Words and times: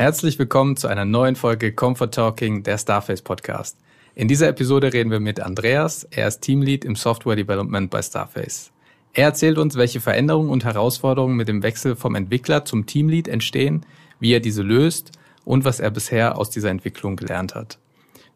Herzlich 0.00 0.38
willkommen 0.38 0.78
zu 0.78 0.88
einer 0.88 1.04
neuen 1.04 1.36
Folge 1.36 1.74
Comfort 1.74 2.12
Talking, 2.12 2.62
der 2.62 2.78
Starface 2.78 3.20
Podcast. 3.20 3.76
In 4.14 4.28
dieser 4.28 4.48
Episode 4.48 4.94
reden 4.94 5.10
wir 5.10 5.20
mit 5.20 5.40
Andreas. 5.40 6.04
Er 6.04 6.26
ist 6.26 6.40
Teamlead 6.40 6.86
im 6.86 6.96
Software 6.96 7.36
Development 7.36 7.90
bei 7.90 8.00
Starface. 8.00 8.70
Er 9.12 9.24
erzählt 9.24 9.58
uns, 9.58 9.76
welche 9.76 10.00
Veränderungen 10.00 10.48
und 10.48 10.64
Herausforderungen 10.64 11.36
mit 11.36 11.48
dem 11.48 11.62
Wechsel 11.62 11.96
vom 11.96 12.14
Entwickler 12.14 12.64
zum 12.64 12.86
Teamlead 12.86 13.28
entstehen, 13.28 13.84
wie 14.20 14.32
er 14.32 14.40
diese 14.40 14.62
löst 14.62 15.12
und 15.44 15.66
was 15.66 15.80
er 15.80 15.90
bisher 15.90 16.38
aus 16.38 16.48
dieser 16.48 16.70
Entwicklung 16.70 17.16
gelernt 17.16 17.54
hat. 17.54 17.76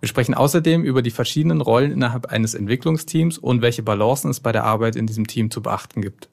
Wir 0.00 0.08
sprechen 0.10 0.34
außerdem 0.34 0.84
über 0.84 1.00
die 1.00 1.10
verschiedenen 1.10 1.62
Rollen 1.62 1.92
innerhalb 1.92 2.26
eines 2.26 2.52
Entwicklungsteams 2.52 3.38
und 3.38 3.62
welche 3.62 3.82
Balancen 3.82 4.30
es 4.30 4.40
bei 4.40 4.52
der 4.52 4.64
Arbeit 4.64 4.96
in 4.96 5.06
diesem 5.06 5.26
Team 5.26 5.50
zu 5.50 5.62
beachten 5.62 6.02
gibt. 6.02 6.28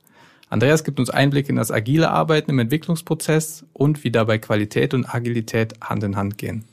Andreas 0.52 0.84
gibt 0.84 1.00
uns 1.00 1.10
Einblick 1.10 1.48
in 1.48 1.56
das 1.56 1.72
agile 1.72 2.12
Arbeiten 2.12 2.52
im 2.52 2.60
Entwicklungsprozess 2.60 3.64
und 3.72 4.04
wie 4.04 4.12
dabei 4.12 4.38
Qualität 4.38 4.94
und 4.94 5.06
Agilität 5.06 5.76
Hand 5.80 6.04
in 6.04 6.18
Hand 6.18 6.38
gehen. 6.38 6.66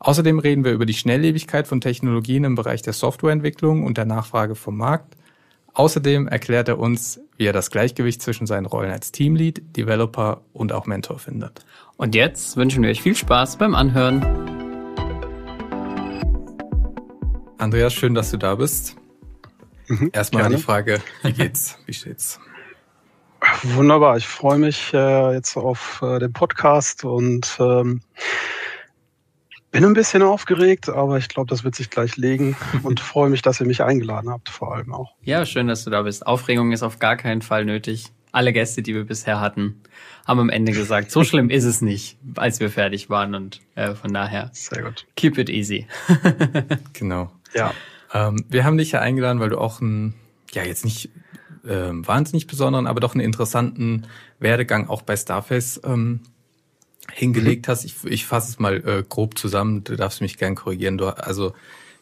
Außerdem 0.00 0.40
reden 0.40 0.64
wir 0.64 0.72
über 0.72 0.86
die 0.86 0.92
Schnelllebigkeit 0.92 1.68
von 1.68 1.80
Technologien 1.80 2.42
im 2.42 2.56
Bereich 2.56 2.82
der 2.82 2.92
Softwareentwicklung 2.92 3.84
und 3.84 3.96
der 3.96 4.06
Nachfrage 4.06 4.56
vom 4.56 4.76
Markt. 4.76 5.16
Außerdem 5.72 6.26
erklärt 6.26 6.66
er 6.66 6.80
uns, 6.80 7.20
wie 7.36 7.44
er 7.44 7.52
das 7.52 7.70
Gleichgewicht 7.70 8.20
zwischen 8.22 8.48
seinen 8.48 8.66
Rollen 8.66 8.90
als 8.90 9.12
Teamlead, 9.12 9.62
Developer 9.76 10.40
und 10.52 10.72
auch 10.72 10.86
Mentor 10.86 11.20
findet. 11.20 11.64
Und 11.96 12.16
jetzt 12.16 12.56
wünschen 12.56 12.82
wir 12.82 12.90
euch 12.90 13.02
viel 13.02 13.14
Spaß 13.14 13.56
beim 13.56 13.76
Anhören. 13.76 14.20
Andreas, 17.58 17.94
schön, 17.94 18.16
dass 18.16 18.32
du 18.32 18.36
da 18.36 18.56
bist. 18.56 18.96
Mhm, 19.86 20.10
Erstmal 20.12 20.42
gerne. 20.42 20.56
die 20.56 20.62
Frage, 20.62 21.00
wie 21.22 21.32
geht's? 21.34 21.78
Wie 21.86 21.94
steht's? 21.94 22.40
Wunderbar, 23.62 24.16
ich 24.16 24.26
freue 24.26 24.58
mich 24.58 24.92
äh, 24.94 25.34
jetzt 25.34 25.56
auf 25.56 26.00
äh, 26.02 26.18
den 26.18 26.32
Podcast 26.32 27.04
und 27.04 27.56
ähm, 27.60 28.00
bin 29.70 29.84
ein 29.84 29.92
bisschen 29.92 30.22
aufgeregt, 30.22 30.88
aber 30.88 31.18
ich 31.18 31.28
glaube, 31.28 31.48
das 31.48 31.62
wird 31.64 31.74
sich 31.74 31.90
gleich 31.90 32.16
legen 32.16 32.56
und 32.82 33.00
freue 33.00 33.28
mich, 33.28 33.42
dass 33.42 33.60
ihr 33.60 33.66
mich 33.66 33.82
eingeladen 33.82 34.30
habt, 34.30 34.48
vor 34.48 34.74
allem 34.74 34.92
auch. 34.92 35.14
Ja, 35.22 35.44
schön, 35.44 35.68
dass 35.68 35.84
du 35.84 35.90
da 35.90 36.02
bist. 36.02 36.26
Aufregung 36.26 36.72
ist 36.72 36.82
auf 36.82 36.98
gar 36.98 37.16
keinen 37.16 37.42
Fall 37.42 37.64
nötig. 37.64 38.06
Alle 38.32 38.52
Gäste, 38.52 38.82
die 38.82 38.94
wir 38.94 39.04
bisher 39.04 39.40
hatten, 39.40 39.82
haben 40.26 40.40
am 40.40 40.50
Ende 40.50 40.72
gesagt, 40.72 41.10
so 41.10 41.24
schlimm 41.24 41.50
ist 41.50 41.64
es 41.64 41.80
nicht, 41.80 42.18
als 42.36 42.60
wir 42.60 42.70
fertig 42.70 43.08
waren 43.10 43.34
und 43.34 43.60
äh, 43.74 43.94
von 43.94 44.12
daher. 44.12 44.50
Sehr 44.52 44.82
gut. 44.82 45.06
Keep 45.16 45.38
it 45.38 45.48
easy. 45.48 45.86
genau. 46.92 47.30
Ja. 47.54 47.72
Ähm, 48.12 48.44
wir 48.48 48.64
haben 48.64 48.76
dich 48.76 48.92
ja 48.92 49.00
eingeladen, 49.00 49.40
weil 49.40 49.50
du 49.50 49.58
auch 49.58 49.80
ein, 49.80 50.14
ja 50.52 50.64
jetzt 50.64 50.84
nicht 50.84 51.10
äh, 51.66 51.90
wahnsinnig 51.92 52.46
besonderen, 52.46 52.86
aber 52.86 53.00
doch 53.00 53.14
einen 53.14 53.24
interessanten 53.24 54.06
Werdegang 54.38 54.88
auch 54.88 55.02
bei 55.02 55.16
Starface 55.16 55.80
ähm, 55.84 56.20
hingelegt 57.12 57.66
mhm. 57.66 57.70
hast. 57.70 57.84
Ich, 57.84 58.04
ich 58.04 58.26
fasse 58.26 58.50
es 58.50 58.58
mal 58.58 58.76
äh, 58.86 59.04
grob 59.08 59.38
zusammen, 59.38 59.84
du 59.84 59.96
darfst 59.96 60.20
mich 60.20 60.38
gern 60.38 60.54
korrigieren. 60.54 60.98
Du, 60.98 61.06
also 61.06 61.52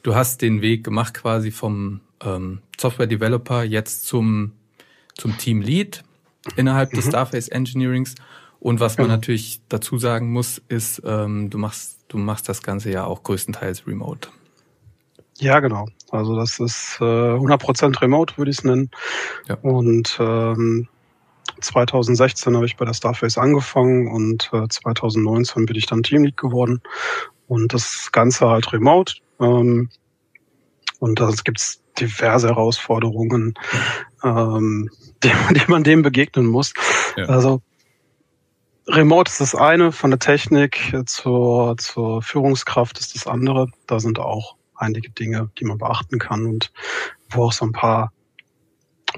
du 0.02 0.14
hast 0.14 0.42
den 0.42 0.62
Weg 0.62 0.84
gemacht 0.84 1.14
quasi 1.14 1.50
vom 1.50 2.00
ähm, 2.22 2.60
Software 2.78 3.06
Developer 3.06 3.62
jetzt 3.64 4.06
zum, 4.06 4.52
zum 5.16 5.36
Team 5.38 5.60
Lead 5.60 6.02
innerhalb 6.56 6.92
mhm. 6.92 6.96
des 6.96 7.06
Starface 7.06 7.48
Engineerings. 7.48 8.14
Und 8.60 8.80
was 8.80 8.96
man 8.96 9.08
mhm. 9.08 9.12
natürlich 9.12 9.60
dazu 9.68 9.98
sagen 9.98 10.32
muss, 10.32 10.62
ist, 10.68 11.02
ähm, 11.04 11.50
du 11.50 11.58
machst, 11.58 11.98
du 12.08 12.16
machst 12.16 12.48
das 12.48 12.62
Ganze 12.62 12.90
ja 12.90 13.04
auch 13.04 13.22
größtenteils 13.22 13.86
remote. 13.86 14.28
Ja, 15.38 15.60
genau. 15.60 15.88
Also 16.10 16.36
das 16.36 16.60
ist 16.60 16.98
äh, 17.00 17.04
100% 17.04 18.00
remote, 18.00 18.36
würde 18.38 18.50
ich 18.50 18.58
es 18.58 18.64
nennen. 18.64 18.90
Ja. 19.48 19.56
Und 19.62 20.16
ähm, 20.20 20.88
2016 21.60 22.54
habe 22.54 22.66
ich 22.66 22.76
bei 22.76 22.84
der 22.84 22.94
Starface 22.94 23.38
angefangen 23.38 24.08
und 24.08 24.50
äh, 24.52 24.68
2019 24.68 25.66
bin 25.66 25.76
ich 25.76 25.86
dann 25.86 26.02
Teamlead 26.02 26.36
geworden. 26.36 26.80
Und 27.48 27.74
das 27.74 28.10
Ganze 28.12 28.48
halt 28.48 28.72
remote. 28.72 29.14
Ähm, 29.40 29.90
und 31.00 31.20
da 31.20 31.30
gibt's 31.44 31.82
diverse 31.98 32.48
Herausforderungen, 32.48 33.54
ähm, 34.22 34.88
die, 35.24 35.32
die 35.50 35.70
man 35.70 35.84
dem 35.84 36.02
begegnen 36.02 36.46
muss. 36.46 36.72
Ja. 37.16 37.26
Also 37.26 37.60
Remote 38.86 39.30
ist 39.30 39.40
das 39.40 39.54
eine, 39.54 39.92
von 39.92 40.10
der 40.10 40.18
Technik 40.18 40.94
zur, 41.06 41.76
zur 41.78 42.22
Führungskraft 42.22 42.98
ist 42.98 43.14
das 43.14 43.26
andere. 43.26 43.68
Da 43.86 43.98
sind 43.98 44.18
auch 44.18 44.56
einige 44.76 45.10
Dinge, 45.10 45.50
die 45.58 45.64
man 45.64 45.78
beachten 45.78 46.18
kann 46.18 46.46
und 46.46 46.72
wo 47.30 47.44
auch 47.44 47.52
so 47.52 47.64
ein 47.64 47.72
paar 47.72 48.12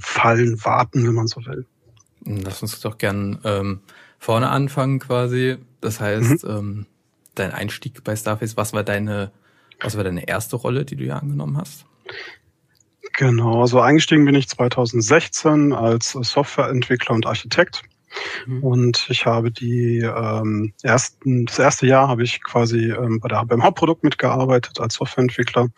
Fallen 0.01 0.63
warten, 0.65 1.07
wenn 1.07 1.15
man 1.15 1.27
so 1.27 1.45
will. 1.47 1.67
Lass 2.25 2.63
uns 2.63 2.81
doch 2.81 2.99
gern 2.99 3.41
ähm, 3.45 3.81
vorne 4.19 4.51
anfangen 4.51 4.99
quasi. 4.99 5.59
Das 5.81 6.01
heißt, 6.01 6.45
mhm. 6.45 6.51
ähm, 6.51 6.87
dein 7.35 7.53
Einstieg 7.53 8.03
bei 8.05 8.17
Starface, 8.17 8.57
was 8.57 8.73
war 8.73 8.83
deine, 8.83 9.31
was 9.81 9.97
war 9.97 10.05
deine 10.05 10.29
erste 10.29 10.57
Rolle, 10.57 10.85
die 10.85 10.97
du 10.97 11.05
ja 11.05 11.19
angenommen 11.19 11.57
hast? 11.57 11.87
Genau, 13.13 13.63
also 13.63 13.81
eingestiegen 13.81 14.25
bin 14.25 14.35
ich 14.35 14.49
2016 14.49 15.73
als 15.73 16.13
Softwareentwickler 16.13 17.15
und 17.15 17.27
Architekt. 17.27 17.83
Mhm. 18.47 18.63
Und 18.63 19.07
ich 19.09 19.27
habe 19.27 19.51
die 19.51 19.99
ähm, 19.99 20.73
ersten, 20.83 21.47
das 21.47 21.59
erste 21.59 21.87
Jahr 21.87 22.09
habe 22.09 22.23
ich 22.23 22.43
quasi 22.43 22.91
ähm, 22.91 23.21
bei 23.21 23.29
der, 23.29 23.45
beim 23.45 23.63
Hauptprodukt 23.63 24.05
mitgearbeitet 24.05 24.81
als 24.81 24.95
Softwareentwickler. 24.95 25.69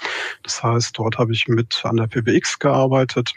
Das 0.42 0.62
heißt, 0.62 0.98
dort 0.98 1.18
habe 1.18 1.32
ich 1.32 1.48
mit 1.48 1.80
an 1.84 1.96
der 1.96 2.06
PBX 2.06 2.58
gearbeitet. 2.58 3.34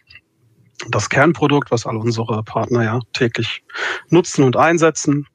Das 0.89 1.09
Kernprodukt, 1.09 1.69
was 1.69 1.85
alle 1.85 1.99
unsere 1.99 2.43
Partner 2.43 2.83
ja 2.83 2.99
täglich 3.13 3.63
nutzen 4.09 4.43
und 4.43 4.57
einsetzen 4.57 5.27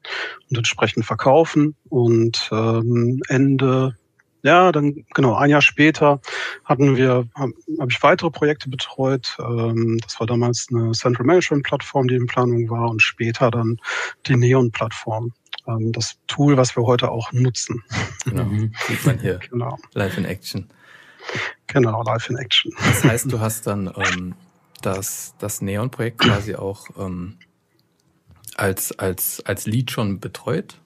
und 0.49 0.57
entsprechend 0.57 1.05
verkaufen. 1.05 1.75
Und 1.89 2.49
ähm, 2.51 3.21
Ende 3.29 3.95
ja, 4.43 4.71
dann 4.71 5.05
genau 5.13 5.35
ein 5.35 5.49
Jahr 5.49 5.61
später 5.61 6.21
hatten 6.63 6.95
wir, 6.95 7.27
habe 7.35 7.53
hab 7.79 7.91
ich 7.91 8.01
weitere 8.03 8.29
Projekte 8.29 8.69
betreut. 8.69 9.37
Ähm, 9.39 9.97
das 10.01 10.19
war 10.19 10.27
damals 10.27 10.67
eine 10.71 10.91
Central 10.91 11.25
Management 11.25 11.63
Plattform, 11.63 12.07
die 12.07 12.15
in 12.15 12.27
Planung 12.27 12.69
war, 12.69 12.89
und 12.89 13.01
später 13.01 13.51
dann 13.51 13.77
die 14.27 14.35
Neon 14.35 14.71
Plattform. 14.71 15.33
Ähm, 15.67 15.91
das 15.91 16.17
Tool, 16.27 16.57
was 16.57 16.75
wir 16.75 16.83
heute 16.83 17.11
auch 17.11 17.31
nutzen. 17.33 17.83
Genau, 18.25 18.43
mhm. 18.43 18.73
sieht 18.87 19.05
man 19.05 19.19
hier. 19.19 19.39
Genau. 19.49 19.77
Live 19.93 20.17
in 20.17 20.25
Action. 20.25 20.69
Genau, 21.67 22.03
Live 22.03 22.29
in 22.29 22.37
Action. 22.37 22.71
Das 22.77 23.03
heißt, 23.03 23.31
du 23.31 23.39
hast 23.39 23.67
dann 23.67 23.91
ähm, 23.95 24.35
das, 24.81 25.33
das 25.39 25.61
Neon-Projekt 25.61 26.19
quasi 26.19 26.55
auch 26.55 26.87
ähm, 26.97 27.37
als, 28.55 28.97
als, 28.97 29.45
als 29.45 29.65
Lead 29.65 29.91
schon 29.91 30.19
betreut, 30.19 30.79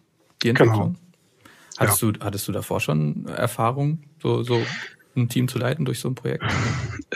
die 0.43 0.49
Entwicklung? 0.49 0.93
Genau. 0.93 1.10
Hattest, 1.81 2.01
ja. 2.01 2.11
du, 2.11 2.19
hattest 2.25 2.47
du 2.47 2.51
davor 2.51 2.79
schon 2.79 3.25
Erfahrung, 3.27 4.03
so, 4.21 4.43
so 4.43 4.61
ein 5.15 5.29
Team 5.29 5.47
zu 5.47 5.57
leiten 5.57 5.85
durch 5.85 5.99
so 5.99 6.09
ein 6.09 6.15
Projekt? 6.15 6.43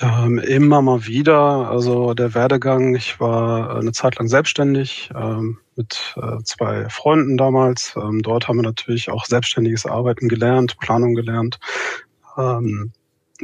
Ähm, 0.01 0.39
immer 0.39 0.81
mal 0.81 1.05
wieder. 1.05 1.69
Also 1.69 2.13
der 2.13 2.33
Werdegang, 2.33 2.95
ich 2.95 3.19
war 3.19 3.77
eine 3.77 3.91
Zeit 3.91 4.17
lang 4.17 4.27
selbstständig 4.27 5.09
ähm, 5.15 5.59
mit 5.75 6.15
äh, 6.17 6.43
zwei 6.43 6.89
Freunden 6.89 7.37
damals. 7.37 7.95
Ähm, 7.95 8.21
dort 8.21 8.47
haben 8.47 8.57
wir 8.57 8.63
natürlich 8.63 9.09
auch 9.09 9.25
selbstständiges 9.25 9.85
Arbeiten 9.85 10.27
gelernt, 10.27 10.77
Planung 10.79 11.15
gelernt. 11.15 11.59
Ähm, 12.37 12.91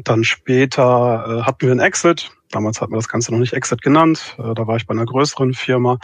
dann 0.03 0.23
später 0.23 1.25
äh, 1.27 1.43
hatten 1.43 1.67
wir 1.67 1.71
ein 1.73 1.79
Exit. 1.79 2.31
Damals 2.49 2.81
hatten 2.81 2.91
wir 2.91 2.97
das 2.97 3.09
Ganze 3.09 3.31
noch 3.31 3.39
nicht 3.39 3.53
Exit 3.53 3.81
genannt. 3.81 4.35
Äh, 4.37 4.53
da 4.53 4.67
war 4.67 4.75
ich 4.75 4.87
bei 4.87 4.93
einer 4.93 5.05
größeren 5.05 5.53
Firma. 5.53 5.99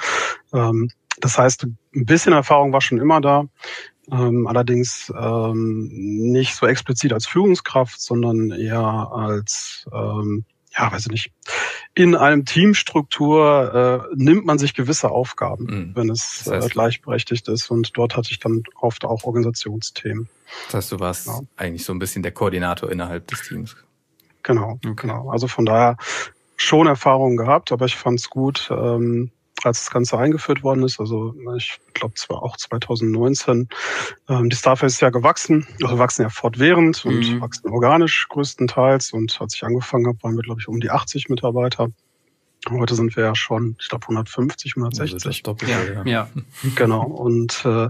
Ähm, 0.53 0.89
das 1.19 1.37
heißt, 1.37 1.63
ein 1.63 2.05
bisschen 2.05 2.33
Erfahrung 2.33 2.73
war 2.73 2.81
schon 2.81 2.99
immer 2.99 3.21
da 3.21 3.45
ähm, 4.11 4.47
allerdings 4.47 5.11
ähm, 5.17 5.89
nicht 5.91 6.55
so 6.55 6.65
explizit 6.65 7.13
als 7.13 7.27
Führungskraft, 7.27 7.99
sondern 7.99 8.51
eher 8.51 8.79
als, 8.79 9.85
ähm, 9.93 10.45
ja, 10.77 10.91
weiß 10.91 11.07
ich 11.07 11.11
nicht, 11.11 11.31
in 11.93 12.15
einem 12.15 12.45
Teamstruktur 12.45 14.07
äh, 14.11 14.15
nimmt 14.15 14.45
man 14.45 14.59
sich 14.59 14.75
gewisse 14.75 15.09
Aufgaben, 15.09 15.65
mhm. 15.65 15.95
wenn 15.95 16.09
es 16.09 16.43
das 16.45 16.53
heißt, 16.53 16.67
äh, 16.67 16.69
gleichberechtigt 16.69 17.47
ist. 17.47 17.71
Und 17.71 17.97
dort 17.97 18.15
hatte 18.15 18.29
ich 18.31 18.39
dann 18.39 18.63
oft 18.79 19.03
auch 19.03 19.23
Organisationsthemen. 19.23 20.29
Das 20.67 20.75
heißt, 20.75 20.91
du 20.91 20.99
warst 20.99 21.25
genau. 21.25 21.41
eigentlich 21.57 21.83
so 21.83 21.93
ein 21.93 21.99
bisschen 21.99 22.23
der 22.23 22.31
Koordinator 22.31 22.91
innerhalb 22.91 23.27
des 23.27 23.41
Teams. 23.41 23.75
Genau, 24.43 24.79
okay. 24.85 24.93
genau. 24.95 25.29
Also 25.29 25.47
von 25.47 25.65
daher 25.65 25.97
schon 26.55 26.87
Erfahrungen 26.87 27.37
gehabt, 27.37 27.71
aber 27.71 27.85
ich 27.85 27.95
fand 27.95 28.19
es 28.19 28.29
gut, 28.29 28.69
ähm, 28.71 29.31
als 29.67 29.85
das 29.85 29.91
Ganze 29.91 30.17
eingeführt 30.17 30.63
worden 30.63 30.83
ist, 30.83 30.99
also 30.99 31.35
ich 31.57 31.79
glaube 31.93 32.15
zwar 32.15 32.43
auch 32.43 32.57
2019, 32.57 33.69
ähm, 34.29 34.49
die 34.49 34.55
Starface 34.55 34.93
ist 34.93 35.01
ja 35.01 35.09
gewachsen, 35.09 35.67
also 35.83 35.97
wachsen 35.97 36.23
ja 36.23 36.29
fortwährend 36.29 37.05
und 37.05 37.33
mhm. 37.33 37.41
wachsen 37.41 37.69
organisch 37.69 38.27
größtenteils 38.29 39.13
und 39.13 39.39
als 39.39 39.55
ich 39.55 39.63
angefangen 39.63 40.07
habe, 40.07 40.17
waren 40.21 40.35
wir 40.35 40.43
glaube 40.43 40.61
ich 40.61 40.67
um 40.67 40.79
die 40.79 40.89
80 40.89 41.29
Mitarbeiter. 41.29 41.89
Heute 42.69 42.95
sind 42.95 43.15
wir 43.15 43.23
ja 43.23 43.35
schon, 43.35 43.75
ich 43.79 43.87
glaube, 43.87 44.03
150, 44.05 44.75
160. 44.75 45.13
Also 45.13 45.29
das 45.29 45.41
Doppelte, 45.41 46.03
ja. 46.05 46.05
ja. 46.05 46.29
Genau. 46.75 47.03
Und 47.03 47.63
äh, 47.65 47.87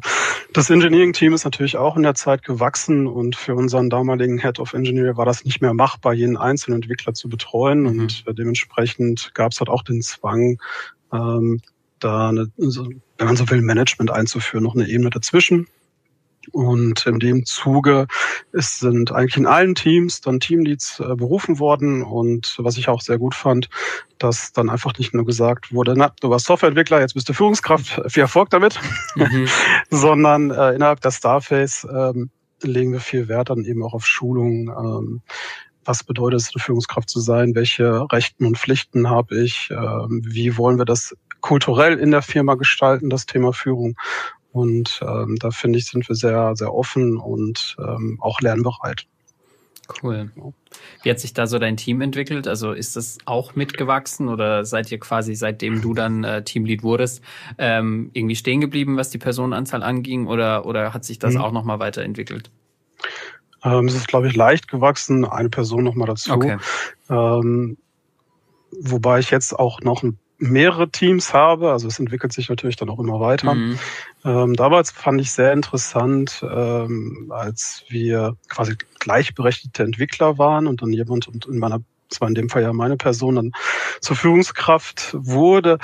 das 0.54 0.70
Engineering-Team 0.70 1.34
ist 1.34 1.46
natürlich 1.46 1.78
auch 1.78 1.96
in 1.96 2.04
der 2.04 2.16
Zeit 2.16 2.44
gewachsen 2.44 3.08
und 3.08 3.36
für 3.36 3.56
unseren 3.56 3.90
damaligen 3.90 4.38
Head 4.38 4.60
of 4.60 4.74
Engineering 4.74 5.18
war 5.18 5.26
das 5.26 5.46
nicht 5.46 5.62
mehr 5.62 5.74
machbar, 5.74 6.14
jeden 6.14 6.38
einzelnen 6.38 6.82
Entwickler 6.82 7.14
zu 7.14 7.30
betreuen. 7.30 7.82
Mhm. 7.82 7.88
Und 7.88 8.24
äh, 8.28 8.34
dementsprechend 8.34 9.32
gab 9.34 9.52
es 9.52 9.60
halt 9.60 9.70
auch 9.70 9.84
den 9.84 10.02
Zwang, 10.02 10.60
ähm, 11.14 11.62
da, 12.00 12.30
eine, 12.30 12.52
wenn 12.58 13.02
man 13.28 13.36
so 13.36 13.50
will, 13.50 13.62
Management 13.62 14.12
einzuführen, 14.12 14.64
noch 14.64 14.76
eine 14.76 14.88
Ebene 14.88 15.10
dazwischen. 15.10 15.68
Und 16.52 17.06
in 17.06 17.20
dem 17.20 17.46
Zuge 17.46 18.08
ist, 18.54 18.80
sind 18.80 19.12
eigentlich 19.12 19.38
in 19.38 19.46
allen 19.46 19.76
Teams 19.76 20.22
dann 20.22 20.40
Teamleads 20.40 21.00
äh, 21.00 21.16
berufen 21.16 21.60
worden. 21.60 22.04
Und 22.04 22.56
was 22.60 22.78
ich 22.78 22.88
auch 22.88 23.02
sehr 23.02 23.18
gut 23.18 23.36
fand, 23.36 23.70
dass 24.18 24.54
dann 24.54 24.70
einfach 24.70 24.98
nicht 24.98 25.14
nur 25.14 25.26
gesagt 25.26 25.74
wurde, 25.74 25.96
na, 25.98 26.14
du 26.22 26.30
warst 26.30 26.46
Softwareentwickler, 26.46 27.02
jetzt 27.02 27.16
bist 27.16 27.28
du 27.28 27.34
Führungskraft, 27.34 28.02
viel 28.08 28.22
Erfolg 28.22 28.50
damit, 28.50 28.80
mhm. 29.16 29.48
sondern 29.90 30.52
äh, 30.52 30.74
innerhalb 30.74 31.02
der 31.02 31.12
Starface 31.12 31.86
ähm, 31.92 32.30
legen 32.62 32.94
wir 32.94 33.02
viel 33.02 33.28
Wert 33.28 33.50
dann 33.50 33.66
eben 33.66 33.84
auch 33.84 33.94
auf 33.94 34.06
Schulungen. 34.06 34.70
Ähm, 34.70 35.22
was 35.88 36.04
bedeutet 36.04 36.42
es, 36.42 36.52
eine 36.54 36.62
Führungskraft 36.62 37.10
zu 37.10 37.20
sein? 37.20 37.56
Welche 37.56 38.12
Rechten 38.12 38.46
und 38.46 38.58
Pflichten 38.58 39.10
habe 39.10 39.42
ich? 39.42 39.70
Ähm, 39.72 40.22
wie 40.26 40.58
wollen 40.58 40.78
wir 40.78 40.86
das 40.86 41.16
kulturell 41.42 41.98
in 41.98 42.12
der 42.12 42.22
Firma 42.22 42.56
gestalten, 42.56 43.10
das 43.10 43.26
Thema 43.26 43.54
Führung? 43.54 43.96
Und 44.52 45.00
ähm, 45.02 45.38
da 45.40 45.52
finde 45.52 45.80
ich, 45.80 45.86
sind 45.86 46.08
wir 46.08 46.16
sehr, 46.16 46.56
sehr 46.56 46.74
offen 46.74 47.18
und 47.18 47.76
ähm, 47.80 48.18
auch 48.22 48.42
lernbereit. 48.42 49.06
Cool. 50.04 50.32
Wie 51.04 51.10
hat 51.10 51.20
sich 51.20 51.34
da 51.34 51.48
so 51.48 51.60
dein 51.60 51.78
Team 51.78 52.02
entwickelt? 52.02 52.48
Also 52.48 52.74
ist 52.74 52.98
das 52.98 53.20
auch 53.26 53.56
mitgewachsen 53.56 54.28
oder 54.28 54.66
seid 54.66 54.92
ihr 54.92 55.00
quasi, 55.00 55.36
seitdem 55.36 55.82
du 55.82 55.94
dann 55.94 56.26
äh, 56.26 56.44
Teamlead 56.44 56.84
wurdest, 56.84 57.24
ähm, 57.58 58.10
irgendwie 58.14 58.36
stehen 58.36 58.60
geblieben, 58.60 58.98
was 58.98 59.10
die 59.10 59.18
Personenanzahl 59.18 59.84
anging 59.84 60.28
oder, 60.28 60.66
oder 60.66 60.94
hat 60.94 61.06
sich 61.06 61.20
das 61.20 61.36
mhm. 61.36 61.42
auch 61.42 61.52
nochmal 61.54 61.80
weiterentwickelt? 61.80 62.52
Ähm, 63.64 63.88
es 63.88 63.96
ist, 63.96 64.08
glaube 64.08 64.28
ich, 64.28 64.36
leicht 64.36 64.68
gewachsen, 64.68 65.26
eine 65.26 65.50
Person 65.50 65.84
nochmal 65.84 66.08
dazu. 66.08 66.32
Okay. 66.32 66.58
Ähm, 67.10 67.78
wobei 68.80 69.20
ich 69.20 69.32
jetzt 69.32 69.58
auch 69.58 69.82
noch 69.82 70.04
mehrere 70.40 70.90
Teams 70.90 71.34
habe. 71.34 71.72
Also 71.72 71.88
es 71.88 72.00
entwickelt 72.00 72.34
sich 72.34 72.50
natürlich 72.50 72.76
dann 72.76 72.90
auch 72.90 73.00
immer 73.00 73.20
weiter. 73.20 73.56
Mhm. 73.56 73.80
Ähm, 74.24 74.56
damals 74.56 74.92
fand 74.92 75.20
ich 75.22 75.32
sehr 75.32 75.54
interessant, 75.54 76.46
ähm, 76.48 77.32
als 77.34 77.84
wir 77.90 78.36
quasi 78.50 78.76
gleichberechtigte 79.00 79.84
Entwickler 79.84 80.38
waren 80.38 80.68
und 80.68 80.82
dann 80.82 80.94
jemand 80.94 81.28
und 81.28 81.46
in 81.46 81.58
meiner 81.58 81.82
das 82.10 82.22
war 82.22 82.30
in 82.30 82.36
dem 82.36 82.50
Fall 82.50 82.62
ja 82.62 82.72
meine 82.72 82.96
Person, 82.96 83.36
dann 83.36 83.52
zur 84.00 84.16
Führungskraft 84.16 85.14
wurde, 85.18 85.78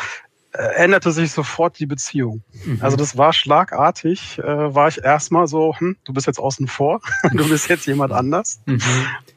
änderte 0.54 1.12
sich 1.12 1.32
sofort 1.32 1.80
die 1.80 1.88
Beziehung. 1.88 2.44
Mhm. 2.66 2.78
Also 2.82 2.96
das 2.96 3.18
war 3.18 3.34
schlagartig, 3.34 4.38
äh, 4.40 4.44
war 4.44 4.88
ich 4.88 5.04
erstmal 5.04 5.48
so, 5.48 5.76
hm, 5.78 5.98
du 6.04 6.14
bist 6.14 6.28
jetzt 6.28 6.40
außen 6.40 6.68
vor, 6.68 7.02
du 7.34 7.50
bist 7.50 7.70
jetzt 7.70 7.88
jemand 7.88 8.14
anders. 8.14 8.62
Mhm. 8.66 8.80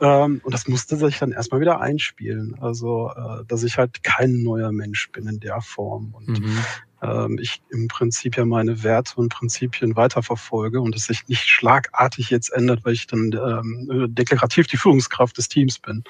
Ähm, 0.01 0.41
und 0.45 0.53
das 0.53 0.69
musste 0.69 0.97
sich 0.97 1.19
dann 1.19 1.33
erstmal 1.33 1.61
wieder 1.61 1.81
einspielen. 1.81 2.57
Also, 2.61 3.11
äh, 3.17 3.45
dass 3.47 3.63
ich 3.63 3.79
halt 3.79 4.03
kein 4.03 4.43
neuer 4.43 4.73
Mensch 4.73 5.11
bin 5.11 5.27
in 5.27 5.41
der 5.41 5.63
Form. 5.63 6.15
Und 6.15 6.41
mhm. 6.41 6.59
ähm, 7.03 7.39
ich 7.41 7.63
im 7.71 7.89
Prinzip 7.89 8.37
ja 8.37 8.45
meine 8.45 8.83
Werte 8.83 9.15
und 9.17 9.33
Prinzipien 9.33 9.97
weiterverfolge 9.97 10.83
und 10.83 10.95
es 10.95 11.07
sich 11.07 11.29
nicht 11.29 11.45
schlagartig 11.45 12.29
jetzt 12.29 12.53
ändert, 12.53 12.85
weil 12.85 12.93
ich 12.93 13.07
dann 13.07 13.33
ähm, 13.33 14.09
deklarativ 14.11 14.67
die 14.67 14.77
Führungskraft 14.77 15.39
des 15.39 15.49
Teams 15.49 15.79
bin. 15.79 16.05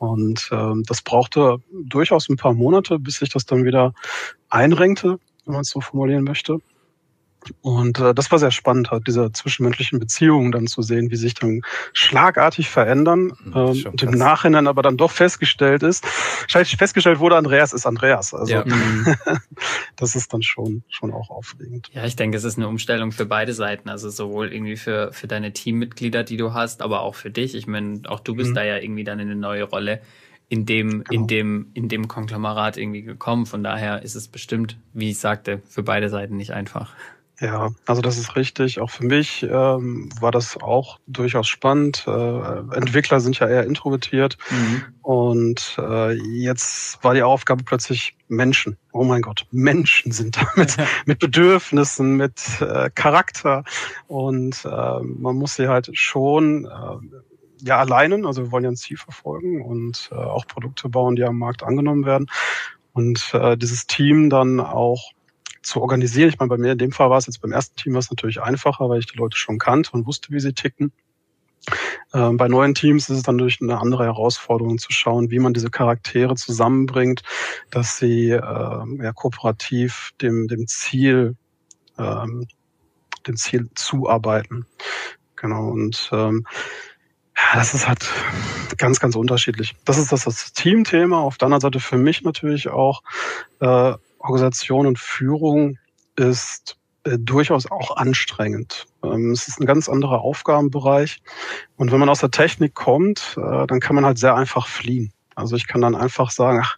Und 0.00 0.48
ähm, 0.50 0.82
das 0.86 1.02
brauchte 1.02 1.58
durchaus 1.70 2.30
ein 2.30 2.36
paar 2.36 2.54
Monate, 2.54 2.98
bis 2.98 3.16
sich 3.16 3.28
das 3.28 3.44
dann 3.44 3.66
wieder 3.66 3.92
einrenkte, 4.48 5.20
wenn 5.44 5.52
man 5.52 5.60
es 5.60 5.68
so 5.68 5.82
formulieren 5.82 6.24
möchte. 6.24 6.62
Und 7.62 7.98
äh, 7.98 8.14
das 8.14 8.30
war 8.30 8.38
sehr 8.38 8.50
spannend, 8.50 8.90
halt 8.90 9.06
diese 9.06 9.32
zwischenmenschlichen 9.32 9.98
Beziehungen 9.98 10.52
dann 10.52 10.66
zu 10.66 10.82
sehen, 10.82 11.10
wie 11.10 11.16
sich 11.16 11.34
dann 11.34 11.62
schlagartig 11.92 12.68
verändern 12.68 13.32
hm, 13.42 13.52
ähm, 13.54 13.86
und 13.86 14.02
im 14.02 14.10
Nachhinein 14.10 14.66
aber 14.66 14.82
dann 14.82 14.96
doch 14.96 15.10
festgestellt 15.10 15.82
ist, 15.82 16.04
festgestellt 16.06 17.18
wurde, 17.18 17.36
Andreas 17.36 17.72
ist 17.72 17.86
Andreas. 17.86 18.34
Also 18.34 18.52
ja. 18.52 18.64
das 19.96 20.16
ist 20.16 20.32
dann 20.32 20.42
schon 20.42 20.82
schon 20.88 21.12
auch 21.12 21.30
aufregend. 21.30 21.90
Ja, 21.92 22.04
ich 22.04 22.16
denke, 22.16 22.36
es 22.36 22.44
ist 22.44 22.58
eine 22.58 22.68
Umstellung 22.68 23.12
für 23.12 23.26
beide 23.26 23.54
Seiten, 23.54 23.88
also 23.88 24.10
sowohl 24.10 24.52
irgendwie 24.52 24.76
für 24.76 25.12
für 25.12 25.26
deine 25.26 25.52
Teammitglieder, 25.52 26.24
die 26.24 26.36
du 26.36 26.52
hast, 26.52 26.82
aber 26.82 27.00
auch 27.00 27.14
für 27.14 27.30
dich. 27.30 27.54
Ich 27.54 27.66
meine, 27.66 28.02
auch 28.06 28.20
du 28.20 28.34
bist 28.34 28.50
mhm. 28.50 28.54
da 28.54 28.64
ja 28.64 28.76
irgendwie 28.76 29.04
dann 29.04 29.18
in 29.18 29.30
eine 29.30 29.40
neue 29.40 29.64
Rolle 29.64 30.00
in 30.50 30.66
dem, 30.66 31.04
genau. 31.04 31.10
in 31.12 31.26
dem, 31.28 31.70
in 31.74 31.88
dem 31.88 32.08
Konglomerat 32.08 32.76
irgendwie 32.76 33.02
gekommen. 33.02 33.46
Von 33.46 33.62
daher 33.62 34.02
ist 34.02 34.16
es 34.16 34.26
bestimmt, 34.26 34.76
wie 34.92 35.10
ich 35.10 35.18
sagte, 35.18 35.62
für 35.68 35.84
beide 35.84 36.10
Seiten 36.10 36.36
nicht 36.36 36.50
einfach. 36.50 36.92
Ja, 37.40 37.70
also 37.86 38.02
das 38.02 38.18
ist 38.18 38.36
richtig. 38.36 38.80
Auch 38.80 38.90
für 38.90 39.06
mich 39.06 39.42
ähm, 39.42 40.10
war 40.20 40.30
das 40.30 40.58
auch 40.58 40.98
durchaus 41.06 41.48
spannend. 41.48 42.04
Äh, 42.06 42.10
Entwickler 42.76 43.20
sind 43.20 43.38
ja 43.38 43.48
eher 43.48 43.64
introvertiert 43.64 44.36
mhm. 44.50 44.84
und 45.00 45.76
äh, 45.78 46.12
jetzt 46.12 47.02
war 47.02 47.14
die 47.14 47.22
Aufgabe 47.22 47.64
plötzlich 47.64 48.14
Menschen. 48.28 48.76
Oh 48.92 49.04
mein 49.04 49.22
Gott, 49.22 49.46
Menschen 49.50 50.12
sind 50.12 50.36
da 50.36 50.46
mit, 50.54 50.76
mit 51.06 51.18
Bedürfnissen, 51.18 52.18
mit 52.18 52.42
äh, 52.60 52.90
Charakter 52.94 53.64
und 54.06 54.62
äh, 54.66 55.00
man 55.00 55.36
muss 55.36 55.56
sie 55.56 55.68
halt 55.68 55.88
schon 55.94 56.66
äh, 56.66 57.64
ja 57.64 57.78
alleinen. 57.78 58.26
Also 58.26 58.44
wir 58.44 58.52
wollen 58.52 58.64
ja 58.64 58.70
ein 58.70 58.76
Ziel 58.76 58.98
verfolgen 58.98 59.62
und 59.62 60.10
äh, 60.12 60.14
auch 60.14 60.46
Produkte 60.46 60.90
bauen, 60.90 61.16
die 61.16 61.24
am 61.24 61.38
Markt 61.38 61.62
angenommen 61.62 62.04
werden 62.04 62.26
und 62.92 63.30
äh, 63.32 63.56
dieses 63.56 63.86
Team 63.86 64.28
dann 64.28 64.60
auch 64.60 65.12
zu 65.62 65.80
organisieren. 65.80 66.28
Ich 66.28 66.38
meine, 66.38 66.48
bei 66.48 66.56
mir 66.56 66.72
in 66.72 66.78
dem 66.78 66.92
Fall 66.92 67.10
war 67.10 67.18
es 67.18 67.26
jetzt 67.26 67.40
beim 67.40 67.52
ersten 67.52 67.76
Team 67.76 67.92
war 67.94 68.00
es 68.00 68.10
natürlich 68.10 68.40
einfacher, 68.40 68.88
weil 68.88 69.00
ich 69.00 69.06
die 69.06 69.18
Leute 69.18 69.36
schon 69.36 69.58
kannte 69.58 69.92
und 69.92 70.06
wusste, 70.06 70.30
wie 70.30 70.40
sie 70.40 70.52
ticken. 70.52 70.92
Ähm, 72.14 72.36
bei 72.36 72.48
neuen 72.48 72.74
Teams 72.74 73.08
ist 73.08 73.18
es 73.18 73.22
dann 73.22 73.38
durch 73.38 73.60
eine 73.60 73.78
andere 73.78 74.04
Herausforderung 74.04 74.78
zu 74.78 74.92
schauen, 74.92 75.30
wie 75.30 75.38
man 75.38 75.52
diese 75.52 75.70
Charaktere 75.70 76.34
zusammenbringt, 76.34 77.22
dass 77.70 77.98
sie 77.98 78.30
äh, 78.30 78.38
ja, 78.40 79.12
kooperativ 79.14 80.12
dem, 80.20 80.48
dem 80.48 80.66
Ziel, 80.66 81.36
ähm, 81.98 82.46
dem 83.26 83.36
Ziel 83.36 83.68
zuarbeiten. 83.74 84.66
Genau. 85.36 85.68
Und 85.68 86.08
ähm, 86.12 86.46
das 87.54 87.74
ist 87.74 87.88
halt 87.88 88.08
ganz, 88.76 89.00
ganz 89.00 89.16
unterschiedlich. 89.16 89.74
Das 89.84 89.98
ist 89.98 90.12
das, 90.12 90.24
das 90.24 90.52
Teamthema. 90.52 91.20
Auf 91.20 91.38
der 91.38 91.46
anderen 91.46 91.60
Seite 91.60 91.80
für 91.80 91.96
mich 91.96 92.22
natürlich 92.22 92.68
auch 92.68 93.02
äh, 93.60 93.94
Organisation 94.20 94.86
und 94.86 94.98
Führung 94.98 95.78
ist 96.16 96.76
äh, 97.04 97.18
durchaus 97.18 97.70
auch 97.70 97.96
anstrengend. 97.96 98.86
Ähm, 99.02 99.30
es 99.30 99.48
ist 99.48 99.60
ein 99.60 99.66
ganz 99.66 99.88
anderer 99.88 100.20
Aufgabenbereich. 100.20 101.22
Und 101.76 101.92
wenn 101.92 102.00
man 102.00 102.08
aus 102.08 102.20
der 102.20 102.30
Technik 102.30 102.74
kommt, 102.74 103.36
äh, 103.38 103.66
dann 103.66 103.80
kann 103.80 103.96
man 103.96 104.04
halt 104.04 104.18
sehr 104.18 104.34
einfach 104.34 104.66
fliehen. 104.66 105.12
Also 105.34 105.56
ich 105.56 105.66
kann 105.66 105.80
dann 105.80 105.94
einfach 105.94 106.30
sagen, 106.30 106.60
ach, 106.62 106.76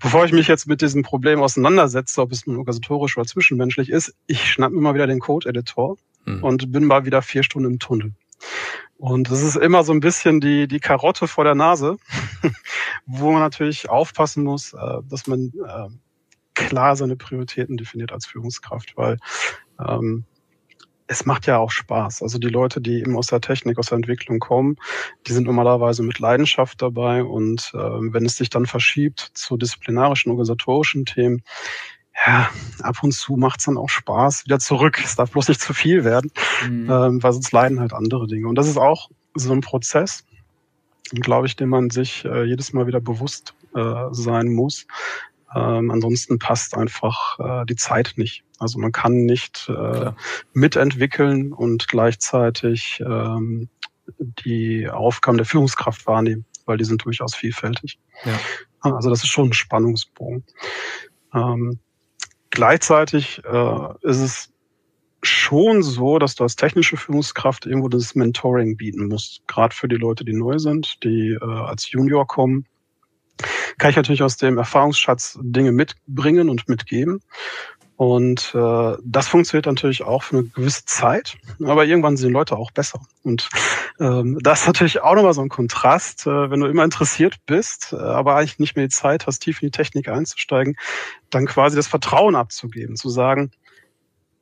bevor 0.00 0.24
ich 0.24 0.32
mich 0.32 0.48
jetzt 0.48 0.66
mit 0.66 0.80
diesem 0.80 1.02
Problem 1.02 1.40
auseinandersetze, 1.40 2.20
ob 2.20 2.32
es 2.32 2.46
nun 2.46 2.56
organisatorisch 2.56 3.16
oder 3.16 3.26
zwischenmenschlich 3.26 3.90
ist, 3.90 4.14
ich 4.26 4.50
schnapp 4.50 4.72
mir 4.72 4.80
mal 4.80 4.94
wieder 4.94 5.06
den 5.06 5.20
Code-Editor 5.20 5.96
mhm. 6.24 6.42
und 6.42 6.72
bin 6.72 6.84
mal 6.84 7.04
wieder 7.04 7.22
vier 7.22 7.44
Stunden 7.44 7.70
im 7.70 7.78
Tunnel. 7.78 8.12
Und 8.96 9.30
das 9.30 9.42
ist 9.42 9.56
immer 9.56 9.84
so 9.84 9.92
ein 9.92 10.00
bisschen 10.00 10.40
die, 10.40 10.66
die 10.66 10.80
Karotte 10.80 11.28
vor 11.28 11.44
der 11.44 11.54
Nase, 11.54 11.96
wo 13.06 13.30
man 13.30 13.40
natürlich 13.40 13.88
aufpassen 13.88 14.42
muss, 14.42 14.72
äh, 14.72 14.98
dass 15.08 15.26
man 15.26 15.52
klar 16.54 16.96
seine 16.96 17.16
Prioritäten 17.16 17.76
definiert 17.76 18.12
als 18.12 18.26
Führungskraft, 18.26 18.96
weil 18.96 19.18
ähm, 19.78 20.24
es 21.06 21.26
macht 21.26 21.46
ja 21.46 21.58
auch 21.58 21.70
Spaß. 21.70 22.22
Also 22.22 22.38
die 22.38 22.48
Leute, 22.48 22.80
die 22.80 23.00
eben 23.00 23.16
aus 23.16 23.26
der 23.26 23.40
Technik, 23.40 23.78
aus 23.78 23.86
der 23.86 23.96
Entwicklung 23.96 24.38
kommen, 24.38 24.76
die 25.26 25.32
sind 25.32 25.46
normalerweise 25.46 26.02
mit 26.02 26.18
Leidenschaft 26.18 26.80
dabei. 26.80 27.22
Und 27.22 27.72
äh, 27.74 27.78
wenn 27.78 28.24
es 28.24 28.36
sich 28.36 28.48
dann 28.48 28.66
verschiebt 28.66 29.30
zu 29.34 29.56
disziplinarischen, 29.56 30.30
organisatorischen 30.30 31.04
Themen, 31.04 31.42
ja, 32.26 32.48
ab 32.80 33.02
und 33.02 33.12
zu 33.12 33.36
macht 33.36 33.60
es 33.60 33.66
dann 33.66 33.76
auch 33.76 33.88
Spaß, 33.88 34.44
wieder 34.44 34.58
zurück. 34.58 35.00
Es 35.04 35.16
darf 35.16 35.32
bloß 35.32 35.48
nicht 35.48 35.60
zu 35.60 35.74
viel 35.74 36.04
werden, 36.04 36.30
mhm. 36.66 36.88
ähm, 36.90 37.22
weil 37.22 37.32
sonst 37.32 37.52
leiden 37.52 37.80
halt 37.80 37.92
andere 37.92 38.26
Dinge. 38.26 38.48
Und 38.48 38.54
das 38.54 38.68
ist 38.68 38.78
auch 38.78 39.10
so 39.34 39.52
ein 39.52 39.60
Prozess, 39.60 40.24
glaube 41.10 41.48
ich, 41.48 41.56
den 41.56 41.68
man 41.68 41.90
sich 41.90 42.24
äh, 42.24 42.44
jedes 42.44 42.72
Mal 42.72 42.86
wieder 42.86 43.00
bewusst 43.00 43.54
äh, 43.74 44.06
sein 44.12 44.48
muss, 44.52 44.86
ähm, 45.54 45.90
ansonsten 45.90 46.38
passt 46.38 46.76
einfach 46.76 47.38
äh, 47.38 47.66
die 47.66 47.76
Zeit 47.76 48.14
nicht. 48.16 48.44
Also 48.58 48.78
man 48.78 48.92
kann 48.92 49.24
nicht 49.24 49.68
äh, 49.68 50.12
mitentwickeln 50.52 51.52
und 51.52 51.88
gleichzeitig 51.88 53.02
ähm, 53.04 53.68
die 54.18 54.88
Aufgaben 54.88 55.38
der 55.38 55.46
Führungskraft 55.46 56.06
wahrnehmen, 56.06 56.44
weil 56.66 56.76
die 56.76 56.84
sind 56.84 57.04
durchaus 57.04 57.34
vielfältig. 57.34 57.98
Ja. 58.24 58.38
Also 58.80 59.10
das 59.10 59.22
ist 59.22 59.30
schon 59.30 59.48
ein 59.48 59.54
Spannungsbogen. 59.54 60.44
Ähm, 61.32 61.78
gleichzeitig 62.50 63.42
äh, 63.44 63.88
ist 64.02 64.20
es 64.20 64.50
schon 65.22 65.82
so, 65.82 66.18
dass 66.18 66.34
du 66.34 66.44
als 66.44 66.56
technische 66.56 66.96
Führungskraft 66.96 67.66
irgendwo 67.66 67.88
das 67.88 68.14
Mentoring 68.14 68.76
bieten 68.76 69.08
musst, 69.08 69.42
gerade 69.48 69.74
für 69.74 69.88
die 69.88 69.96
Leute, 69.96 70.24
die 70.24 70.34
neu 70.34 70.58
sind, 70.58 71.02
die 71.02 71.38
äh, 71.40 71.44
als 71.44 71.90
Junior 71.90 72.26
kommen 72.26 72.66
kann 73.78 73.90
ich 73.90 73.96
natürlich 73.96 74.22
aus 74.22 74.36
dem 74.36 74.58
Erfahrungsschatz 74.58 75.38
Dinge 75.42 75.72
mitbringen 75.72 76.48
und 76.48 76.68
mitgeben. 76.68 77.20
Und 77.96 78.52
äh, 78.54 78.96
das 79.04 79.28
funktioniert 79.28 79.66
natürlich 79.66 80.02
auch 80.02 80.24
für 80.24 80.38
eine 80.38 80.46
gewisse 80.48 80.84
Zeit, 80.84 81.36
aber 81.62 81.84
irgendwann 81.84 82.16
sind 82.16 82.32
Leute 82.32 82.56
auch 82.56 82.72
besser. 82.72 83.00
Und 83.22 83.48
ähm, 84.00 84.38
das 84.42 84.62
ist 84.62 84.66
natürlich 84.66 85.00
auch 85.00 85.14
nochmal 85.14 85.34
so 85.34 85.42
ein 85.42 85.48
Kontrast, 85.48 86.26
äh, 86.26 86.50
wenn 86.50 86.58
du 86.58 86.66
immer 86.66 86.82
interessiert 86.82 87.36
bist, 87.46 87.92
äh, 87.92 87.96
aber 87.96 88.34
eigentlich 88.34 88.58
nicht 88.58 88.74
mehr 88.74 88.86
die 88.86 88.94
Zeit 88.94 89.28
hast, 89.28 89.40
tief 89.40 89.62
in 89.62 89.68
die 89.68 89.76
Technik 89.76 90.08
einzusteigen, 90.08 90.74
dann 91.30 91.46
quasi 91.46 91.76
das 91.76 91.86
Vertrauen 91.86 92.34
abzugeben, 92.34 92.96
zu 92.96 93.10
sagen, 93.10 93.52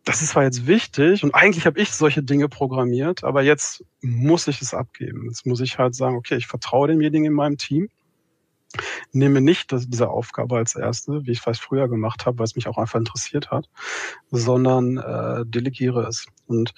das 0.05 0.23
ist 0.23 0.31
zwar 0.31 0.45
jetzt 0.45 0.67
wichtig 0.67 1.23
und 1.23 1.35
eigentlich 1.35 1.67
habe 1.67 1.79
ich 1.79 1.93
solche 1.93 2.23
Dinge 2.23 2.49
programmiert, 2.49 3.23
aber 3.23 3.43
jetzt 3.43 3.85
muss 4.01 4.49
ich 4.49 4.61
es 4.63 4.75
abgeben. 4.75 5.27
Jetzt 5.27 5.47
muss 5.47 5.61
ich 5.61 5.79
halt 5.79 5.95
sagen, 5.95 6.17
okay, 6.17 6.37
ich 6.37 6.47
vertraue 6.47 6.89
demjenigen 6.89 7.27
in 7.27 7.33
meinem 7.35 7.59
Team, 7.59 7.89
nehme 9.13 9.41
nicht 9.41 9.73
das, 9.73 9.89
diese 9.89 10.09
Aufgabe 10.09 10.57
als 10.57 10.75
erste, 10.75 11.25
wie 11.27 11.33
ich 11.33 11.39
es 11.39 11.45
vielleicht 11.45 11.63
früher 11.63 11.89
gemacht 11.89 12.27
habe, 12.27 12.39
weil 12.39 12.45
es 12.45 12.57
mich 12.57 12.69
auch 12.69 12.79
einfach 12.79 12.99
interessiert 12.99 13.51
hat, 13.51 13.69
sondern 14.31 14.99
äh, 14.99 15.45
delegiere 15.47 16.07
es. 16.07 16.27
Und 16.47 16.75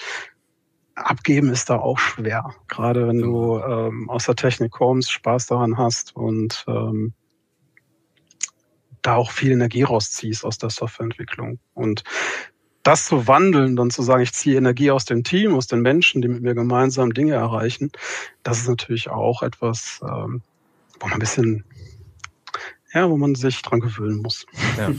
abgeben 0.94 1.50
ist 1.50 1.70
da 1.70 1.76
auch 1.76 1.98
schwer, 1.98 2.54
gerade 2.68 3.08
wenn 3.08 3.20
du 3.20 3.58
ähm, 3.58 4.08
aus 4.10 4.26
der 4.26 4.36
Technik 4.36 4.72
kommst, 4.72 5.10
Spaß 5.10 5.46
daran 5.46 5.76
hast 5.76 6.14
und 6.14 6.64
ähm, 6.68 7.14
da 9.02 9.16
auch 9.16 9.30
viel 9.30 9.52
Energie 9.52 9.82
rausziehst 9.82 10.44
aus 10.44 10.58
der 10.58 10.70
Softwareentwicklung. 10.70 11.58
Und 11.74 12.04
das 12.82 13.06
zu 13.06 13.26
wandeln, 13.26 13.76
dann 13.76 13.90
zu 13.90 14.02
sagen, 14.02 14.22
ich 14.22 14.32
ziehe 14.32 14.56
Energie 14.56 14.90
aus 14.90 15.04
dem 15.04 15.24
Team, 15.24 15.54
aus 15.54 15.66
den 15.66 15.80
Menschen, 15.80 16.22
die 16.22 16.28
mit 16.28 16.42
mir 16.42 16.54
gemeinsam 16.54 17.12
Dinge 17.12 17.34
erreichen, 17.34 17.90
das 18.42 18.58
ist 18.58 18.68
natürlich 18.68 19.10
auch 19.10 19.42
etwas, 19.42 20.00
ähm, 20.02 20.42
wo 21.00 21.06
man 21.06 21.14
ein 21.14 21.18
bisschen, 21.18 21.64
ja, 22.94 23.10
wo 23.10 23.16
man 23.16 23.34
sich 23.34 23.60
dran 23.62 23.80
gewöhnen 23.80 24.22
muss. 24.22 24.46
Ja. 24.78 24.90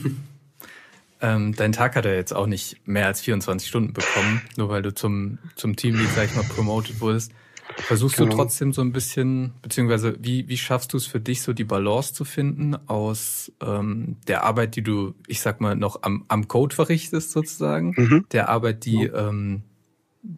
ähm, 1.21 1.55
dein 1.55 1.71
Tag 1.71 1.95
hat 1.95 2.05
er 2.05 2.15
jetzt 2.15 2.33
auch 2.33 2.47
nicht 2.47 2.85
mehr 2.87 3.07
als 3.07 3.21
24 3.21 3.67
Stunden 3.67 3.93
bekommen, 3.93 4.41
nur 4.57 4.69
weil 4.69 4.81
du 4.81 4.93
zum, 4.93 5.39
zum 5.55 5.75
Teamlead, 5.75 6.09
sag 6.15 6.25
ich 6.25 6.35
mal, 6.35 6.43
promoted 6.43 6.99
wurdest. 6.99 7.31
Versuchst 7.77 8.17
genau. 8.17 8.29
du 8.29 8.35
trotzdem 8.37 8.73
so 8.73 8.81
ein 8.81 8.91
bisschen, 8.91 9.53
beziehungsweise 9.61 10.15
wie, 10.19 10.47
wie 10.47 10.57
schaffst 10.57 10.93
du 10.93 10.97
es 10.97 11.07
für 11.07 11.19
dich, 11.19 11.41
so 11.41 11.51
die 11.51 11.63
Balance 11.63 12.13
zu 12.13 12.23
finden 12.23 12.75
aus 12.87 13.51
ähm, 13.59 14.17
der 14.27 14.43
Arbeit, 14.43 14.75
die 14.75 14.83
du, 14.83 15.15
ich 15.27 15.41
sag 15.41 15.61
mal, 15.61 15.75
noch 15.75 16.03
am, 16.03 16.25
am 16.27 16.47
Code 16.47 16.75
verrichtest, 16.75 17.31
sozusagen, 17.31 17.93
mhm. 17.97 18.25
der 18.31 18.49
Arbeit, 18.49 18.85
die 18.85 19.05
ja. 19.05 19.29
ähm, 19.29 19.63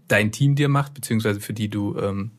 dein 0.08 0.32
Team 0.32 0.56
dir 0.56 0.70
macht, 0.70 0.94
beziehungsweise 0.94 1.40
für 1.40 1.54
die 1.54 1.70
du 1.70 1.98
ähm, 1.98 2.32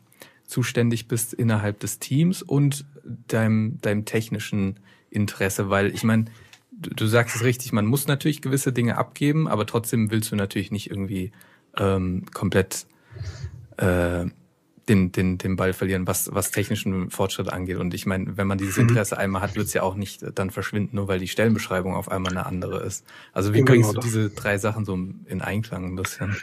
zuständig 0.47 1.07
bist 1.07 1.35
innerhalb 1.35 1.81
des 1.81 1.99
Teams 1.99 2.43
und 2.43 2.87
deinem, 3.29 3.81
deinem 3.81 4.05
technischen 4.05 4.81
Interesse, 5.11 5.71
weil 5.71 5.95
ich 5.95 6.05
meine, 6.05 6.27
du, 6.71 6.91
du 6.91 7.07
sagst 7.07 7.37
es 7.37 7.45
richtig, 7.45 7.73
man 7.73 7.87
muss 7.87 8.07
natürlich 8.07 8.43
gewisse 8.43 8.73
Dinge 8.73 8.97
abgeben, 8.97 9.49
aber 9.49 9.67
trotzdem 9.67 10.11
willst 10.11 10.31
du 10.33 10.37
natürlich 10.37 10.71
nicht 10.71 10.91
irgendwie 10.91 11.33
ähm, 11.77 12.25
komplett 12.33 12.87
äh, 13.77 14.27
den, 14.89 15.13
den, 15.13 15.39
den 15.39 15.57
Ball 15.57 15.73
verlieren, 15.73 16.07
was, 16.07 16.31
was 16.33 16.51
technischen 16.51 17.11
Fortschritt 17.11 17.51
angeht. 17.51 17.77
Und 17.77 17.93
ich 17.95 18.07
meine, 18.07 18.37
wenn 18.37 18.47
man 18.47 18.59
dieses 18.59 18.77
mhm. 18.77 18.89
Interesse 18.89 19.19
einmal 19.19 19.43
hat, 19.43 19.55
wird 19.55 19.67
es 19.67 19.75
ja 19.75 19.83
auch 19.83 19.95
nicht 19.95 20.25
dann 20.35 20.51
verschwinden, 20.51 20.97
nur 20.97 21.09
weil 21.09 21.19
die 21.19 21.29
Stellenbeschreibung 21.29 21.95
auf 21.95 22.11
einmal 22.11 22.33
eine 22.33 22.47
andere 22.47 22.83
ist. 22.83 23.05
Also 23.33 23.53
wie 23.53 23.59
genau 23.59 23.73
bringst 23.73 23.97
du 23.97 24.01
diese 24.01 24.31
drei 24.31 24.59
Sachen 24.59 24.85
so 24.85 24.95
in 24.95 25.43
Einklang 25.43 25.85
ein 25.85 25.97
bisschen? 25.97 26.37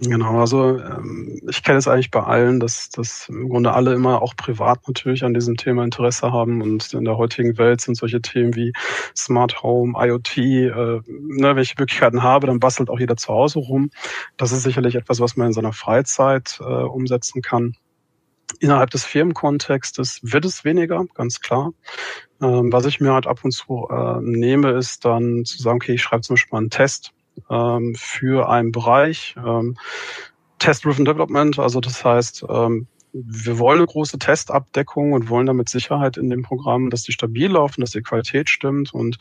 Genau, 0.00 0.40
also 0.40 0.78
ähm, 0.78 1.40
ich 1.48 1.62
kenne 1.62 1.78
es 1.78 1.86
eigentlich 1.86 2.10
bei 2.10 2.22
allen, 2.22 2.58
dass, 2.58 2.90
dass 2.90 3.28
im 3.28 3.48
Grunde 3.48 3.72
alle 3.72 3.94
immer 3.94 4.22
auch 4.22 4.34
privat 4.36 4.86
natürlich 4.88 5.24
an 5.24 5.34
diesem 5.34 5.56
Thema 5.56 5.84
Interesse 5.84 6.32
haben 6.32 6.62
und 6.62 6.92
in 6.92 7.04
der 7.04 7.16
heutigen 7.16 7.56
Welt 7.58 7.80
sind 7.80 7.94
solche 7.94 8.20
Themen 8.20 8.54
wie 8.56 8.72
Smart 9.16 9.62
Home, 9.62 9.94
IoT, 9.96 10.36
äh, 10.36 10.70
ne, 11.06 11.56
welche 11.56 11.74
Möglichkeiten 11.78 12.22
habe, 12.22 12.48
dann 12.48 12.58
bastelt 12.58 12.90
auch 12.90 12.98
jeder 12.98 13.16
zu 13.16 13.28
Hause 13.28 13.60
rum. 13.60 13.90
Das 14.36 14.52
ist 14.52 14.64
sicherlich 14.64 14.96
etwas, 14.96 15.20
was 15.20 15.36
man 15.36 15.48
in 15.48 15.52
seiner 15.52 15.72
Freizeit 15.72 16.58
äh, 16.60 16.64
umsetzen 16.64 17.40
kann. 17.40 17.76
Innerhalb 18.58 18.90
des 18.90 19.04
Firmenkontextes 19.04 20.20
wird 20.22 20.44
es 20.44 20.64
weniger, 20.64 21.04
ganz 21.14 21.40
klar. 21.40 21.72
Ähm, 22.42 22.72
was 22.72 22.84
ich 22.84 23.00
mir 23.00 23.12
halt 23.12 23.26
ab 23.26 23.44
und 23.44 23.52
zu 23.52 23.88
äh, 23.90 24.20
nehme, 24.20 24.72
ist 24.72 25.04
dann 25.04 25.44
zu 25.44 25.62
sagen, 25.62 25.76
okay, 25.76 25.94
ich 25.94 26.02
schreibe 26.02 26.22
zum 26.22 26.34
Beispiel 26.34 26.52
mal 26.52 26.58
einen 26.58 26.70
Test 26.70 27.12
ähm, 27.50 27.94
für 27.96 28.48
einen 28.48 28.72
Bereich. 28.72 29.34
Ähm, 29.36 29.76
Test-Driven 30.58 31.04
Development, 31.04 31.58
also 31.58 31.80
das 31.80 32.04
heißt, 32.04 32.46
ähm, 32.48 32.86
wir 33.14 33.60
wollen 33.60 33.78
eine 33.78 33.86
große 33.86 34.18
Testabdeckung 34.18 35.12
und 35.12 35.28
wollen 35.28 35.46
damit 35.46 35.68
Sicherheit 35.68 36.16
in 36.16 36.30
dem 36.30 36.42
Programm, 36.42 36.90
dass 36.90 37.04
die 37.04 37.12
stabil 37.12 37.48
laufen, 37.48 37.80
dass 37.80 37.92
die 37.92 38.02
Qualität 38.02 38.48
stimmt. 38.48 38.92
Und 38.92 39.18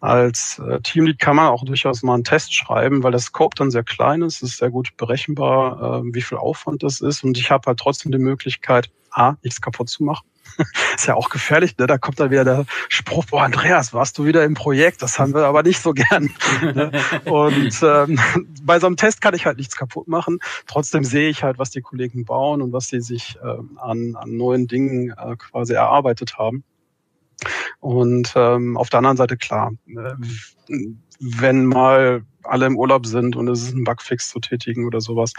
als 0.00 0.60
äh, 0.66 0.80
Teamlead 0.80 1.20
kann 1.20 1.36
man 1.36 1.46
auch 1.46 1.64
durchaus 1.64 2.02
mal 2.02 2.14
einen 2.14 2.24
Test 2.24 2.52
schreiben, 2.52 3.04
weil 3.04 3.12
das 3.12 3.24
Scope 3.24 3.54
dann 3.56 3.70
sehr 3.70 3.84
klein 3.84 4.22
ist, 4.22 4.42
es 4.42 4.50
ist 4.50 4.58
sehr 4.58 4.70
gut 4.70 4.96
berechenbar, 4.96 6.02
äh, 6.02 6.14
wie 6.14 6.22
viel 6.22 6.36
Aufwand 6.36 6.82
das 6.82 7.00
ist. 7.00 7.22
Und 7.22 7.38
ich 7.38 7.52
habe 7.52 7.66
halt 7.66 7.78
trotzdem 7.78 8.10
die 8.10 8.18
Möglichkeit, 8.18 8.90
A, 9.12 9.36
nichts 9.42 9.60
kaputt 9.60 9.88
zu 9.88 10.02
machen 10.02 10.26
ist 10.96 11.06
ja 11.06 11.14
auch 11.14 11.28
gefährlich, 11.28 11.76
ne? 11.78 11.86
Da 11.86 11.98
kommt 11.98 12.20
dann 12.20 12.30
wieder 12.30 12.44
der 12.44 12.66
Spruch, 12.88 13.24
boah, 13.26 13.42
Andreas, 13.42 13.92
warst 13.92 14.18
du 14.18 14.24
wieder 14.24 14.44
im 14.44 14.54
Projekt? 14.54 15.02
Das 15.02 15.18
haben 15.18 15.34
wir 15.34 15.44
aber 15.44 15.62
nicht 15.62 15.80
so 15.80 15.92
gern. 15.92 16.30
Ne? 16.62 16.90
Und 17.24 17.78
ähm, 17.82 18.18
bei 18.62 18.80
so 18.80 18.86
einem 18.86 18.96
Test 18.96 19.20
kann 19.20 19.34
ich 19.34 19.46
halt 19.46 19.58
nichts 19.58 19.76
kaputt 19.76 20.08
machen. 20.08 20.38
Trotzdem 20.66 21.04
sehe 21.04 21.28
ich 21.28 21.42
halt, 21.42 21.58
was 21.58 21.70
die 21.70 21.82
Kollegen 21.82 22.24
bauen 22.24 22.62
und 22.62 22.72
was 22.72 22.88
sie 22.88 23.00
sich 23.00 23.38
ähm, 23.42 23.78
an, 23.80 24.16
an 24.16 24.36
neuen 24.36 24.66
Dingen 24.66 25.10
äh, 25.10 25.36
quasi 25.36 25.74
erarbeitet 25.74 26.38
haben. 26.38 26.64
Und 27.80 28.32
ähm, 28.34 28.76
auf 28.76 28.90
der 28.90 28.98
anderen 28.98 29.16
Seite 29.16 29.36
klar, 29.36 29.72
äh, 29.86 30.14
wenn 31.20 31.66
mal 31.66 32.22
alle 32.42 32.66
im 32.66 32.76
Urlaub 32.76 33.06
sind 33.06 33.36
und 33.36 33.48
es 33.48 33.62
ist 33.62 33.74
ein 33.74 33.84
Bugfix 33.84 34.30
zu 34.30 34.40
tätigen 34.40 34.86
oder 34.86 35.00
sowas, 35.00 35.32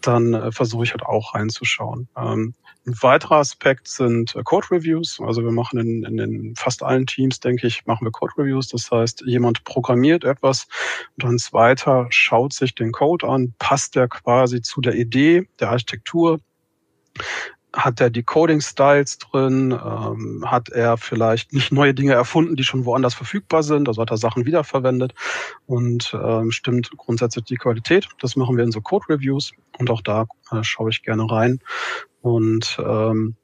dann 0.00 0.34
äh, 0.34 0.52
versuche 0.52 0.84
ich 0.84 0.92
halt 0.92 1.02
auch 1.02 1.34
reinzuschauen. 1.34 2.08
Ähm, 2.16 2.54
ein 2.86 2.94
weiterer 3.02 3.36
Aspekt 3.36 3.88
sind 3.88 4.34
äh, 4.36 4.42
Code 4.44 4.68
Reviews. 4.70 5.18
Also 5.20 5.42
wir 5.42 5.50
machen 5.50 5.78
in, 5.80 6.04
in 6.04 6.16
den 6.16 6.54
fast 6.56 6.82
allen 6.82 7.06
Teams, 7.06 7.40
denke 7.40 7.66
ich, 7.66 7.84
machen 7.86 8.06
wir 8.06 8.12
Code 8.12 8.34
Reviews. 8.38 8.68
Das 8.68 8.90
heißt, 8.90 9.24
jemand 9.26 9.64
programmiert 9.64 10.24
etwas 10.24 10.68
und 11.16 11.28
ein 11.28 11.38
zweiter 11.38 12.06
schaut 12.10 12.52
sich 12.52 12.74
den 12.74 12.92
Code 12.92 13.28
an, 13.28 13.54
passt 13.58 13.96
der 13.96 14.08
quasi 14.08 14.62
zu 14.62 14.80
der 14.80 14.94
Idee, 14.94 15.48
der 15.58 15.70
Architektur 15.70 16.38
hat 17.76 18.00
er 18.00 18.08
die 18.08 18.22
Coding-Styles 18.22 19.18
drin? 19.18 19.72
Ähm, 19.72 20.44
hat 20.46 20.70
er 20.70 20.96
vielleicht 20.96 21.52
nicht 21.52 21.72
neue 21.72 21.92
Dinge 21.92 22.14
erfunden, 22.14 22.56
die 22.56 22.64
schon 22.64 22.86
woanders 22.86 23.14
verfügbar 23.14 23.62
sind? 23.62 23.86
Also 23.88 24.00
hat 24.00 24.10
er 24.10 24.16
Sachen 24.16 24.46
wiederverwendet 24.46 25.14
und 25.66 26.16
ähm, 26.18 26.50
stimmt 26.50 26.90
grundsätzlich 26.96 27.44
die 27.44 27.56
Qualität. 27.56 28.08
Das 28.20 28.34
machen 28.34 28.56
wir 28.56 28.64
in 28.64 28.72
so 28.72 28.80
Code-Reviews 28.80 29.52
und 29.78 29.90
auch 29.90 30.00
da 30.00 30.26
äh, 30.52 30.62
schaue 30.62 30.90
ich 30.90 31.02
gerne 31.02 31.30
rein 31.30 31.60
und 32.26 32.76
ähm, 32.84 33.36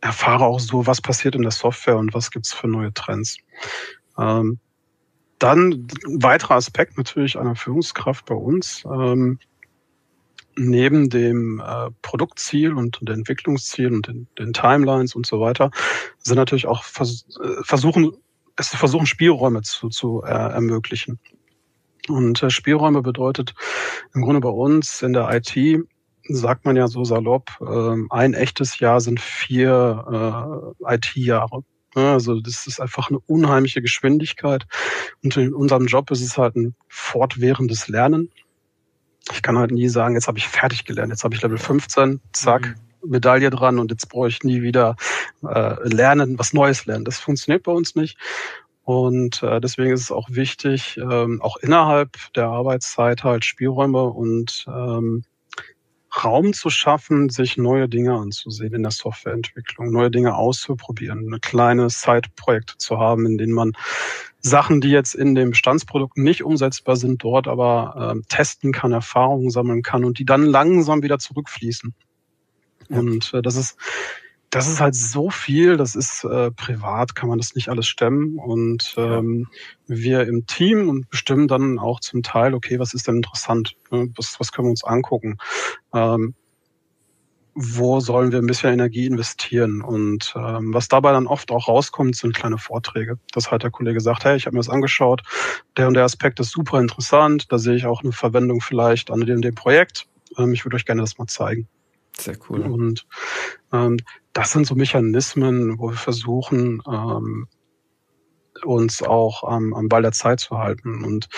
erfahre 0.00 0.46
auch 0.46 0.60
so, 0.60 0.86
was 0.86 1.02
passiert 1.02 1.34
in 1.34 1.42
der 1.42 1.50
Software 1.50 1.98
und 1.98 2.14
was 2.14 2.30
gibt's 2.30 2.54
für 2.54 2.66
neue 2.66 2.94
Trends. 2.94 3.36
Ähm, 4.18 4.58
dann 5.38 5.88
ein 6.06 6.22
weiterer 6.22 6.54
Aspekt 6.54 6.96
natürlich 6.96 7.38
einer 7.38 7.54
Führungskraft 7.54 8.24
bei 8.24 8.34
uns. 8.34 8.82
Ähm, 8.86 9.38
neben 10.56 11.10
dem 11.10 11.60
äh, 11.60 11.90
Produktziel 12.00 12.72
und 12.72 12.98
den 13.02 13.18
Entwicklungszielen 13.18 13.96
und 13.96 14.06
den, 14.08 14.26
den, 14.38 14.54
Timelines 14.54 15.14
und 15.14 15.26
so 15.26 15.40
weiter 15.40 15.70
sind 16.18 16.36
natürlich 16.36 16.66
auch 16.66 16.84
vers 16.84 17.26
äh, 17.42 17.62
versuchen, 17.62 18.12
es 18.56 18.68
versuchen 18.68 19.06
Spielräume 19.06 19.60
zu, 19.62 19.90
zu 19.90 20.22
äh, 20.22 20.30
ermöglichen. 20.30 21.18
Und 22.08 22.42
äh, 22.42 22.48
Spielräume 22.48 23.02
bedeutet 23.02 23.54
im 24.14 24.22
Grunde 24.22 24.40
bei 24.40 24.48
uns 24.48 25.02
in 25.02 25.12
der 25.12 25.28
IT 25.30 25.84
sagt 26.34 26.64
man 26.64 26.76
ja 26.76 26.88
so 26.88 27.04
salopp, 27.04 27.50
äh, 27.60 27.96
ein 28.10 28.34
echtes 28.34 28.78
Jahr 28.78 29.00
sind 29.00 29.20
vier 29.20 30.74
äh, 30.88 30.94
IT-Jahre. 30.94 31.62
Also 31.94 32.40
das 32.40 32.66
ist 32.66 32.80
einfach 32.80 33.10
eine 33.10 33.18
unheimliche 33.20 33.82
Geschwindigkeit. 33.82 34.66
Und 35.22 35.36
in 35.36 35.54
unserem 35.54 35.86
Job 35.86 36.10
ist 36.10 36.22
es 36.22 36.38
halt 36.38 36.56
ein 36.56 36.74
fortwährendes 36.88 37.88
Lernen. 37.88 38.30
Ich 39.30 39.42
kann 39.42 39.58
halt 39.58 39.70
nie 39.70 39.88
sagen, 39.88 40.14
jetzt 40.14 40.26
habe 40.26 40.38
ich 40.38 40.48
fertig 40.48 40.84
gelernt, 40.84 41.10
jetzt 41.10 41.22
habe 41.22 41.34
ich 41.34 41.42
Level 41.42 41.58
15, 41.58 42.20
zack, 42.32 42.74
mhm. 43.02 43.10
Medaille 43.10 43.50
dran 43.50 43.78
und 43.78 43.90
jetzt 43.90 44.08
brauche 44.08 44.28
ich 44.28 44.42
nie 44.42 44.62
wieder 44.62 44.96
äh, 45.42 45.88
lernen, 45.88 46.38
was 46.38 46.52
Neues 46.52 46.86
lernen. 46.86 47.04
Das 47.04 47.18
funktioniert 47.18 47.64
bei 47.64 47.72
uns 47.72 47.94
nicht. 47.94 48.16
Und 48.84 49.42
äh, 49.42 49.60
deswegen 49.60 49.92
ist 49.92 50.02
es 50.02 50.12
auch 50.12 50.28
wichtig, 50.30 50.98
ähm, 50.98 51.40
auch 51.40 51.56
innerhalb 51.58 52.16
der 52.34 52.46
Arbeitszeit 52.46 53.22
halt 53.22 53.44
Spielräume 53.44 54.02
und 54.02 54.64
ähm, 54.68 55.24
Raum 56.24 56.52
zu 56.52 56.70
schaffen, 56.70 57.28
sich 57.30 57.56
neue 57.56 57.88
Dinge 57.88 58.14
anzusehen 58.14 58.74
in 58.74 58.82
der 58.82 58.92
Softwareentwicklung, 58.92 59.90
neue 59.90 60.10
Dinge 60.10 60.36
auszuprobieren, 60.36 61.26
eine 61.26 61.40
kleine 61.40 61.88
Side-Projekte 61.88 62.76
zu 62.76 62.98
haben, 62.98 63.26
in 63.26 63.38
denen 63.38 63.52
man 63.52 63.72
Sachen, 64.40 64.80
die 64.80 64.90
jetzt 64.90 65.14
in 65.14 65.34
dem 65.34 65.50
Bestandsprodukt 65.50 66.18
nicht 66.18 66.42
umsetzbar 66.42 66.96
sind, 66.96 67.22
dort 67.22 67.48
aber 67.48 68.14
äh, 68.16 68.20
testen 68.28 68.72
kann, 68.72 68.92
Erfahrungen 68.92 69.50
sammeln 69.50 69.82
kann 69.82 70.04
und 70.04 70.18
die 70.18 70.24
dann 70.24 70.44
langsam 70.44 71.02
wieder 71.02 71.18
zurückfließen. 71.18 71.94
Und 72.88 73.32
äh, 73.32 73.42
das 73.42 73.56
ist 73.56 73.78
das 74.52 74.68
ist 74.68 74.80
halt 74.80 74.94
so 74.94 75.30
viel, 75.30 75.78
das 75.78 75.94
ist 75.94 76.24
äh, 76.24 76.50
privat, 76.50 77.14
kann 77.14 77.30
man 77.30 77.38
das 77.38 77.54
nicht 77.54 77.70
alles 77.70 77.86
stemmen. 77.86 78.38
Und 78.38 78.94
ähm, 78.98 79.48
wir 79.86 80.26
im 80.28 80.46
Team 80.46 80.90
und 80.90 81.08
bestimmen 81.08 81.48
dann 81.48 81.78
auch 81.78 82.00
zum 82.00 82.22
Teil, 82.22 82.52
okay, 82.52 82.78
was 82.78 82.92
ist 82.92 83.08
denn 83.08 83.16
interessant? 83.16 83.76
Ne? 83.90 84.12
Was, 84.14 84.38
was 84.38 84.52
können 84.52 84.66
wir 84.66 84.72
uns 84.72 84.84
angucken? 84.84 85.38
Ähm, 85.94 86.34
wo 87.54 88.00
sollen 88.00 88.30
wir 88.30 88.40
ein 88.40 88.46
bisschen 88.46 88.74
Energie 88.74 89.06
investieren. 89.06 89.80
Und 89.80 90.34
ähm, 90.36 90.74
was 90.74 90.88
dabei 90.88 91.12
dann 91.12 91.26
oft 91.26 91.50
auch 91.50 91.68
rauskommt, 91.68 92.14
sind 92.16 92.34
kleine 92.34 92.58
Vorträge. 92.58 93.18
Dass 93.32 93.50
halt 93.50 93.62
der 93.62 93.70
Kollege 93.70 94.02
sagt, 94.02 94.24
hey, 94.24 94.36
ich 94.36 94.44
habe 94.44 94.54
mir 94.54 94.60
das 94.60 94.68
angeschaut, 94.68 95.22
der 95.78 95.88
und 95.88 95.94
der 95.94 96.04
Aspekt 96.04 96.40
ist 96.40 96.50
super 96.50 96.78
interessant, 96.78 97.50
da 97.50 97.56
sehe 97.56 97.76
ich 97.76 97.86
auch 97.86 98.02
eine 98.02 98.12
Verwendung 98.12 98.60
vielleicht 98.60 99.10
an 99.10 99.20
dem, 99.20 99.40
dem 99.40 99.54
Projekt. 99.54 100.06
Ähm, 100.36 100.52
ich 100.52 100.66
würde 100.66 100.76
euch 100.76 100.84
gerne 100.84 101.00
das 101.00 101.16
mal 101.16 101.26
zeigen. 101.26 101.68
Sehr 102.18 102.36
cool. 102.48 102.60
Und 102.60 103.06
ähm, 103.72 103.98
das 104.32 104.52
sind 104.52 104.66
so 104.66 104.74
Mechanismen, 104.74 105.78
wo 105.78 105.90
wir 105.90 105.96
versuchen, 105.96 106.82
ähm, 106.86 107.48
uns 108.64 109.02
auch 109.02 109.50
ähm, 109.50 109.74
am 109.74 109.88
Ball 109.88 110.02
der 110.02 110.12
Zeit 110.12 110.40
zu 110.40 110.58
halten. 110.58 111.04
Und 111.04 111.28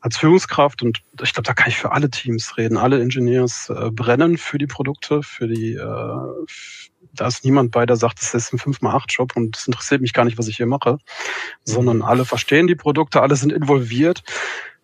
als 0.00 0.18
Führungskraft, 0.18 0.82
und 0.82 1.02
ich 1.22 1.32
glaube, 1.32 1.46
da 1.46 1.54
kann 1.54 1.68
ich 1.68 1.76
für 1.76 1.92
alle 1.92 2.10
Teams 2.10 2.56
reden, 2.56 2.76
alle 2.76 3.00
Engineers 3.00 3.70
äh, 3.70 3.90
brennen 3.90 4.36
für 4.36 4.58
die 4.58 4.66
Produkte, 4.66 5.22
für 5.22 5.48
die, 5.48 5.74
äh, 5.74 6.46
da 7.14 7.26
ist 7.26 7.44
niemand 7.44 7.70
bei, 7.70 7.86
der 7.86 7.96
sagt, 7.96 8.20
das 8.20 8.34
ist 8.34 8.52
ein 8.52 8.58
5x8-Job 8.58 9.36
und 9.36 9.56
es 9.56 9.66
interessiert 9.66 10.00
mich 10.00 10.12
gar 10.12 10.24
nicht, 10.24 10.36
was 10.36 10.48
ich 10.48 10.56
hier 10.56 10.66
mache, 10.66 10.98
sondern 11.64 11.98
mhm. 11.98 12.02
alle 12.02 12.24
verstehen 12.24 12.66
die 12.66 12.74
Produkte, 12.74 13.22
alle 13.22 13.36
sind 13.36 13.52
involviert. 13.52 14.22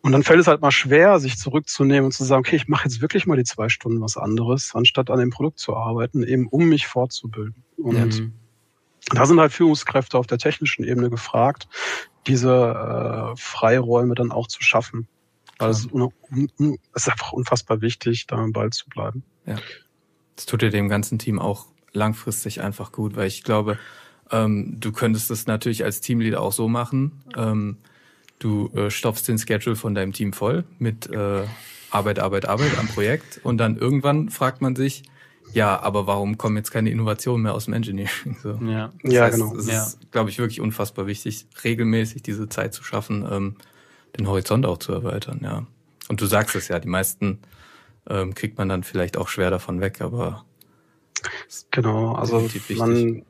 Und 0.03 0.13
dann 0.13 0.23
fällt 0.23 0.41
es 0.41 0.47
halt 0.47 0.63
mal 0.63 0.71
schwer, 0.71 1.21
sich 1.21 1.37
zurückzunehmen 1.37 2.07
und 2.07 2.13
zu 2.13 2.25
sagen, 2.25 2.41
okay, 2.41 2.57
ich 2.57 2.69
mache 2.69 2.85
jetzt 2.85 3.03
wirklich 3.03 3.27
mal 3.27 3.37
die 3.37 3.45
zwei 3.45 3.69
Stunden 3.69 4.01
was 4.01 4.17
anderes, 4.17 4.75
anstatt 4.75 5.11
an 5.11 5.19
dem 5.19 5.31
Produkt 5.31 5.59
zu 5.59 5.77
arbeiten, 5.77 6.23
eben 6.23 6.47
um 6.49 6.69
mich 6.69 6.87
fortzubilden. 6.87 7.65
Und 7.77 8.19
mhm. 8.19 8.33
Da 9.13 9.27
sind 9.27 9.41
halt 9.41 9.53
Führungskräfte 9.53 10.19
auf 10.19 10.27
der 10.27 10.39
technischen 10.39 10.85
Ebene 10.85 11.11
gefragt, 11.11 11.69
diese 12.27 13.33
äh, 13.33 13.37
Freiräume 13.37 14.15
dann 14.15 14.31
auch 14.31 14.47
zu 14.47 14.63
schaffen. 14.63 15.09
Weil 15.59 15.71
es, 15.71 15.87
ist 15.87 17.09
einfach 17.11 17.33
unfassbar 17.33 17.83
wichtig, 17.83 18.27
da 18.27 18.37
am 18.37 18.53
Ball 18.53 18.71
zu 18.71 18.89
bleiben. 18.89 19.25
Ja. 19.47 19.57
Das 20.37 20.47
tut 20.47 20.63
dir 20.63 20.71
dem 20.71 20.89
ganzen 20.89 21.19
Team 21.19 21.39
auch 21.39 21.67
langfristig 21.93 22.63
einfach 22.63 22.93
gut, 22.93 23.15
weil 23.17 23.27
ich 23.27 23.43
glaube, 23.43 23.79
ähm, 24.31 24.77
du 24.81 24.93
könntest 24.93 25.31
es 25.31 25.47
natürlich 25.47 25.85
als 25.85 26.01
Teamleader 26.01 26.41
auch 26.41 26.53
so 26.53 26.69
machen. 26.69 27.25
Ähm, 27.37 27.77
du 28.41 28.71
äh, 28.75 28.91
stopfst 28.91 29.29
den 29.29 29.39
Schedule 29.39 29.77
von 29.77 29.95
deinem 29.95 30.13
Team 30.13 30.33
voll 30.33 30.65
mit 30.81 31.09
äh, 31.11 31.45
Arbeit, 31.91 32.19
Arbeit, 32.19 32.47
Arbeit 32.47 32.77
am 32.79 32.89
Projekt 32.89 33.41
und 33.45 33.59
dann 33.59 33.77
irgendwann 33.77 34.31
fragt 34.31 34.61
man 34.61 34.75
sich, 34.75 35.05
ja, 35.53 35.81
aber 35.81 36.07
warum 36.07 36.39
kommen 36.39 36.57
jetzt 36.57 36.71
keine 36.71 36.91
Innovationen 36.91 37.43
mehr 37.43 37.55
aus 37.55 37.65
dem 37.67 37.75
Engineering? 37.75 38.37
So. 38.43 38.59
Ja, 38.65 38.93
das 39.03 39.13
ja 39.13 39.25
heißt, 39.25 39.39
genau. 39.39 39.57
Es 39.57 39.67
ja. 39.67 39.85
ist, 39.85 40.11
glaube 40.11 40.31
ich, 40.31 40.39
wirklich 40.39 40.61
unfassbar 40.61 41.07
wichtig, 41.07 41.47
regelmäßig 41.65 42.23
diese 42.23 42.49
Zeit 42.49 42.75
zu 42.75 42.85
schaffen, 42.85 43.27
ähm, 43.31 43.57
den 44.19 44.29
Horizont 44.29 44.67
auch 44.67 44.79
zu 44.79 44.93
erweitern, 44.93 45.41
ja. 45.43 45.67
Und 46.09 46.21
du 46.21 46.27
sagst 46.27 46.57
es 46.57 46.69
ja, 46.69 46.79
die 46.79 46.89
meisten 46.89 47.39
ähm, 48.09 48.35
kriegt 48.35 48.59
man 48.59 48.69
dann 48.69 48.83
vielleicht 48.83 49.17
auch 49.17 49.29
schwer 49.29 49.51
davon 49.51 49.81
weg, 49.81 50.01
aber 50.01 50.45
genau, 51.71 52.15
also 52.15 52.49
man, 52.77 53.25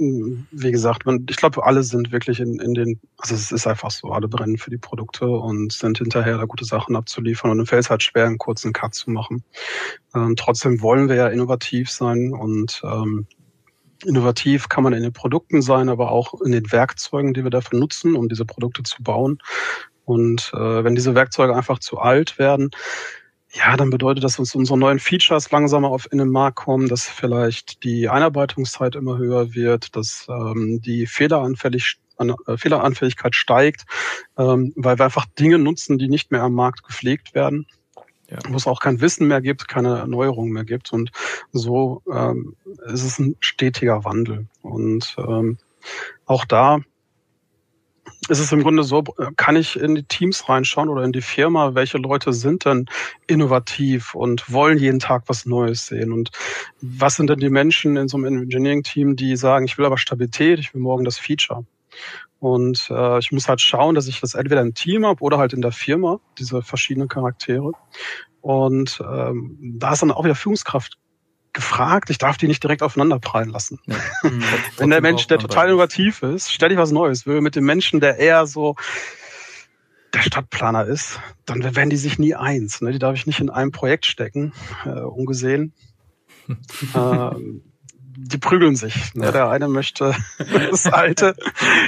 wie 0.00 0.72
gesagt, 0.72 1.02
ich 1.28 1.36
glaube, 1.36 1.64
alle 1.64 1.82
sind 1.82 2.10
wirklich 2.10 2.40
in, 2.40 2.58
in 2.58 2.72
den, 2.72 3.00
also 3.18 3.34
es 3.34 3.52
ist 3.52 3.66
einfach 3.66 3.90
so, 3.90 4.08
alle 4.12 4.28
brennen 4.28 4.56
für 4.56 4.70
die 4.70 4.78
Produkte 4.78 5.28
und 5.28 5.72
sind 5.72 5.98
hinterher 5.98 6.38
da 6.38 6.46
gute 6.46 6.64
Sachen 6.64 6.96
abzuliefern. 6.96 7.50
Und 7.50 7.58
dann 7.58 7.66
fällt 7.66 7.84
es 7.84 7.90
halt 7.90 8.02
schwer, 8.02 8.26
einen 8.26 8.38
kurzen 8.38 8.72
Cut 8.72 8.94
zu 8.94 9.10
machen. 9.10 9.44
Ähm, 10.14 10.36
trotzdem 10.36 10.80
wollen 10.80 11.08
wir 11.08 11.16
ja 11.16 11.28
innovativ 11.28 11.90
sein 11.90 12.32
und 12.32 12.80
ähm, 12.82 13.26
innovativ 14.06 14.70
kann 14.70 14.84
man 14.84 14.94
in 14.94 15.02
den 15.02 15.12
Produkten 15.12 15.60
sein, 15.60 15.90
aber 15.90 16.10
auch 16.10 16.40
in 16.40 16.52
den 16.52 16.72
Werkzeugen, 16.72 17.34
die 17.34 17.44
wir 17.44 17.50
dafür 17.50 17.78
nutzen, 17.78 18.16
um 18.16 18.28
diese 18.28 18.46
Produkte 18.46 18.82
zu 18.82 19.02
bauen. 19.02 19.38
Und 20.06 20.50
äh, 20.54 20.82
wenn 20.82 20.94
diese 20.94 21.14
Werkzeuge 21.14 21.54
einfach 21.54 21.78
zu 21.78 21.98
alt 21.98 22.38
werden, 22.38 22.70
ja, 23.52 23.76
dann 23.76 23.90
bedeutet 23.90 24.22
das, 24.22 24.36
dass 24.36 24.54
unsere 24.54 24.78
neuen 24.78 25.00
Features 25.00 25.50
langsamer 25.50 25.88
auf 25.88 26.10
in 26.12 26.18
den 26.18 26.30
Markt 26.30 26.56
kommen, 26.56 26.88
dass 26.88 27.06
vielleicht 27.08 27.82
die 27.82 28.08
Einarbeitungszeit 28.08 28.94
immer 28.94 29.18
höher 29.18 29.54
wird, 29.54 29.96
dass 29.96 30.26
ähm, 30.28 30.80
die 30.80 31.06
Fehleranfällig, 31.06 31.96
äh, 32.18 32.56
Fehleranfälligkeit 32.56 33.34
steigt, 33.34 33.86
ähm, 34.38 34.72
weil 34.76 34.98
wir 34.98 35.04
einfach 35.04 35.26
Dinge 35.38 35.58
nutzen, 35.58 35.98
die 35.98 36.08
nicht 36.08 36.30
mehr 36.30 36.42
am 36.42 36.54
Markt 36.54 36.84
gepflegt 36.84 37.34
werden. 37.34 37.66
Ja. 38.28 38.38
Wo 38.48 38.56
es 38.56 38.68
auch 38.68 38.78
kein 38.78 39.00
Wissen 39.00 39.26
mehr 39.26 39.40
gibt, 39.40 39.66
keine 39.66 39.98
Erneuerung 39.98 40.50
mehr 40.50 40.64
gibt. 40.64 40.92
Und 40.92 41.10
so 41.50 42.02
ähm, 42.12 42.54
ist 42.86 43.02
es 43.02 43.18
ein 43.18 43.34
stetiger 43.40 44.04
Wandel. 44.04 44.46
Und 44.62 45.16
ähm, 45.18 45.58
auch 46.26 46.44
da 46.44 46.78
ist 48.30 48.38
es 48.38 48.52
im 48.52 48.62
Grunde 48.62 48.84
so, 48.84 49.02
kann 49.36 49.56
ich 49.56 49.78
in 49.78 49.94
die 49.96 50.04
Teams 50.04 50.48
reinschauen 50.48 50.88
oder 50.88 51.02
in 51.02 51.12
die 51.12 51.20
Firma, 51.20 51.74
welche 51.74 51.98
Leute 51.98 52.32
sind 52.32 52.64
denn 52.64 52.86
innovativ 53.26 54.14
und 54.14 54.50
wollen 54.52 54.78
jeden 54.78 55.00
Tag 55.00 55.24
was 55.26 55.46
Neues 55.46 55.86
sehen? 55.86 56.12
Und 56.12 56.30
was 56.80 57.16
sind 57.16 57.28
denn 57.28 57.40
die 57.40 57.50
Menschen 57.50 57.96
in 57.96 58.08
so 58.08 58.16
einem 58.16 58.42
Engineering-Team, 58.42 59.16
die 59.16 59.36
sagen, 59.36 59.64
ich 59.64 59.78
will 59.78 59.84
aber 59.84 59.98
Stabilität, 59.98 60.60
ich 60.60 60.72
will 60.72 60.80
morgen 60.80 61.04
das 61.04 61.18
Feature? 61.18 61.66
Und 62.38 62.88
äh, 62.90 63.18
ich 63.18 63.32
muss 63.32 63.48
halt 63.48 63.60
schauen, 63.60 63.94
dass 63.96 64.06
ich 64.06 64.20
das 64.20 64.34
entweder 64.34 64.62
im 64.62 64.74
Team 64.74 65.04
habe 65.04 65.20
oder 65.22 65.38
halt 65.38 65.52
in 65.52 65.60
der 65.60 65.72
Firma, 65.72 66.20
diese 66.38 66.62
verschiedenen 66.62 67.08
Charaktere. 67.08 67.72
Und 68.40 69.02
ähm, 69.06 69.58
da 69.60 69.92
ist 69.92 70.02
dann 70.02 70.12
auch 70.12 70.24
wieder 70.24 70.36
Führungskraft 70.36 70.99
gefragt, 71.52 72.10
ich 72.10 72.18
darf 72.18 72.36
die 72.36 72.46
nicht 72.46 72.62
direkt 72.62 72.82
aufeinander 72.82 73.18
prallen 73.18 73.50
lassen. 73.50 73.78
Ja. 73.86 73.96
Mhm. 74.22 74.44
Wenn 74.76 74.90
der 74.90 75.00
Mensch, 75.00 75.26
der 75.28 75.38
total 75.38 75.68
innovativ 75.68 76.22
ist, 76.22 76.52
stell 76.52 76.68
dich 76.68 76.76
was 76.78 76.90
Neues 76.90 77.24
will, 77.24 77.40
mit 77.40 77.56
dem 77.56 77.64
Menschen, 77.64 78.00
der 78.00 78.18
eher 78.18 78.46
so 78.46 78.76
der 80.12 80.20
Stadtplaner 80.20 80.84
ist, 80.84 81.18
dann 81.46 81.62
werden 81.62 81.88
die 81.88 81.96
sich 81.96 82.18
nie 82.18 82.34
eins. 82.34 82.82
Ne? 82.82 82.92
Die 82.92 82.98
darf 82.98 83.14
ich 83.14 83.26
nicht 83.26 83.40
in 83.40 83.48
einem 83.48 83.72
Projekt 83.72 84.04
stecken, 84.04 84.52
äh, 84.84 84.90
ungesehen. 84.90 85.72
äh, 86.94 87.30
die 88.16 88.38
prügeln 88.38 88.76
sich. 88.76 89.14
Ne? 89.14 89.32
Der 89.32 89.48
eine 89.48 89.68
möchte 89.68 90.14
das 90.70 90.86
alte, 90.86 91.34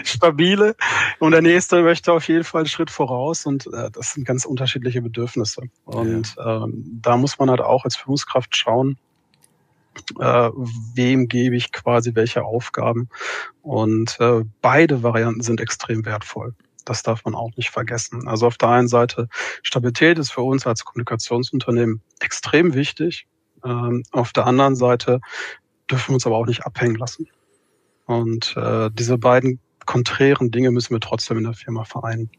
stabile 0.05 0.77
und 1.19 1.33
der 1.33 1.43
nächste 1.43 1.83
möchte 1.83 2.13
auf 2.13 2.27
jeden 2.29 2.45
Fall 2.45 2.61
einen 2.61 2.69
Schritt 2.69 2.91
voraus 2.91 3.45
und 3.45 3.67
äh, 3.67 3.91
das 3.91 4.15
sind 4.15 4.25
ganz 4.25 4.45
unterschiedliche 4.45 5.03
Bedürfnisse. 5.03 5.63
Und 5.85 6.35
ja. 6.37 6.65
ähm, 6.65 7.01
da 7.03 7.17
muss 7.17 7.39
man 7.39 7.51
halt 7.51 7.61
auch 7.61 7.85
als 7.85 7.97
Führungskraft 7.97 8.57
schauen, 8.57 8.99
äh, 10.19 10.51
wem 10.95 11.29
gebe 11.29 11.57
ich 11.57 11.73
quasi 11.73 12.15
welche 12.15 12.45
Aufgaben. 12.45 13.09
Und 13.63 14.19
äh, 14.21 14.45
beide 14.61 15.03
Varianten 15.03 15.43
sind 15.43 15.61
extrem 15.61 16.05
wertvoll. 16.05 16.55
Das 16.85 17.03
darf 17.03 17.25
man 17.25 17.35
auch 17.35 17.51
nicht 17.57 17.71
vergessen. 17.71 18.27
Also 18.27 18.47
auf 18.47 18.59
der 18.59 18.71
einen 18.71 18.89
Seite 18.89 19.29
Stabilität 19.63 20.19
ist 20.19 20.33
für 20.33 20.43
uns 20.43 20.67
als 20.67 20.85
Kommunikationsunternehmen 20.85 22.03
extrem 22.21 22.75
wichtig. 22.75 23.27
Ähm, 23.65 24.03
auf 24.11 24.33
der 24.33 24.47
anderen 24.47 24.75
Seite 24.75 25.21
dürfen 25.91 26.11
wir 26.11 26.15
uns 26.15 26.27
aber 26.27 26.37
auch 26.37 26.47
nicht 26.47 26.65
abhängen 26.65 26.97
lassen. 26.97 27.29
Und 28.07 28.57
äh, 28.57 28.91
diese 28.93 29.19
beiden 29.19 29.61
konträren 29.87 30.51
Dinge 30.51 30.71
müssen 30.71 30.95
wir 30.95 31.01
trotzdem 31.01 31.39
in 31.39 31.45
der 31.45 31.55
Firma 31.55 31.85
vereinen. 31.85 32.31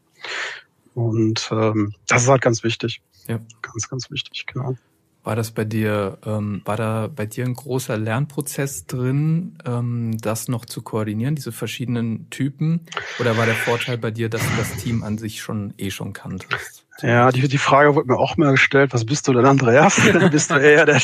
Und 0.94 1.48
ähm, 1.50 1.94
das 2.06 2.22
ist 2.22 2.28
halt 2.28 2.42
ganz 2.42 2.62
wichtig. 2.62 3.02
Ja. 3.26 3.38
Ganz, 3.62 3.88
ganz 3.88 4.10
wichtig, 4.10 4.44
genau. 4.46 4.76
War 5.24 5.36
das 5.36 5.52
bei 5.52 5.64
dir, 5.64 6.18
ähm, 6.26 6.60
war 6.66 6.76
da 6.76 7.08
bei 7.08 7.24
dir 7.24 7.46
ein 7.46 7.54
großer 7.54 7.96
Lernprozess 7.96 8.86
drin, 8.86 9.56
ähm, 9.64 10.18
das 10.20 10.48
noch 10.48 10.66
zu 10.66 10.82
koordinieren, 10.82 11.34
diese 11.34 11.50
verschiedenen 11.50 12.28
Typen? 12.28 12.80
Oder 13.18 13.38
war 13.38 13.46
der 13.46 13.54
Vorteil 13.54 13.96
bei 13.96 14.10
dir, 14.10 14.28
dass 14.28 14.42
du 14.42 14.56
das 14.58 14.76
Team 14.76 15.02
an 15.02 15.16
sich 15.16 15.40
schon 15.40 15.72
eh 15.78 15.90
schon 15.90 16.12
kanntest? 16.12 16.84
Ja, 17.00 17.32
die, 17.32 17.48
die 17.48 17.58
Frage 17.58 17.94
wurde 17.94 18.08
mir 18.08 18.18
auch 18.18 18.36
mal 18.36 18.52
gestellt, 18.52 18.92
was 18.92 19.06
bist 19.06 19.26
du 19.26 19.32
denn, 19.32 19.46
Andreas? 19.46 19.98
bist 20.30 20.50
du 20.50 20.56
eher 20.56 20.84
der, 20.84 21.00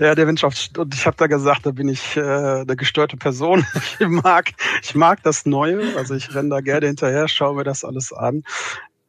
der, 0.00 0.16
der 0.16 0.26
Mensch 0.26 0.42
auf, 0.42 0.54
und 0.76 0.92
ich 0.92 1.06
habe 1.06 1.16
da 1.16 1.28
gesagt, 1.28 1.64
da 1.64 1.70
bin 1.70 1.88
ich 1.88 2.16
äh, 2.16 2.20
eine 2.20 2.76
gestörte 2.76 3.16
Person. 3.16 3.64
Ich 4.00 4.08
mag, 4.08 4.50
ich 4.82 4.94
mag 4.94 5.22
das 5.22 5.46
Neue, 5.46 5.96
also 5.96 6.14
ich 6.14 6.34
renne 6.34 6.48
da 6.48 6.60
gerne 6.60 6.86
hinterher, 6.86 7.28
schaue 7.28 7.54
mir 7.54 7.64
das 7.64 7.84
alles 7.84 8.12
an. 8.12 8.42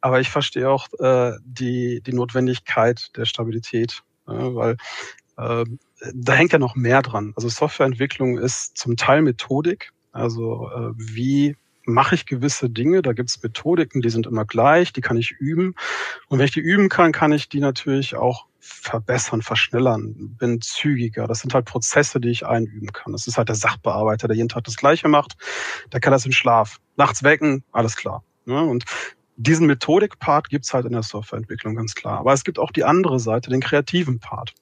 Aber 0.00 0.20
ich 0.20 0.30
verstehe 0.30 0.68
auch 0.68 0.88
äh, 1.00 1.32
die, 1.44 2.00
die 2.02 2.12
Notwendigkeit 2.12 3.10
der 3.16 3.24
Stabilität 3.24 4.02
ja, 4.26 4.54
weil 4.54 4.76
äh, 5.36 5.64
da 6.14 6.32
hängt 6.32 6.52
ja 6.52 6.58
noch 6.58 6.74
mehr 6.74 7.02
dran. 7.02 7.32
Also 7.36 7.48
Softwareentwicklung 7.48 8.38
ist 8.38 8.76
zum 8.76 8.96
Teil 8.96 9.22
Methodik, 9.22 9.92
also 10.12 10.68
äh, 10.70 10.92
wie 10.96 11.56
mache 11.84 12.14
ich 12.14 12.26
gewisse 12.26 12.70
Dinge, 12.70 13.02
da 13.02 13.12
gibt 13.12 13.30
es 13.30 13.42
Methodiken, 13.42 14.02
die 14.02 14.10
sind 14.10 14.26
immer 14.26 14.44
gleich, 14.44 14.92
die 14.92 15.00
kann 15.00 15.16
ich 15.16 15.32
üben. 15.32 15.74
Und 16.28 16.38
wenn 16.38 16.44
ich 16.44 16.52
die 16.52 16.60
üben 16.60 16.88
kann, 16.88 17.12
kann 17.12 17.32
ich 17.32 17.48
die 17.48 17.60
natürlich 17.60 18.14
auch 18.14 18.46
verbessern, 18.60 19.42
verschnellern, 19.42 20.36
bin 20.38 20.60
zügiger. 20.60 21.26
Das 21.26 21.40
sind 21.40 21.52
halt 21.52 21.64
Prozesse, 21.64 22.20
die 22.20 22.28
ich 22.28 22.46
einüben 22.46 22.92
kann. 22.92 23.12
Das 23.12 23.26
ist 23.26 23.36
halt 23.36 23.48
der 23.48 23.56
Sachbearbeiter, 23.56 24.28
der 24.28 24.36
jeden 24.36 24.48
Tag 24.48 24.64
das 24.64 24.76
Gleiche 24.76 25.08
macht. 25.08 25.36
Der 25.92 25.98
kann 25.98 26.12
das 26.12 26.24
im 26.24 26.32
Schlaf. 26.32 26.78
Nachts 26.96 27.24
wecken, 27.24 27.64
alles 27.72 27.96
klar. 27.96 28.22
Ja, 28.46 28.60
und 28.60 28.84
diesen 29.36 29.66
Methodik-Part 29.66 30.48
gibt's 30.50 30.74
halt 30.74 30.86
in 30.86 30.92
der 30.92 31.02
Softwareentwicklung 31.02 31.76
ganz 31.76 31.94
klar. 31.94 32.18
Aber 32.20 32.32
es 32.32 32.44
gibt 32.44 32.58
auch 32.58 32.70
die 32.72 32.84
andere 32.84 33.20
Seite, 33.20 33.50
den 33.50 33.60
kreativen 33.60 34.20
Part. 34.20 34.54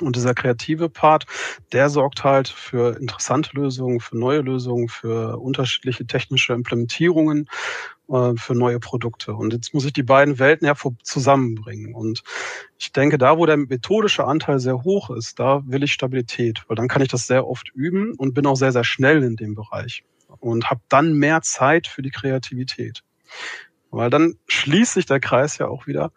Und 0.00 0.16
dieser 0.16 0.34
kreative 0.34 0.88
Part, 0.88 1.24
der 1.72 1.88
sorgt 1.88 2.24
halt 2.24 2.48
für 2.48 2.98
interessante 2.98 3.50
Lösungen, 3.54 4.00
für 4.00 4.18
neue 4.18 4.40
Lösungen, 4.40 4.88
für 4.88 5.38
unterschiedliche 5.38 6.06
technische 6.06 6.52
Implementierungen. 6.52 7.48
äh, 8.10 8.34
für 8.36 8.54
neue 8.54 8.80
Produkte. 8.80 9.34
Und 9.34 9.52
jetzt 9.52 9.74
muss 9.74 9.84
ich 9.86 9.92
die 9.92 10.02
beiden 10.02 10.38
Welten 10.38 10.66
ja 10.66 10.74
zusammenbringen. 11.02 11.94
Und 11.94 12.22
ich 12.78 12.92
denke, 12.92 13.18
da, 13.18 13.38
wo 13.38 13.46
der 13.46 13.56
methodische 13.56 14.24
Anteil 14.26 14.58
sehr 14.60 14.82
hoch 14.84 15.10
ist, 15.10 15.38
da 15.40 15.62
will 15.66 15.82
ich 15.84 15.92
Stabilität, 15.92 16.62
weil 16.68 16.76
dann 16.76 16.88
kann 16.88 17.02
ich 17.02 17.08
das 17.08 17.26
sehr 17.26 17.46
oft 17.46 17.70
üben 17.74 18.14
und 18.16 18.34
bin 18.34 18.46
auch 18.46 18.56
sehr, 18.56 18.72
sehr 18.72 18.84
schnell 18.84 19.22
in 19.22 19.36
dem 19.36 19.54
Bereich 19.54 20.04
und 20.40 20.70
habe 20.70 20.82
dann 20.88 21.14
mehr 21.14 21.42
Zeit 21.42 21.86
für 21.86 22.02
die 22.02 22.10
Kreativität. 22.10 23.02
Weil 23.94 24.10
dann 24.10 24.36
schließt 24.48 24.94
sich 24.94 25.06
der 25.06 25.20
Kreis 25.20 25.58
ja 25.58 25.68
auch 25.68 25.86
wieder. 25.86 26.12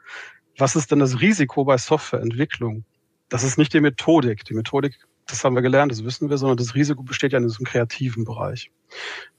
Was 0.58 0.76
ist 0.76 0.92
denn 0.92 1.00
das 1.00 1.22
Risiko 1.22 1.64
bei 1.64 1.78
Softwareentwicklung? 1.78 2.86
Das 3.30 3.44
ist 3.44 3.58
nicht 3.58 3.74
die 3.74 3.82
Methodik. 3.82 4.44
Die 4.46 4.56
Methodik, 4.56 4.98
das 5.28 5.44
haben 5.44 5.54
wir 5.56 5.62
gelernt, 5.62 5.92
das 5.92 6.04
wissen 6.04 6.30
wir, 6.30 6.38
sondern 6.38 6.58
das 6.58 6.74
Risiko 6.74 7.04
besteht 7.04 7.34
ja 7.34 7.38
in 7.38 7.48
diesem 7.48 7.66
kreativen 7.66 8.26
Bereich. 8.26 8.72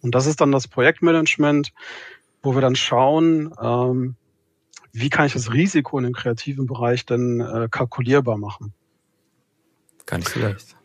Und 0.03 0.15
das 0.15 0.27
ist 0.27 0.41
dann 0.41 0.53
das 0.53 0.69
Projektmanagement, 0.69 1.73
wo 2.43 2.55
wir 2.55 2.61
dann 2.61 2.77
schauen, 2.77 3.53
ähm, 3.61 4.15
wie 4.93 5.11
kann 5.11 5.27
ich 5.27 5.33
das 5.33 5.53
Risiko 5.53 5.99
in 5.99 6.05
dem 6.05 6.15
kreativen 6.15 6.67
Bereich 6.67 7.05
denn 7.07 7.41
äh, 7.41 7.69
kalkulierbar 7.71 8.39
machen? 8.39 8.73
Gar 10.07 10.19
nicht 10.19 10.31
so 10.31 10.41
leicht. 10.41 10.77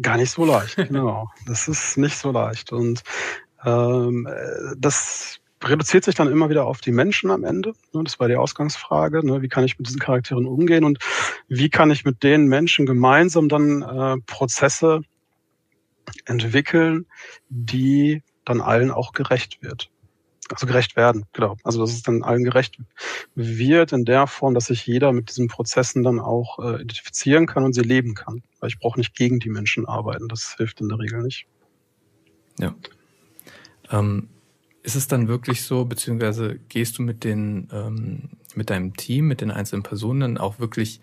Gar 0.00 0.16
nicht 0.16 0.30
so 0.30 0.44
leicht, 0.44 0.76
genau. 0.88 1.30
Das 1.46 1.68
ist 1.68 1.98
nicht 1.98 2.16
so 2.16 2.30
leicht. 2.30 2.72
Und 2.72 3.02
ähm, 3.64 4.26
äh, 4.26 4.74
das 4.78 5.37
reduziert 5.62 6.04
sich 6.04 6.14
dann 6.14 6.30
immer 6.30 6.50
wieder 6.50 6.66
auf 6.66 6.80
die 6.80 6.92
Menschen 6.92 7.30
am 7.30 7.44
Ende. 7.44 7.72
Ne, 7.92 8.04
das 8.04 8.20
war 8.20 8.28
die 8.28 8.36
Ausgangsfrage. 8.36 9.24
Ne, 9.24 9.42
wie 9.42 9.48
kann 9.48 9.64
ich 9.64 9.78
mit 9.78 9.88
diesen 9.88 10.00
Charakteren 10.00 10.46
umgehen 10.46 10.84
und 10.84 10.98
wie 11.48 11.70
kann 11.70 11.90
ich 11.90 12.04
mit 12.04 12.22
den 12.22 12.46
Menschen 12.46 12.86
gemeinsam 12.86 13.48
dann 13.48 13.82
äh, 13.82 14.16
Prozesse 14.26 15.02
entwickeln, 16.24 17.06
die 17.48 18.22
dann 18.44 18.60
allen 18.60 18.90
auch 18.90 19.12
gerecht 19.12 19.62
wird 19.62 19.90
also 20.50 20.66
gerecht 20.66 20.96
werden, 20.96 21.26
genau. 21.32 21.56
Also 21.62 21.80
dass 21.80 21.92
es 21.92 22.02
dann 22.02 22.22
allen 22.22 22.44
gerecht 22.44 22.78
wird 23.34 23.92
in 23.92 24.04
der 24.04 24.26
Form, 24.26 24.54
dass 24.54 24.66
sich 24.66 24.86
jeder 24.86 25.12
mit 25.12 25.28
diesen 25.28 25.48
Prozessen 25.48 26.02
dann 26.02 26.20
auch 26.20 26.58
äh, 26.58 26.76
identifizieren 26.76 27.46
kann 27.46 27.64
und 27.64 27.74
sie 27.74 27.82
leben 27.82 28.14
kann. 28.14 28.42
Weil 28.60 28.68
ich 28.68 28.78
brauche 28.78 28.98
nicht 28.98 29.14
gegen 29.14 29.40
die 29.40 29.50
Menschen 29.50 29.86
arbeiten. 29.86 30.28
Das 30.28 30.54
hilft 30.56 30.80
in 30.80 30.88
der 30.88 30.98
Regel 30.98 31.22
nicht. 31.22 31.46
Ja. 32.58 32.74
Ähm, 33.90 34.28
ist 34.88 34.94
es 34.94 35.06
dann 35.06 35.28
wirklich 35.28 35.62
so, 35.62 35.84
beziehungsweise 35.84 36.58
gehst 36.70 36.96
du 36.96 37.02
mit 37.02 37.22
den 37.22 37.68
ähm, 37.72 38.30
mit 38.54 38.70
deinem 38.70 38.96
Team, 38.96 39.28
mit 39.28 39.42
den 39.42 39.50
einzelnen 39.50 39.82
Personen 39.82 40.20
dann 40.20 40.38
auch 40.38 40.58
wirklich 40.58 41.00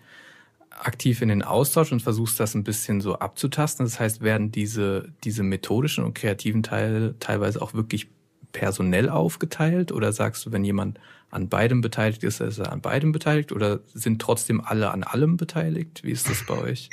aktiv 0.70 1.22
in 1.22 1.28
den 1.28 1.42
Austausch 1.42 1.92
und 1.92 2.02
versuchst 2.02 2.40
das 2.40 2.54
ein 2.54 2.64
bisschen 2.64 3.00
so 3.00 3.18
abzutasten. 3.18 3.86
Das 3.86 4.00
heißt, 4.00 4.20
werden 4.20 4.50
diese, 4.50 5.08
diese 5.22 5.44
methodischen 5.44 6.04
und 6.04 6.14
kreativen 6.14 6.64
Teile 6.64 7.14
teilweise 7.20 7.62
auch 7.62 7.74
wirklich 7.74 8.08
personell 8.50 9.08
aufgeteilt 9.08 9.92
oder 9.92 10.12
sagst 10.12 10.44
du, 10.44 10.52
wenn 10.52 10.64
jemand 10.64 10.98
an 11.30 11.48
beidem 11.48 11.80
beteiligt 11.80 12.24
ist, 12.24 12.40
ist 12.40 12.58
er 12.58 12.72
an 12.72 12.80
beidem 12.80 13.12
beteiligt 13.12 13.52
oder 13.52 13.80
sind 13.94 14.20
trotzdem 14.20 14.60
alle 14.60 14.90
an 14.90 15.04
allem 15.04 15.36
beteiligt? 15.36 16.02
Wie 16.02 16.10
ist 16.10 16.28
das 16.28 16.44
bei 16.44 16.58
euch? 16.58 16.90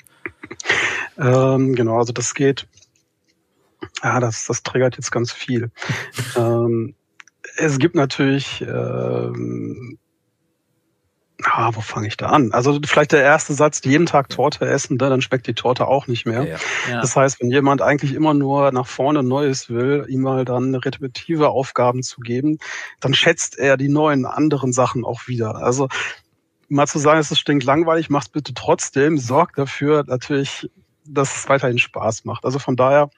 Ähm, 1.18 1.76
genau, 1.76 1.98
also 1.98 2.14
das 2.14 2.34
geht, 2.34 2.68
ja, 4.04 4.20
das, 4.20 4.46
das 4.46 4.64
triggert 4.64 4.96
jetzt 4.98 5.12
ganz 5.12 5.32
viel. 5.32 5.72
ähm, 6.36 6.96
es 7.58 7.78
gibt 7.78 7.96
natürlich 7.96 8.62
ähm, 8.62 9.98
Ah, 11.46 11.72
wo 11.74 11.82
fange 11.82 12.08
ich 12.08 12.16
da 12.16 12.28
an? 12.28 12.52
Also 12.52 12.80
vielleicht 12.86 13.12
der 13.12 13.22
erste 13.22 13.54
Satz, 13.54 13.82
jeden 13.84 14.06
Tag 14.06 14.30
Torte 14.30 14.66
essen, 14.66 14.98
ne, 14.98 15.10
dann 15.10 15.22
schmeckt 15.22 15.48
die 15.48 15.54
Torte 15.54 15.88
auch 15.88 16.08
nicht 16.08 16.26
mehr. 16.26 16.44
Ja, 16.44 16.58
ja. 16.90 17.02
Das 17.02 17.16
heißt, 17.16 17.42
wenn 17.42 17.52
jemand 17.52 17.82
eigentlich 17.82 18.14
immer 18.14 18.34
nur 18.34 18.72
nach 18.72 18.88
vorne 18.88 19.24
Neues 19.24 19.70
will, 19.70 20.06
ihm 20.08 20.22
mal 20.22 20.46
dann 20.46 20.76
repetitive 20.76 21.50
Aufgaben 21.50 22.02
zu 22.04 22.22
geben, 22.22 22.60
dann 23.00 23.14
schätzt 23.14 23.58
er 23.58 23.78
die 23.78 23.90
neuen 23.90 24.26
anderen 24.26 24.72
Sachen 24.72 25.04
auch 25.04 25.28
wieder. 25.28 25.56
Also 25.56 25.90
mal 26.70 26.88
zu 26.88 27.00
sagen, 27.00 27.20
es 27.20 27.32
ist 27.32 27.40
stinkt 27.40 27.66
langweilig, 27.66 28.10
mach's 28.10 28.30
bitte 28.30 28.54
trotzdem, 28.54 29.18
sorgt 29.18 29.58
dafür 29.58 30.04
natürlich, 30.08 30.70
dass 31.06 31.36
es 31.36 31.50
weiterhin 31.50 31.78
Spaß 31.80 32.26
macht. 32.26 32.46
Also 32.46 32.60
von 32.60 32.76
daher 32.76 33.10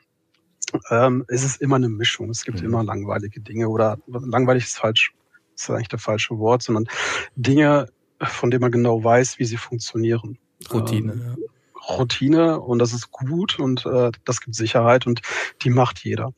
ähm, 0.89 1.25
ist 1.28 1.43
es 1.43 1.58
immer 1.58 1.78
eine 1.78 1.89
Mischung. 1.89 2.30
Es 2.30 2.43
gibt 2.43 2.60
mhm. 2.60 2.65
immer 2.65 2.84
langweilige 2.84 3.41
Dinge 3.41 3.69
oder 3.69 3.97
langweilig 4.08 4.65
ist 4.65 4.78
falsch, 4.78 5.13
ist 5.56 5.69
eigentlich 5.69 5.88
der 5.89 5.99
falsche 5.99 6.38
Wort, 6.38 6.63
sondern 6.63 6.88
Dinge, 7.36 7.88
von 8.21 8.51
dem 8.51 8.62
man 8.62 8.71
genau 8.71 9.04
weiß, 9.04 9.39
wie 9.39 9.45
sie 9.45 9.58
funktionieren. 9.58 10.38
Routine. 10.71 11.13
Ähm, 11.13 11.38
ja. 11.39 11.95
Routine 11.97 12.60
und 12.60 12.80
das 12.80 12.93
ist 12.93 13.12
gut 13.12 13.60
und 13.60 13.86
äh, 13.86 14.12
das 14.25 14.41
gibt 14.41 14.56
Sicherheit 14.56 15.06
und 15.06 15.21
die 15.63 15.69
macht 15.69 16.04
jeder. 16.04 16.34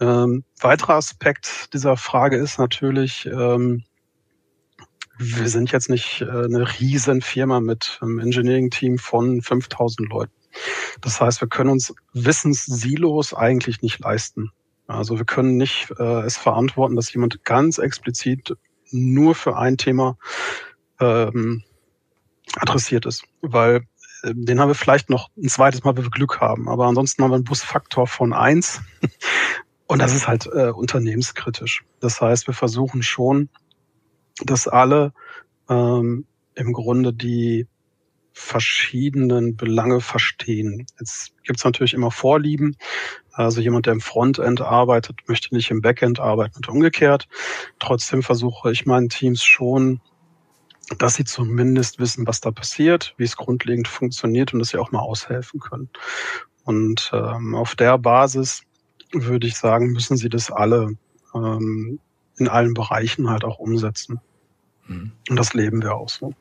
Ähm, 0.00 0.44
weiterer 0.60 0.94
Aspekt 0.94 1.74
dieser 1.74 1.96
Frage 1.96 2.36
ist 2.36 2.58
natürlich, 2.58 3.26
ähm, 3.26 3.84
wir 5.18 5.48
sind 5.48 5.70
jetzt 5.70 5.90
nicht 5.90 6.22
äh, 6.22 6.24
eine 6.24 6.66
riesen 6.80 7.20
Firma 7.20 7.60
mit 7.60 7.98
einem 8.00 8.20
Engineering-Team 8.20 8.96
von 8.96 9.42
5000 9.42 10.08
Leuten. 10.08 10.32
Das 11.00 11.20
heißt, 11.20 11.40
wir 11.40 11.48
können 11.48 11.70
uns 11.70 11.94
Wissenssilos 12.12 13.34
eigentlich 13.34 13.82
nicht 13.82 14.00
leisten. 14.00 14.50
Also 14.86 15.18
wir 15.18 15.24
können 15.24 15.56
nicht 15.56 15.92
äh, 15.98 16.22
es 16.22 16.36
verantworten, 16.36 16.96
dass 16.96 17.12
jemand 17.12 17.44
ganz 17.44 17.78
explizit 17.78 18.56
nur 18.90 19.34
für 19.34 19.56
ein 19.56 19.76
Thema 19.76 20.18
ähm, 20.98 21.62
adressiert 22.56 23.06
ist. 23.06 23.24
Weil 23.40 23.82
äh, 24.22 24.34
den 24.34 24.60
haben 24.60 24.68
wir 24.68 24.74
vielleicht 24.74 25.08
noch 25.08 25.30
ein 25.36 25.48
zweites 25.48 25.84
Mal, 25.84 25.96
wenn 25.96 26.04
wir 26.04 26.10
Glück 26.10 26.40
haben. 26.40 26.68
Aber 26.68 26.86
ansonsten 26.86 27.22
haben 27.22 27.30
wir 27.30 27.36
einen 27.36 27.44
Busfaktor 27.44 28.06
von 28.06 28.32
eins 28.32 28.80
Und 29.90 29.98
das 29.98 30.14
ist 30.14 30.28
halt 30.28 30.46
äh, 30.46 30.70
unternehmenskritisch. 30.70 31.82
Das 31.98 32.20
heißt, 32.20 32.46
wir 32.46 32.54
versuchen 32.54 33.02
schon, 33.02 33.48
dass 34.44 34.68
alle 34.68 35.12
ähm, 35.68 36.26
im 36.54 36.72
Grunde 36.72 37.12
die 37.12 37.66
verschiedenen 38.32 39.56
Belange 39.56 40.00
verstehen. 40.00 40.86
Jetzt 40.98 41.32
gibt 41.44 41.58
es 41.58 41.64
natürlich 41.64 41.94
immer 41.94 42.10
Vorlieben. 42.10 42.76
Also 43.32 43.60
jemand, 43.60 43.86
der 43.86 43.94
im 43.94 44.00
Frontend 44.00 44.60
arbeitet, 44.60 45.16
möchte 45.26 45.54
nicht 45.54 45.70
im 45.70 45.82
Backend 45.82 46.20
arbeiten 46.20 46.56
und 46.56 46.68
umgekehrt. 46.68 47.28
Trotzdem 47.78 48.22
versuche 48.22 48.70
ich 48.72 48.86
meinen 48.86 49.08
Teams 49.08 49.42
schon 49.42 50.00
dass 50.98 51.14
sie 51.14 51.24
zumindest 51.24 51.98
wissen, 51.98 52.26
was 52.26 52.40
da 52.40 52.50
passiert, 52.50 53.14
wie 53.16 53.24
es 53.24 53.36
grundlegend 53.36 53.88
funktioniert 53.88 54.52
und 54.52 54.58
dass 54.58 54.70
sie 54.70 54.78
auch 54.78 54.90
mal 54.90 55.00
aushelfen 55.00 55.60
können. 55.60 55.88
Und 56.64 57.10
ähm, 57.14 57.54
auf 57.54 57.74
der 57.74 57.98
Basis 57.98 58.62
würde 59.12 59.46
ich 59.46 59.56
sagen, 59.56 59.92
müssen 59.92 60.16
sie 60.16 60.28
das 60.28 60.50
alle 60.50 60.96
ähm, 61.34 62.00
in 62.36 62.48
allen 62.48 62.74
Bereichen 62.74 63.30
halt 63.30 63.44
auch 63.44 63.58
umsetzen. 63.58 64.20
Mhm. 64.86 65.12
Und 65.28 65.36
das 65.36 65.54
leben 65.54 65.82
wir 65.82 65.94
auch 65.94 66.08
so. 66.08 66.34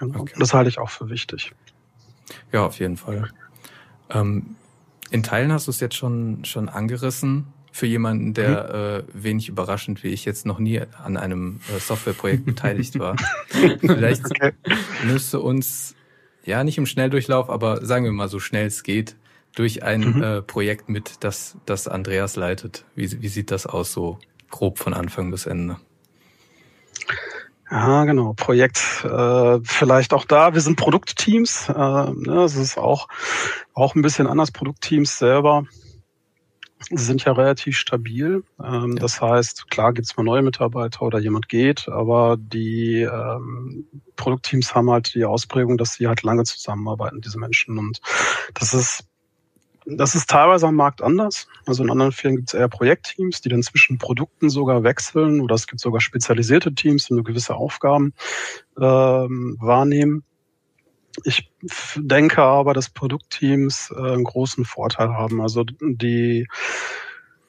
Genau. 0.00 0.20
Okay. 0.20 0.34
Das 0.38 0.54
halte 0.54 0.68
ich 0.70 0.78
auch 0.78 0.90
für 0.90 1.10
wichtig. 1.10 1.52
Ja, 2.52 2.64
auf 2.66 2.78
jeden 2.78 2.96
Fall. 2.96 3.30
Ähm, 4.08 4.56
in 5.10 5.22
Teilen 5.22 5.52
hast 5.52 5.66
du 5.66 5.70
es 5.70 5.80
jetzt 5.80 5.94
schon, 5.94 6.44
schon 6.44 6.68
angerissen 6.68 7.46
für 7.70 7.86
jemanden, 7.86 8.34
der 8.34 9.04
mhm. 9.04 9.10
äh, 9.20 9.24
wenig 9.24 9.48
überraschend 9.48 10.02
wie 10.02 10.08
ich 10.08 10.24
jetzt 10.24 10.46
noch 10.46 10.58
nie 10.58 10.80
an 10.80 11.16
einem 11.16 11.60
äh, 11.74 11.78
Softwareprojekt 11.78 12.44
beteiligt 12.46 12.98
war. 12.98 13.16
Vielleicht 13.80 14.24
okay. 14.24 14.52
müsste 15.04 15.40
uns, 15.40 15.94
ja, 16.44 16.64
nicht 16.64 16.78
im 16.78 16.86
Schnelldurchlauf, 16.86 17.50
aber 17.50 17.84
sagen 17.84 18.04
wir 18.04 18.12
mal 18.12 18.28
so 18.28 18.40
schnell 18.40 18.66
es 18.66 18.82
geht, 18.82 19.16
durch 19.54 19.82
ein 19.82 20.00
mhm. 20.00 20.22
äh, 20.22 20.42
Projekt 20.42 20.88
mit, 20.88 21.16
das, 21.20 21.58
das 21.66 21.88
Andreas 21.88 22.36
leitet. 22.36 22.86
Wie, 22.94 23.20
wie 23.20 23.28
sieht 23.28 23.50
das 23.50 23.66
aus, 23.66 23.92
so 23.92 24.18
grob 24.48 24.78
von 24.78 24.94
Anfang 24.94 25.30
bis 25.30 25.46
Ende? 25.46 25.76
Ja, 27.70 28.04
genau. 28.04 28.32
Projekt 28.32 29.04
äh, 29.04 29.60
vielleicht 29.62 30.12
auch 30.12 30.24
da. 30.24 30.54
Wir 30.54 30.60
sind 30.60 30.76
Produktteams. 30.76 31.68
Äh, 31.68 31.72
ne, 31.72 32.42
es 32.44 32.56
ist 32.56 32.76
auch, 32.76 33.06
auch 33.74 33.94
ein 33.94 34.02
bisschen 34.02 34.26
anders. 34.26 34.50
Produktteams 34.50 35.18
selber 35.18 35.64
sind 36.90 37.24
ja 37.24 37.32
relativ 37.32 37.76
stabil. 37.76 38.42
Ähm, 38.62 38.92
ja. 38.92 39.00
Das 39.00 39.20
heißt, 39.20 39.70
klar 39.70 39.92
gibt 39.92 40.08
es 40.08 40.16
mal 40.16 40.24
neue 40.24 40.42
Mitarbeiter 40.42 41.02
oder 41.02 41.20
jemand 41.20 41.48
geht, 41.48 41.88
aber 41.88 42.36
die 42.38 43.02
ähm, 43.02 43.86
Produktteams 44.16 44.74
haben 44.74 44.90
halt 44.90 45.14
die 45.14 45.24
Ausprägung, 45.24 45.78
dass 45.78 45.94
sie 45.94 46.08
halt 46.08 46.22
lange 46.22 46.44
zusammenarbeiten, 46.44 47.20
diese 47.20 47.38
Menschen. 47.38 47.78
Und 47.78 48.00
das 48.54 48.74
ist 48.74 49.04
das 49.86 50.14
ist 50.14 50.28
teilweise 50.28 50.66
am 50.66 50.76
Markt 50.76 51.02
anders. 51.02 51.46
Also 51.66 51.82
in 51.82 51.90
anderen 51.90 52.12
Firmen 52.12 52.36
gibt 52.36 52.48
es 52.50 52.54
eher 52.54 52.68
Projektteams, 52.68 53.40
die 53.40 53.48
dann 53.48 53.62
zwischen 53.62 53.98
Produkten 53.98 54.50
sogar 54.50 54.82
wechseln 54.82 55.40
oder 55.40 55.54
es 55.54 55.66
gibt 55.66 55.80
sogar 55.80 56.00
spezialisierte 56.00 56.74
Teams, 56.74 57.06
die 57.06 57.14
nur 57.14 57.24
gewisse 57.24 57.54
Aufgaben 57.54 58.12
ähm, 58.78 59.56
wahrnehmen. 59.60 60.24
Ich 61.24 61.50
denke 61.96 62.42
aber, 62.42 62.72
dass 62.72 62.90
Produktteams 62.90 63.92
äh, 63.96 64.12
einen 64.12 64.24
großen 64.24 64.64
Vorteil 64.64 65.08
haben. 65.10 65.40
Also 65.40 65.64
die 65.64 66.46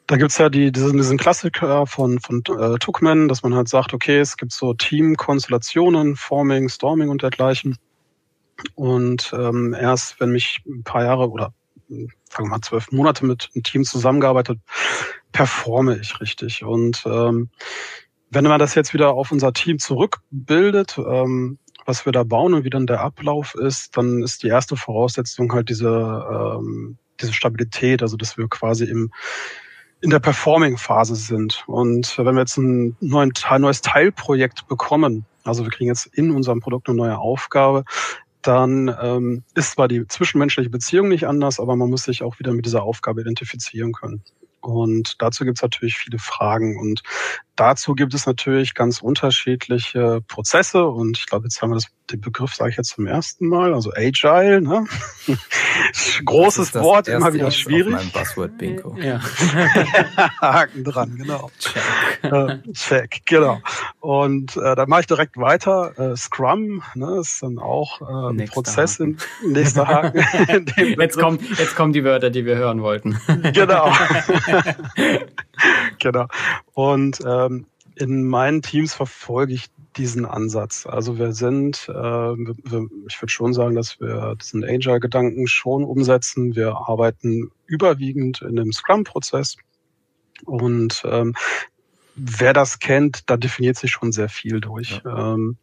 da 0.07 0.17
gibt's 0.17 0.37
ja 0.39 0.49
die, 0.49 0.73
diesen, 0.73 0.97
diesen 0.97 1.17
Klassiker 1.17 1.87
von, 1.87 2.19
von 2.19 2.43
äh, 2.59 2.77
Tuckman, 2.79 3.29
dass 3.29 3.43
man 3.43 3.55
halt 3.55 3.69
sagt, 3.69 3.93
okay, 3.93 4.19
es 4.19 4.35
gibt 4.35 4.51
so 4.51 4.73
Teamkonstellationen, 4.73 6.17
Forming, 6.17 6.67
Storming 6.67 7.07
und 7.07 7.21
dergleichen. 7.21 7.77
Und 8.75 9.31
ähm, 9.33 9.73
erst 9.73 10.19
wenn 10.19 10.31
mich 10.31 10.61
ein 10.67 10.83
paar 10.83 11.05
Jahre 11.05 11.29
oder 11.29 11.53
fangen 12.29 12.47
wir 12.47 12.57
mal 12.57 12.61
zwölf 12.61 12.91
Monate 12.91 13.25
mit 13.25 13.49
einem 13.53 13.63
Team 13.63 13.83
zusammengearbeitet, 13.83 14.59
performe 15.31 15.99
ich 15.99 16.19
richtig. 16.19 16.63
Und 16.63 17.03
ähm, 17.05 17.49
wenn 18.29 18.45
man 18.45 18.59
das 18.59 18.75
jetzt 18.75 18.93
wieder 18.93 19.13
auf 19.13 19.31
unser 19.31 19.53
Team 19.53 19.79
zurückbildet, 19.79 20.97
ähm, 20.97 21.57
was 21.85 22.05
wir 22.05 22.11
da 22.13 22.23
bauen 22.23 22.53
und 22.53 22.63
wie 22.63 22.69
dann 22.69 22.87
der 22.87 23.01
Ablauf 23.01 23.55
ist, 23.55 23.97
dann 23.97 24.23
ist 24.23 24.43
die 24.43 24.47
erste 24.47 24.75
Voraussetzung 24.75 25.51
halt 25.51 25.69
diese, 25.69 25.89
ähm, 25.89 26.97
diese 27.19 27.33
Stabilität, 27.33 28.01
also 28.01 28.17
dass 28.17 28.37
wir 28.37 28.47
quasi 28.47 28.85
im 28.85 29.11
in 30.01 30.09
der 30.09 30.19
Performing-Phase 30.19 31.15
sind. 31.15 31.63
Und 31.67 32.17
wenn 32.17 32.33
wir 32.33 32.41
jetzt 32.41 32.57
ein 32.57 32.97
neues 32.99 33.81
Teilprojekt 33.81 34.67
bekommen, 34.67 35.25
also 35.43 35.63
wir 35.63 35.71
kriegen 35.71 35.89
jetzt 35.89 36.07
in 36.07 36.31
unserem 36.31 36.59
Produkt 36.59 36.89
eine 36.89 36.97
neue 36.97 37.17
Aufgabe, 37.17 37.85
dann 38.41 38.95
ähm, 39.01 39.43
ist 39.55 39.71
zwar 39.71 39.87
die 39.87 40.07
zwischenmenschliche 40.07 40.69
Beziehung 40.69 41.09
nicht 41.09 41.27
anders, 41.27 41.59
aber 41.59 41.75
man 41.75 41.89
muss 41.89 42.03
sich 42.03 42.23
auch 42.23 42.39
wieder 42.39 42.53
mit 42.53 42.65
dieser 42.65 42.83
Aufgabe 42.83 43.21
identifizieren 43.21 43.91
können. 43.93 44.23
Und 44.61 45.15
dazu 45.19 45.43
gibt 45.43 45.57
es 45.57 45.63
natürlich 45.63 45.97
viele 45.97 46.19
Fragen. 46.19 46.79
Und 46.79 47.01
dazu 47.61 47.93
gibt 47.93 48.15
es 48.15 48.25
natürlich 48.25 48.73
ganz 48.73 49.01
unterschiedliche 49.01 50.21
Prozesse. 50.27 50.83
Und 50.83 51.19
ich 51.19 51.27
glaube, 51.27 51.45
jetzt 51.45 51.61
haben 51.61 51.69
wir 51.69 51.75
das, 51.75 51.85
den 52.11 52.19
Begriff, 52.19 52.55
sage 52.55 52.71
ich 52.71 52.77
jetzt 52.77 52.89
zum 52.89 53.05
ersten 53.05 53.47
Mal, 53.47 53.75
also 53.75 53.91
Agile. 53.95 54.61
Ne? 54.61 54.85
Großes 56.25 56.73
Wort, 56.73 57.07
immer 57.07 57.33
wieder 57.33 57.51
schwierig. 57.51 57.93
Auf 57.93 58.11
Buzzword 58.13 58.57
Bingo. 58.57 58.97
Ja. 58.97 59.21
Haken 60.41 60.83
dran, 60.83 61.15
genau. 61.15 61.51
Check. 61.59 61.83
Äh, 62.23 62.73
check, 62.73 63.21
genau. 63.27 63.59
Und 63.99 64.57
äh, 64.57 64.75
dann 64.75 64.89
mache 64.89 65.01
ich 65.01 65.07
direkt 65.07 65.37
weiter. 65.37 65.93
Äh, 65.99 66.17
Scrum 66.17 66.81
ne, 66.95 67.19
ist 67.19 67.43
dann 67.43 67.59
auch 67.59 68.01
äh, 68.01 68.29
ein 68.31 68.37
nächster 68.37 68.53
Prozess. 68.55 68.99
Haken. 68.99 69.17
In, 69.43 69.51
nächster 69.51 69.87
Haken. 69.87 70.65
jetzt, 70.99 71.19
kommen, 71.19 71.39
jetzt 71.57 71.75
kommen 71.75 71.93
die 71.93 72.03
Wörter, 72.03 72.31
die 72.31 72.43
wir 72.43 72.55
hören 72.55 72.81
wollten. 72.81 73.19
genau. 73.53 73.93
genau. 75.99 76.27
Und 76.73 77.19
ähm, 77.25 77.65
in 77.95 78.23
meinen 78.23 78.61
Teams 78.61 78.93
verfolge 78.93 79.53
ich 79.53 79.69
diesen 79.97 80.25
Ansatz. 80.25 80.85
Also 80.85 81.17
wir 81.17 81.33
sind, 81.33 81.87
äh, 81.89 81.93
wir, 81.93 82.87
ich 83.07 83.21
würde 83.21 83.31
schon 83.31 83.53
sagen, 83.53 83.75
dass 83.75 83.99
wir 83.99 84.35
diesen 84.41 84.63
Agile-Gedanken 84.63 85.47
schon 85.47 85.83
umsetzen. 85.83 86.55
Wir 86.55 86.75
arbeiten 86.75 87.51
überwiegend 87.65 88.41
in 88.41 88.55
dem 88.55 88.71
Scrum-Prozess. 88.71 89.57
Und 90.45 91.03
ähm, 91.05 91.35
wer 92.15 92.53
das 92.53 92.79
kennt, 92.79 93.29
da 93.29 93.37
definiert 93.37 93.77
sich 93.77 93.91
schon 93.91 94.11
sehr 94.11 94.29
viel 94.29 94.61
durch. 94.61 95.01
Ja. 95.03 95.33
Ähm, 95.33 95.57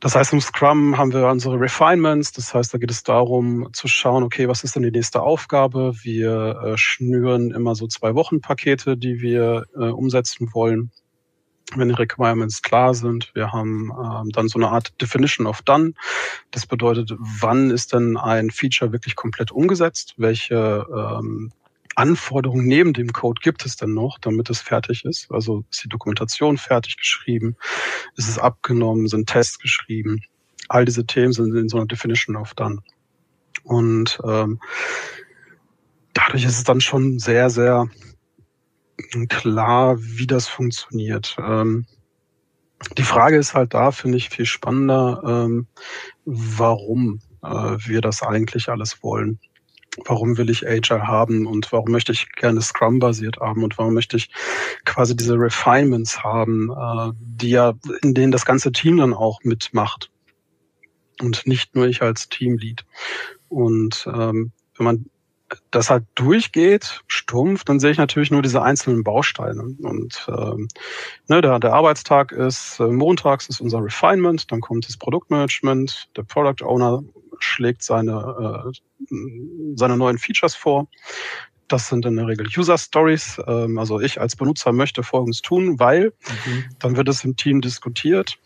das 0.00 0.14
heißt, 0.14 0.32
im 0.32 0.40
Scrum 0.40 0.96
haben 0.96 1.12
wir 1.12 1.26
unsere 1.26 1.60
Refinements. 1.60 2.32
Das 2.32 2.54
heißt, 2.54 2.72
da 2.72 2.78
geht 2.78 2.90
es 2.90 3.02
darum 3.02 3.68
zu 3.72 3.88
schauen, 3.88 4.22
okay, 4.22 4.48
was 4.48 4.62
ist 4.62 4.76
denn 4.76 4.84
die 4.84 4.90
nächste 4.90 5.22
Aufgabe? 5.22 5.92
Wir 6.02 6.60
äh, 6.62 6.78
schnüren 6.78 7.50
immer 7.50 7.74
so 7.74 7.88
zwei 7.88 8.14
Wochen 8.14 8.40
Pakete, 8.40 8.96
die 8.96 9.20
wir 9.20 9.64
äh, 9.74 9.88
umsetzen 9.88 10.50
wollen. 10.52 10.90
Wenn 11.74 11.88
die 11.88 11.94
Requirements 11.94 12.62
klar 12.62 12.94
sind, 12.94 13.30
wir 13.34 13.52
haben 13.52 13.90
ähm, 13.90 14.30
dann 14.30 14.48
so 14.48 14.58
eine 14.58 14.70
Art 14.70 15.00
Definition 15.02 15.46
of 15.46 15.62
Done. 15.62 15.92
Das 16.50 16.66
bedeutet, 16.66 17.12
wann 17.18 17.70
ist 17.70 17.92
denn 17.92 18.16
ein 18.16 18.50
Feature 18.50 18.92
wirklich 18.92 19.16
komplett 19.16 19.50
umgesetzt? 19.50 20.14
Welche 20.16 20.86
ähm, 20.90 21.52
Anforderungen 21.96 22.66
neben 22.66 22.92
dem 22.92 23.12
Code 23.12 23.40
gibt 23.42 23.66
es 23.66 23.76
denn 23.76 23.94
noch, 23.94 24.18
damit 24.18 24.50
es 24.50 24.60
fertig 24.60 25.04
ist? 25.04 25.30
Also 25.30 25.64
ist 25.70 25.84
die 25.84 25.88
Dokumentation 25.88 26.58
fertig 26.58 26.96
geschrieben? 26.96 27.56
Ist 28.16 28.28
es 28.28 28.38
abgenommen? 28.38 29.08
Sind 29.08 29.28
Tests 29.28 29.58
geschrieben? 29.58 30.22
All 30.68 30.84
diese 30.84 31.06
Themen 31.06 31.32
sind 31.32 31.54
in 31.54 31.68
so 31.68 31.78
einer 31.78 31.86
Definition 31.86 32.36
of 32.36 32.54
Done. 32.54 32.82
Und 33.64 34.18
ähm, 34.24 34.60
dadurch 36.14 36.44
ist 36.44 36.58
es 36.58 36.64
dann 36.64 36.80
schon 36.80 37.18
sehr, 37.18 37.50
sehr 37.50 37.88
klar, 39.28 39.96
wie 39.98 40.26
das 40.26 40.48
funktioniert. 40.48 41.36
Ähm, 41.38 41.86
die 42.96 43.02
Frage 43.02 43.36
ist 43.36 43.54
halt 43.54 43.74
da, 43.74 43.90
finde 43.90 44.18
ich, 44.18 44.28
viel 44.28 44.46
spannender, 44.46 45.22
ähm, 45.26 45.66
warum 46.24 47.20
äh, 47.42 47.48
wir 47.48 48.00
das 48.00 48.22
eigentlich 48.22 48.68
alles 48.68 49.02
wollen 49.02 49.40
warum 50.04 50.38
will 50.38 50.50
ich 50.50 50.66
Agile 50.66 51.06
haben 51.06 51.46
und 51.46 51.72
warum 51.72 51.90
möchte 51.90 52.12
ich 52.12 52.30
gerne 52.32 52.60
Scrum-basiert 52.60 53.38
haben 53.38 53.62
und 53.64 53.78
warum 53.78 53.94
möchte 53.94 54.16
ich 54.16 54.30
quasi 54.84 55.16
diese 55.16 55.34
Refinements 55.34 56.22
haben, 56.22 56.70
äh, 56.70 57.12
die 57.20 57.50
ja, 57.50 57.74
in 58.02 58.14
denen 58.14 58.32
das 58.32 58.44
ganze 58.44 58.72
Team 58.72 58.98
dann 58.98 59.14
auch 59.14 59.42
mitmacht 59.44 60.10
und 61.20 61.46
nicht 61.46 61.74
nur 61.74 61.86
ich 61.86 62.02
als 62.02 62.28
Teamlead. 62.28 62.84
Und 63.48 64.08
ähm, 64.12 64.52
wenn 64.76 64.84
man 64.84 65.06
das 65.70 65.90
halt 65.90 66.04
durchgeht, 66.14 67.02
stumpf, 67.06 67.64
dann 67.64 67.80
sehe 67.80 67.90
ich 67.90 67.98
natürlich 67.98 68.30
nur 68.30 68.42
diese 68.42 68.62
einzelnen 68.62 69.02
Bausteine. 69.02 69.62
Und 69.80 70.26
ähm, 70.28 70.68
ne, 71.28 71.40
der, 71.40 71.58
der 71.58 71.72
Arbeitstag 71.72 72.32
ist, 72.32 72.78
äh, 72.80 72.86
montags 72.86 73.48
ist 73.48 73.60
unser 73.60 73.82
Refinement, 73.82 74.50
dann 74.52 74.60
kommt 74.60 74.86
das 74.86 74.96
Produktmanagement, 74.96 76.10
der 76.16 76.22
Product 76.22 76.64
Owner 76.64 77.02
schlägt 77.38 77.82
seine, 77.82 78.70
äh, 78.70 79.14
seine 79.74 79.96
neuen 79.96 80.18
Features 80.18 80.54
vor. 80.54 80.88
Das 81.68 81.88
sind 81.88 82.06
in 82.06 82.16
der 82.16 82.26
Regel 82.26 82.46
User 82.56 82.78
Stories. 82.78 83.40
Ähm, 83.46 83.78
also 83.78 84.00
ich 84.00 84.20
als 84.20 84.36
Benutzer 84.36 84.72
möchte 84.72 85.02
Folgendes 85.02 85.42
tun, 85.42 85.78
weil 85.78 86.12
mhm. 86.46 86.64
dann 86.78 86.96
wird 86.96 87.08
es 87.08 87.24
im 87.24 87.36
Team 87.36 87.60
diskutiert. 87.60 88.38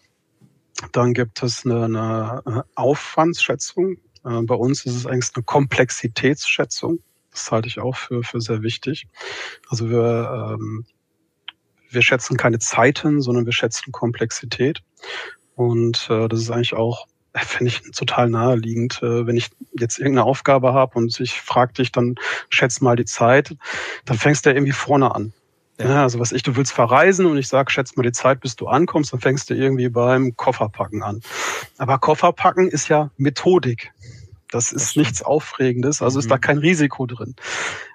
Dann 0.90 1.14
gibt 1.14 1.42
es 1.42 1.64
eine, 1.64 1.84
eine 2.44 2.64
Aufwandsschätzung. 2.74 3.98
Äh, 4.24 4.42
bei 4.42 4.54
uns 4.54 4.84
ist 4.84 4.96
es 4.96 5.06
eigentlich 5.06 5.30
eine 5.34 5.44
Komplexitätsschätzung. 5.44 7.00
Das 7.30 7.50
halte 7.50 7.68
ich 7.68 7.78
auch 7.78 7.96
für, 7.96 8.22
für 8.22 8.40
sehr 8.40 8.62
wichtig. 8.62 9.06
Also 9.68 9.88
wir, 9.88 10.56
ähm, 10.58 10.84
wir 11.90 12.02
schätzen 12.02 12.36
keine 12.36 12.58
Zeiten, 12.58 13.20
sondern 13.20 13.46
wir 13.46 13.52
schätzen 13.52 13.92
Komplexität. 13.92 14.82
Und 15.54 16.08
äh, 16.10 16.28
das 16.28 16.40
ist 16.40 16.50
eigentlich 16.50 16.74
auch 16.74 17.06
finde 17.34 17.68
ich 17.68 17.82
total 17.92 18.28
naheliegend. 18.28 19.00
Äh, 19.02 19.26
wenn 19.26 19.36
ich 19.36 19.50
jetzt 19.78 19.98
irgendeine 19.98 20.26
Aufgabe 20.26 20.72
habe 20.72 20.98
und 20.98 21.18
ich 21.20 21.40
frage 21.40 21.74
dich, 21.74 21.92
dann 21.92 22.16
schätz 22.50 22.80
mal 22.80 22.96
die 22.96 23.04
Zeit, 23.04 23.56
dann 24.04 24.18
fängst 24.18 24.44
du 24.44 24.50
ja 24.50 24.56
irgendwie 24.56 24.72
vorne 24.72 25.14
an. 25.14 25.32
Ja. 25.80 26.02
also 26.02 26.20
was 26.20 26.32
ich, 26.32 26.42
du 26.42 26.54
willst 26.54 26.72
verreisen 26.72 27.26
und 27.26 27.38
ich 27.38 27.48
sag, 27.48 27.70
schätz 27.70 27.96
mal 27.96 28.02
die 28.02 28.12
Zeit, 28.12 28.40
bis 28.40 28.54
du 28.56 28.68
ankommst, 28.68 29.12
dann 29.12 29.20
fängst 29.20 29.50
du 29.50 29.54
irgendwie 29.54 29.88
beim 29.88 30.36
Kofferpacken 30.36 31.02
an. 31.02 31.22
Aber 31.78 31.98
Kofferpacken 31.98 32.68
ist 32.68 32.88
ja 32.88 33.10
Methodik. 33.16 33.92
Das 34.52 34.70
ist 34.70 34.88
das 34.88 34.96
nichts 34.96 35.22
Aufregendes, 35.22 36.02
also 36.02 36.18
ist 36.18 36.30
da 36.30 36.36
mhm. 36.36 36.40
kein 36.42 36.58
Risiko 36.58 37.06
drin. 37.06 37.34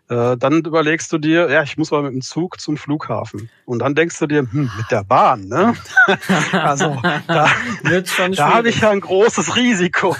Äh, 0.09 0.37
dann 0.37 0.59
überlegst 0.59 1.11
du 1.11 1.17
dir, 1.17 1.49
ja, 1.51 1.63
ich 1.63 1.77
muss 1.77 1.91
mal 1.91 2.01
mit 2.01 2.13
dem 2.13 2.21
Zug 2.21 2.59
zum 2.59 2.77
Flughafen. 2.77 3.49
Und 3.65 3.79
dann 3.79 3.93
denkst 3.93 4.17
du 4.19 4.25
dir, 4.25 4.39
hm, 4.39 4.71
mit 4.75 4.89
der 4.89 5.03
Bahn, 5.03 5.47
ne? 5.49 5.75
also 6.51 6.99
da, 7.27 7.47
da 8.35 8.53
habe 8.53 8.69
ich 8.69 8.81
ja 8.81 8.89
ein 8.89 9.01
großes 9.01 9.55
Risiko. 9.55 10.15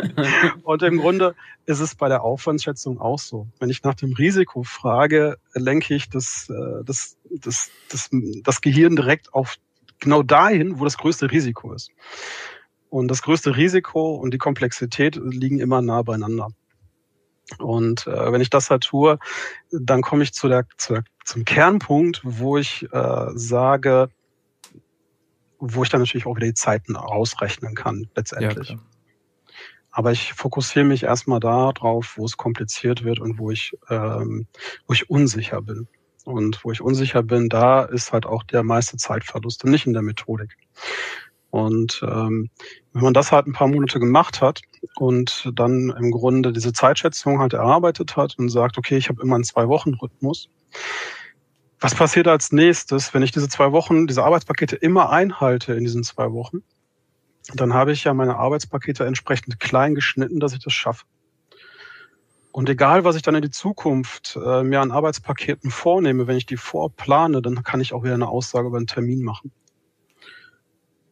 Und 0.64 0.82
im 0.82 0.98
Grunde 0.98 1.34
ist 1.64 1.80
es 1.80 1.94
bei 1.94 2.08
der 2.08 2.22
Aufwandsschätzung 2.22 3.00
auch 3.00 3.18
so. 3.18 3.46
Wenn 3.58 3.70
ich 3.70 3.82
nach 3.82 3.94
dem 3.94 4.12
Risiko 4.12 4.64
frage, 4.64 5.38
lenke 5.54 5.94
ich 5.94 6.10
das, 6.10 6.50
äh, 6.50 6.84
das, 6.84 7.16
das, 7.30 7.70
das, 7.88 8.10
das 8.42 8.60
Gehirn 8.60 8.96
direkt 8.96 9.32
auf 9.32 9.56
genau 10.00 10.22
dahin, 10.22 10.80
wo 10.80 10.84
das 10.84 10.98
größte 10.98 11.30
Risiko 11.30 11.72
ist. 11.72 11.90
Und 12.90 13.08
das 13.08 13.22
größte 13.22 13.56
Risiko 13.56 14.16
und 14.16 14.34
die 14.34 14.38
Komplexität 14.38 15.16
liegen 15.16 15.60
immer 15.60 15.80
nah 15.80 16.02
beieinander. 16.02 16.48
Und 17.58 18.06
äh, 18.06 18.32
wenn 18.32 18.40
ich 18.40 18.50
das 18.50 18.70
halt 18.70 18.84
tue, 18.84 19.18
dann 19.70 20.02
komme 20.02 20.22
ich 20.22 20.32
zu 20.32 20.48
der, 20.48 20.66
zu 20.76 20.94
der, 20.94 21.04
zum 21.24 21.44
Kernpunkt, 21.44 22.20
wo 22.24 22.58
ich 22.58 22.86
äh, 22.92 23.26
sage, 23.34 24.10
wo 25.58 25.82
ich 25.82 25.88
dann 25.88 26.00
natürlich 26.00 26.26
auch 26.26 26.36
wieder 26.36 26.46
die 26.46 26.54
Zeiten 26.54 26.96
ausrechnen 26.96 27.74
kann, 27.74 28.08
letztendlich. 28.14 28.70
Ja, 28.70 28.78
Aber 29.90 30.12
ich 30.12 30.32
fokussiere 30.32 30.84
mich 30.84 31.04
erstmal 31.04 31.40
da 31.40 31.72
drauf, 31.72 32.14
wo 32.16 32.24
es 32.24 32.36
kompliziert 32.36 33.04
wird 33.04 33.20
und 33.20 33.38
wo 33.38 33.50
ich, 33.50 33.76
ähm, 33.88 34.46
wo 34.86 34.94
ich 34.94 35.10
unsicher 35.10 35.62
bin. 35.62 35.88
Und 36.24 36.64
wo 36.64 36.70
ich 36.70 36.80
unsicher 36.82 37.22
bin, 37.22 37.48
da 37.48 37.82
ist 37.82 38.12
halt 38.12 38.26
auch 38.26 38.42
der 38.44 38.62
meiste 38.62 38.96
Zeitverlust 38.96 39.64
und 39.64 39.70
nicht 39.70 39.86
in 39.86 39.94
der 39.94 40.02
Methodik. 40.02 40.56
Und 41.50 42.00
ähm, 42.04 42.48
wenn 42.92 43.02
man 43.02 43.14
das 43.14 43.32
halt 43.32 43.46
ein 43.46 43.52
paar 43.52 43.68
Monate 43.68 43.98
gemacht 43.98 44.40
hat 44.40 44.62
und 44.96 45.50
dann 45.54 45.90
im 45.98 46.10
Grunde 46.10 46.52
diese 46.52 46.72
Zeitschätzung 46.72 47.40
halt 47.40 47.52
erarbeitet 47.52 48.16
hat 48.16 48.38
und 48.38 48.48
sagt, 48.48 48.78
okay, 48.78 48.96
ich 48.96 49.08
habe 49.08 49.22
immer 49.22 49.34
einen 49.34 49.44
Zwei-Wochen-Rhythmus, 49.44 50.48
was 51.80 51.94
passiert 51.94 52.28
als 52.28 52.52
nächstes, 52.52 53.14
wenn 53.14 53.22
ich 53.22 53.32
diese 53.32 53.48
zwei 53.48 53.72
Wochen, 53.72 54.06
diese 54.06 54.22
Arbeitspakete 54.22 54.76
immer 54.76 55.10
einhalte 55.10 55.72
in 55.72 55.84
diesen 55.84 56.04
zwei 56.04 56.30
Wochen? 56.32 56.58
Dann 57.54 57.74
habe 57.74 57.92
ich 57.92 58.04
ja 58.04 58.14
meine 58.14 58.36
Arbeitspakete 58.36 59.06
entsprechend 59.06 59.58
klein 59.58 59.94
geschnitten, 59.94 60.40
dass 60.40 60.52
ich 60.52 60.62
das 60.62 60.74
schaffe. 60.74 61.04
Und 62.52 62.68
egal, 62.68 63.04
was 63.04 63.16
ich 63.16 63.22
dann 63.22 63.34
in 63.34 63.42
die 63.42 63.50
Zukunft 63.50 64.38
äh, 64.44 64.62
mir 64.62 64.80
an 64.80 64.90
Arbeitspaketen 64.90 65.70
vornehme, 65.70 66.26
wenn 66.26 66.36
ich 66.36 66.46
die 66.46 66.56
vorplane, 66.56 67.40
dann 67.40 67.62
kann 67.62 67.80
ich 67.80 67.92
auch 67.92 68.02
wieder 68.02 68.14
eine 68.14 68.28
Aussage 68.28 68.68
über 68.68 68.76
einen 68.76 68.86
Termin 68.86 69.22
machen. 69.22 69.52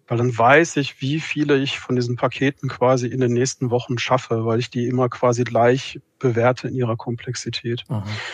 Weil 0.08 0.18
dann 0.18 0.36
weiß 0.36 0.76
ich, 0.78 1.00
wie 1.02 1.20
viele 1.20 1.58
ich 1.58 1.78
von 1.78 1.94
diesen 1.94 2.16
Paketen 2.16 2.68
quasi 2.68 3.06
in 3.06 3.20
den 3.20 3.32
nächsten 3.34 3.70
Wochen 3.70 3.98
schaffe, 3.98 4.46
weil 4.46 4.58
ich 4.58 4.70
die 4.70 4.86
immer 4.86 5.10
quasi 5.10 5.44
gleich 5.44 6.00
bewerte 6.18 6.68
in 6.68 6.74
ihrer 6.74 6.96
Komplexität. 6.96 7.84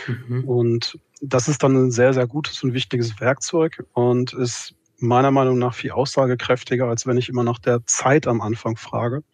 Mhm. 0.07 0.45
Und 0.45 0.99
das 1.21 1.49
ist 1.49 1.65
dann 1.65 1.77
ein 1.77 1.91
sehr, 1.91 2.15
sehr 2.15 2.29
gutes 2.29 2.63
und 2.63 2.75
wichtiges 2.75 3.21
Werkzeug 3.21 3.85
und 3.93 4.33
ist 4.33 4.75
meiner 4.99 5.33
Meinung 5.33 5.59
nach 5.59 5.75
viel 5.75 5.91
aussagekräftiger, 5.91 6.87
als 6.87 7.07
wenn 7.07 7.19
ich 7.19 7.29
immer 7.29 7.43
nach 7.43 7.59
der 7.59 7.85
Zeit 7.87 8.29
am 8.29 8.41
Anfang 8.41 8.77
frage. 8.77 9.25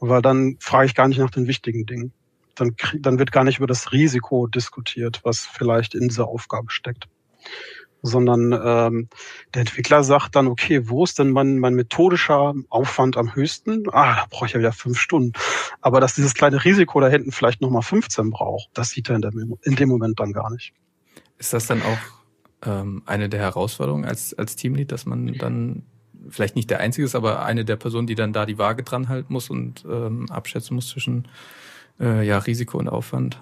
Weil 0.00 0.22
dann 0.22 0.56
frage 0.58 0.86
ich 0.86 0.94
gar 0.96 1.06
nicht 1.06 1.18
nach 1.18 1.30
den 1.30 1.46
wichtigen 1.46 1.86
Dingen. 1.86 2.12
Dann, 2.56 2.74
dann 2.98 3.20
wird 3.20 3.30
gar 3.30 3.44
nicht 3.44 3.58
über 3.58 3.68
das 3.68 3.92
Risiko 3.92 4.48
diskutiert, 4.48 5.20
was 5.22 5.46
vielleicht 5.46 5.94
in 5.94 6.08
dieser 6.08 6.26
Aufgabe 6.26 6.70
steckt 6.70 7.06
sondern 8.02 8.52
ähm, 8.52 9.08
der 9.54 9.60
Entwickler 9.60 10.02
sagt 10.04 10.36
dann, 10.36 10.46
okay, 10.46 10.88
wo 10.88 11.04
ist 11.04 11.18
denn 11.18 11.30
mein, 11.30 11.58
mein 11.58 11.74
methodischer 11.74 12.54
Aufwand 12.68 13.16
am 13.16 13.34
höchsten? 13.34 13.84
Ah, 13.92 14.16
da 14.16 14.26
brauche 14.30 14.46
ich 14.46 14.52
ja 14.52 14.58
wieder 14.58 14.72
fünf 14.72 14.98
Stunden. 14.98 15.32
Aber 15.80 16.00
dass 16.00 16.14
dieses 16.14 16.34
kleine 16.34 16.64
Risiko 16.64 17.00
da 17.00 17.08
hinten 17.08 17.32
vielleicht 17.32 17.60
nochmal 17.60 17.82
15 17.82 18.30
braucht, 18.30 18.70
das 18.74 18.90
sieht 18.90 19.08
er 19.08 19.16
in, 19.16 19.22
der, 19.22 19.32
in 19.62 19.76
dem 19.76 19.88
Moment 19.88 20.20
dann 20.20 20.32
gar 20.32 20.50
nicht. 20.50 20.72
Ist 21.38 21.52
das 21.52 21.66
dann 21.66 21.82
auch 21.82 21.98
ähm, 22.66 23.02
eine 23.06 23.28
der 23.28 23.40
Herausforderungen 23.40 24.04
als, 24.04 24.34
als 24.34 24.56
Teamlead, 24.56 24.92
dass 24.92 25.06
man 25.06 25.34
dann 25.34 25.82
vielleicht 26.28 26.56
nicht 26.56 26.70
der 26.70 26.80
Einzige 26.80 27.04
ist, 27.04 27.14
aber 27.14 27.44
eine 27.44 27.64
der 27.64 27.76
Personen, 27.76 28.06
die 28.06 28.14
dann 28.14 28.32
da 28.32 28.46
die 28.46 28.58
Waage 28.58 28.82
dran 28.82 29.08
halten 29.08 29.32
muss 29.32 29.50
und 29.50 29.84
ähm, 29.90 30.30
abschätzen 30.30 30.74
muss 30.74 30.88
zwischen 30.88 31.28
äh, 31.98 32.26
ja, 32.26 32.38
Risiko 32.38 32.78
und 32.78 32.88
Aufwand? 32.88 33.40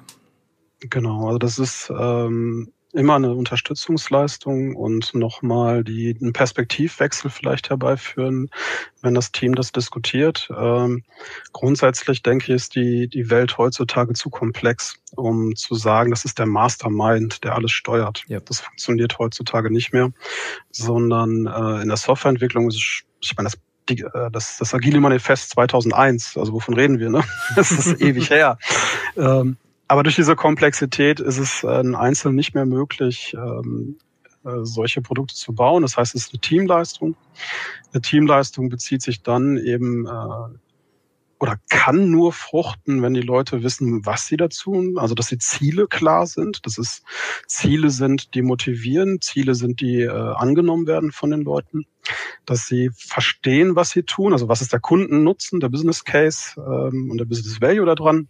Genau, 0.81 1.27
also 1.27 1.39
das 1.39 1.59
ist 1.59 1.91
ähm, 1.91 2.73
immer 2.93 3.17
eine 3.17 3.35
Unterstützungsleistung 3.35 4.75
und 4.75 5.15
nochmal 5.15 5.85
die 5.85 6.17
einen 6.21 6.33
Perspektivwechsel 6.33 7.31
vielleicht 7.31 7.69
herbeiführen, 7.69 8.51
wenn 9.03 9.15
das 9.15 9.31
Team 9.31 9.55
das 9.55 9.73
diskutiert. 9.73 10.49
Ähm, 10.57 11.05
grundsätzlich 11.53 12.23
denke 12.23 12.45
ich, 12.45 12.51
ist 12.51 12.75
die, 12.75 13.09
die 13.09 13.29
Welt 13.31 13.59
heutzutage 13.59 14.15
zu 14.15 14.31
komplex, 14.31 14.95
um 15.17 15.55
zu 15.55 15.75
sagen, 15.75 16.11
das 16.11 16.25
ist 16.25 16.39
der 16.39 16.47
Mastermind, 16.47 17.45
der 17.45 17.55
alles 17.55 17.73
steuert. 17.73 18.25
Ja. 18.29 18.41
Das 18.41 18.61
funktioniert 18.61 19.19
heutzutage 19.19 19.71
nicht 19.71 19.93
mehr, 19.93 20.11
sondern 20.71 21.47
äh, 21.47 21.83
in 21.83 21.89
der 21.89 21.97
Softwareentwicklung 21.99 22.69
ist 22.69 22.77
es, 22.77 23.03
ich 23.21 23.37
meine, 23.37 23.49
das 23.51 23.59
die, 23.89 24.03
äh, 24.03 24.31
das, 24.31 24.59
das 24.59 24.75
Agile 24.75 25.01
Manifest 25.01 25.51
2001, 25.51 26.37
also 26.37 26.53
wovon 26.53 26.75
reden 26.75 26.99
wir, 26.99 27.11
ne? 27.11 27.25
Das 27.57 27.71
ist 27.71 28.01
ewig 28.01 28.31
her. 28.31 28.59
Ähm, 29.17 29.57
aber 29.89 30.03
durch 30.03 30.17
diese 30.17 30.37
Komplexität 30.37 31.21
ist 31.21 31.39
es 31.39 31.65
äh, 31.65 31.81
in 31.81 31.95
Einzelnen 31.95 32.37
nicht 32.37 32.55
mehr 32.55 32.67
möglich, 32.67 33.35
ähm, 33.35 33.99
äh, 34.45 34.61
solche 34.63 35.03
Produkte 35.03 35.35
zu 35.35 35.55
bauen. 35.55 35.83
Das 35.83 35.97
heißt, 35.97 36.15
es 36.15 36.27
ist 36.27 36.33
eine 36.33 36.41
Teamleistung. 36.41 37.17
Eine 37.93 38.03
Teamleistung 38.03 38.69
bezieht 38.69 39.03
sich 39.03 39.23
dann 39.23 39.57
eben 39.57 40.07
äh, 40.07 40.59
oder 41.41 41.57
kann 41.69 42.11
nur 42.11 42.33
fruchten, 42.33 43.01
wenn 43.01 43.15
die 43.15 43.21
Leute 43.21 43.63
wissen, 43.63 44.05
was 44.05 44.27
sie 44.27 44.37
dazu 44.37 44.73
tun. 44.73 44.99
Also, 44.99 45.15
dass 45.15 45.29
die 45.29 45.39
Ziele 45.39 45.87
klar 45.87 46.27
sind. 46.27 46.67
Dass 46.67 46.79
es 46.79 47.03
Ziele 47.47 47.91
sind, 47.91 48.35
die 48.35 48.43
motivieren. 48.43 49.21
Ziele 49.21 49.55
sind, 49.55 49.81
die 49.81 50.01
äh, 50.01 50.11
angenommen 50.11 50.87
werden 50.87 51.13
von 51.13 51.31
den 51.31 51.43
Leuten. 51.43 51.87
Dass 52.45 52.67
sie 52.67 52.91
verstehen, 52.95 53.77
was 53.77 53.91
sie 53.91 54.03
tun. 54.03 54.33
Also, 54.33 54.49
was 54.49 54.63
ist 54.63 54.73
der 54.73 54.81
Kundennutzen, 54.81 55.61
der 55.61 55.69
Business 55.69 56.05
Case 56.05 56.55
ähm, 56.57 57.11
und 57.11 57.19
der 57.19 57.25
Business 57.25 57.61
Value 57.61 57.87
daran. 57.87 58.29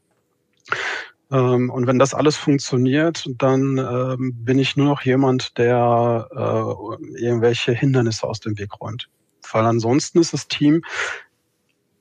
Ähm, 1.30 1.70
und 1.70 1.86
wenn 1.86 1.98
das 1.98 2.14
alles 2.14 2.36
funktioniert, 2.36 3.28
dann 3.36 3.78
ähm, 3.78 4.32
bin 4.44 4.58
ich 4.58 4.76
nur 4.76 4.86
noch 4.86 5.02
jemand, 5.02 5.58
der 5.58 6.28
äh, 6.30 7.20
irgendwelche 7.22 7.72
Hindernisse 7.72 8.26
aus 8.26 8.40
dem 8.40 8.58
Weg 8.58 8.80
räumt. 8.80 9.08
Weil 9.52 9.64
ansonsten 9.64 10.18
ist 10.18 10.32
das 10.32 10.48
Team 10.48 10.82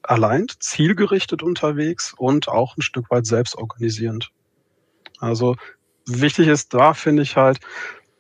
allein 0.04 0.48
zielgerichtet 0.60 1.44
unterwegs 1.44 2.14
und 2.18 2.48
auch 2.48 2.78
ein 2.78 2.82
Stück 2.82 3.12
weit 3.12 3.26
selbstorganisierend. 3.26 4.32
Also 5.20 5.56
wichtig 6.06 6.48
ist 6.48 6.74
da, 6.74 6.94
finde 6.94 7.24
ich 7.24 7.36
halt, 7.36 7.60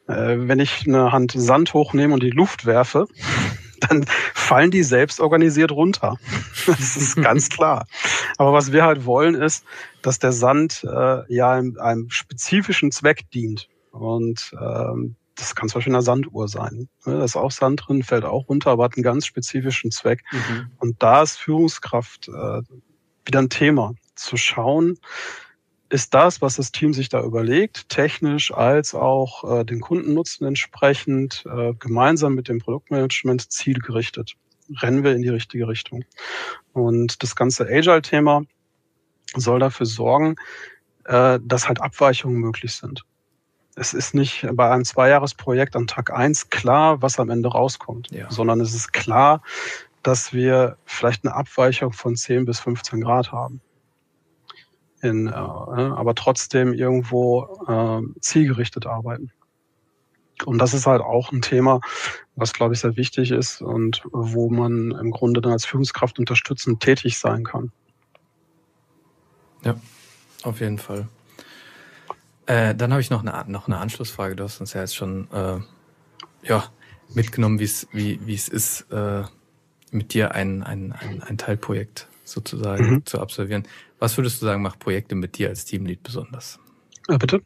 äh, 0.08 0.36
wenn 0.38 0.60
ich 0.60 0.86
eine 0.86 1.12
Hand 1.12 1.34
Sand 1.36 1.74
hochnehme 1.74 2.13
und 2.13 2.24
die 2.24 2.32
Luft 2.32 2.65
werfe, 2.65 3.08
dann 3.82 4.06
fallen 4.34 4.72
die 4.72 4.84
selbst 4.84 5.20
organisiert 5.20 5.72
runter. 5.72 6.18
Das 6.66 6.98
ist 6.98 7.16
ganz 7.16 7.48
klar. 7.48 7.88
Aber 8.38 8.52
was 8.52 8.74
wir 8.74 8.84
halt 8.84 9.06
wollen, 9.06 9.36
ist, 9.36 9.63
dass 10.02 10.20
der 10.20 10.34
Sand 10.34 10.84
äh, 10.84 11.34
ja 11.34 11.52
einem, 11.52 11.78
einem 11.80 12.10
spezifischen 12.10 12.92
Zweck 12.92 13.30
dient. 13.32 13.70
Und 13.92 14.52
ähm, 14.60 15.16
das 15.36 15.56
kann 15.56 15.70
zum 15.70 15.78
Beispiel 15.80 15.94
eine 15.94 16.04
Sanduhr 16.04 16.50
sein. 16.50 16.90
Da 17.06 17.24
ist 17.24 17.38
auch 17.38 17.52
Sand 17.52 17.84
drin, 17.88 18.04
fällt 18.04 18.26
auch 18.26 18.50
runter, 18.50 18.72
aber 18.72 18.84
hat 18.84 18.98
einen 18.98 19.04
ganz 19.04 19.26
spezifischen 19.26 19.92
Zweck. 19.92 20.24
Mhm. 20.32 20.72
Und 20.80 21.02
da 21.02 21.22
ist 21.22 21.38
Führungskraft 21.38 22.28
äh, 22.28 22.62
wieder 23.26 23.40
ein 23.40 23.50
Thema. 23.50 23.94
Zu 24.16 24.36
schauen, 24.36 24.98
ist 25.89 26.13
das, 26.13 26.41
was 26.41 26.56
das 26.56 26.71
Team 26.71 26.93
sich 26.93 27.10
da 27.10 27.23
überlegt, 27.23 27.89
technisch 27.89 28.54
als 28.54 28.93
auch 28.93 29.60
äh, 29.60 29.63
den 29.63 29.80
Kundennutzen 29.80 30.45
entsprechend, 30.45 31.45
äh, 31.45 31.73
gemeinsam 31.80 32.36
mit 32.36 32.50
dem 32.50 32.60
Produktmanagement 32.60 33.52
zielgerichtet. 33.52 34.34
Rennen 34.82 35.04
wir 35.04 35.15
in 35.15 35.21
die 35.21 35.30
richtige 35.30 35.67
Richtung. 35.67 36.04
Und 36.73 37.23
das 37.23 37.36
ganze 37.36 37.65
Agile-Thema 37.65 38.43
soll 39.36 39.60
dafür 39.60 39.86
sorgen, 39.86 40.36
äh, 41.06 41.39
dass 41.41 41.67
halt 41.67 41.82
Abweichungen 41.82 42.39
möglich 42.39 42.76
sind. 42.76 43.06
Es 43.76 43.93
ist 43.93 44.13
nicht 44.13 44.45
bei 44.54 44.69
einem 44.69 44.84
Zweijahresprojekt 44.84 45.76
an 45.76 45.88
Tag 45.88 46.12
eins 46.12 46.50
klar, 46.50 47.02
was 47.02 47.19
am 47.19 47.30
Ende 47.30 47.50
rauskommt, 47.50 48.10
ja. 48.12 48.30
sondern 48.30 48.60
es 48.60 48.73
ist 48.73 48.91
klar, 48.91 49.41
dass 50.04 50.34
wir 50.34 50.78
vielleicht 50.86 51.23
eine 51.26 51.36
Abweichung 51.36 51.93
von 51.93 52.15
10 52.15 52.45
bis 52.45 52.60
15 52.60 53.02
Grad 53.02 53.32
haben 53.32 53.62
in, 55.02 55.28
äh, 55.28 55.32
aber 55.32 56.16
trotzdem 56.16 56.74
irgendwo 56.74 57.64
äh, 57.68 58.20
zielgerichtet 58.20 58.86
arbeiten. 58.86 59.32
Und 60.46 60.60
das 60.60 60.74
ist 60.74 60.86
halt 60.86 61.02
auch 61.02 61.32
ein 61.32 61.42
Thema, 61.42 61.82
was, 62.36 62.54
glaube 62.54 62.76
ich, 62.76 62.82
sehr 62.82 62.96
wichtig 62.96 63.32
ist 63.32 63.62
und 63.62 64.04
wo 64.12 64.50
man 64.50 64.92
im 64.92 65.12
Grunde 65.12 65.42
dann 65.42 65.52
als 65.52 65.66
Führungskraft 65.66 66.20
unterstützend 66.20 66.80
tätig 66.80 67.18
sein 67.18 67.44
kann. 67.44 67.72
Ja, 69.64 69.76
auf 70.44 70.60
jeden 70.60 70.78
Fall. 70.78 71.08
Äh, 72.46 72.76
dann 72.76 72.92
habe 72.92 73.02
ich 73.02 73.10
noch 73.10 73.26
eine, 73.26 73.52
noch 73.52 73.68
eine 73.68 73.80
Anschlussfrage. 73.80 74.36
Du 74.36 74.44
hast 74.44 74.62
uns 74.62 74.74
ja 74.74 74.82
jetzt 74.82 74.96
schon 74.96 75.28
äh, 75.32 75.60
ja, 76.44 76.66
mitgenommen, 77.14 77.60
wie's, 77.60 77.88
wie 77.92 78.20
wie 78.26 78.36
es 78.36 78.48
ist, 78.48 78.82
äh, 78.92 79.24
mit 79.92 80.14
dir 80.14 80.36
ein, 80.36 80.64
ein, 80.64 80.92
ein, 80.92 81.24
ein 81.24 81.38
Teilprojekt 81.38 82.08
sozusagen 82.28 82.90
mhm. 82.90 83.06
zu 83.06 83.20
absolvieren. 83.20 83.63
Was 84.00 84.18
würdest 84.18 84.42
du 84.42 84.46
sagen, 84.46 84.62
macht 84.62 84.80
Projekte 84.80 85.16
mit 85.16 85.38
dir 85.38 85.50
als 85.50 85.66
Teamlead 85.66 86.04
besonders? 86.04 86.60
Ja, 87.10 87.18
bitte? 87.18 87.42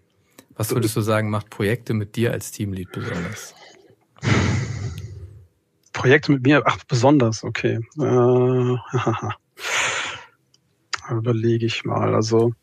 Was 0.56 0.72
würdest 0.72 0.96
du 0.96 1.02
sagen, 1.02 1.30
macht 1.30 1.50
Projekte 1.50 1.94
mit 1.94 2.15
dir 2.15 2.32
als 2.32 2.52
Teamlead 2.52 2.91
besonders? 2.91 3.56
Projekte 5.94 6.32
mit 6.34 6.44
mir, 6.44 6.63
ach, 6.65 6.78
besonders, 6.88 7.44
okay. 7.44 7.80
Äh, 8.00 8.76
überlege 11.12 11.65
ich 11.65 11.84
mal. 11.86 12.15
Also 12.15 12.54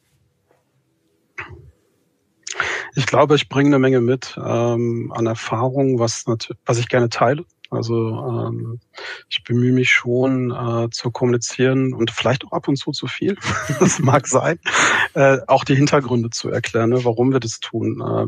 ich 2.98 3.06
glaube, 3.06 3.36
ich 3.36 3.48
bringe 3.48 3.68
eine 3.68 3.78
Menge 3.78 4.00
mit 4.00 4.36
ähm, 4.44 5.12
an 5.14 5.26
Erfahrung, 5.26 6.00
was, 6.00 6.24
was 6.66 6.78
ich 6.78 6.88
gerne 6.88 7.08
teile. 7.08 7.44
Also 7.70 7.94
ähm, 7.94 8.80
ich 9.28 9.44
bemühe 9.44 9.72
mich 9.72 9.90
schon 9.90 10.50
äh, 10.50 10.90
zu 10.90 11.10
kommunizieren 11.10 11.92
und 11.94 12.10
vielleicht 12.10 12.44
auch 12.44 12.52
ab 12.52 12.66
und 12.66 12.76
zu 12.76 12.90
zu 12.90 13.06
viel. 13.06 13.36
das 13.78 14.00
mag 14.00 14.26
sein. 14.26 14.58
Äh, 15.14 15.38
auch 15.46 15.64
die 15.64 15.76
Hintergründe 15.76 16.30
zu 16.30 16.48
erklären, 16.50 16.90
ne, 16.90 17.04
warum 17.04 17.32
wir 17.32 17.40
das 17.40 17.60
tun. 17.60 18.00
Äh, 18.00 18.26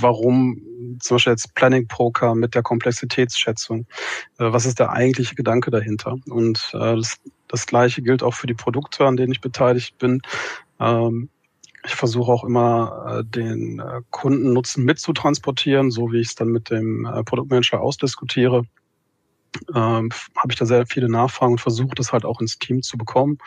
warum 0.00 0.62
zum 1.00 1.14
Beispiel 1.14 1.32
jetzt 1.34 1.54
Planning 1.54 1.86
Poker 1.86 2.34
mit 2.34 2.54
der 2.56 2.62
Komplexitätsschätzung. 2.62 3.86
Äh, 4.38 4.52
was 4.52 4.66
ist 4.66 4.80
der 4.80 4.90
eigentliche 4.90 5.36
Gedanke 5.36 5.70
dahinter? 5.70 6.16
Und 6.28 6.70
äh, 6.72 6.96
das, 6.96 7.20
das 7.46 7.66
gleiche 7.66 8.02
gilt 8.02 8.24
auch 8.24 8.34
für 8.34 8.48
die 8.48 8.54
Produkte, 8.54 9.04
an 9.06 9.16
denen 9.16 9.32
ich 9.32 9.40
beteiligt 9.40 9.96
bin. 9.98 10.22
Ähm, 10.80 11.28
ich 11.88 11.94
versuche 11.94 12.30
auch 12.30 12.44
immer, 12.44 13.20
äh, 13.20 13.24
den 13.24 13.80
äh, 13.80 14.02
Kundennutzen 14.10 14.84
mitzutransportieren, 14.84 15.90
so 15.90 16.12
wie 16.12 16.20
ich 16.20 16.28
es 16.28 16.34
dann 16.34 16.48
mit 16.48 16.70
dem 16.70 17.04
äh, 17.04 17.24
Produktmanager 17.24 17.80
ausdiskutiere 17.80 18.64
ähm, 19.74 20.10
habe 20.36 20.52
ich 20.52 20.56
da 20.56 20.66
sehr 20.66 20.86
viele 20.86 21.08
Nachfragen 21.08 21.52
und 21.52 21.60
versuche 21.60 21.94
das 21.94 22.12
halt 22.12 22.24
auch 22.24 22.40
ins 22.40 22.58
Team 22.58 22.82
zu 22.82 22.96
bekommen. 22.98 23.38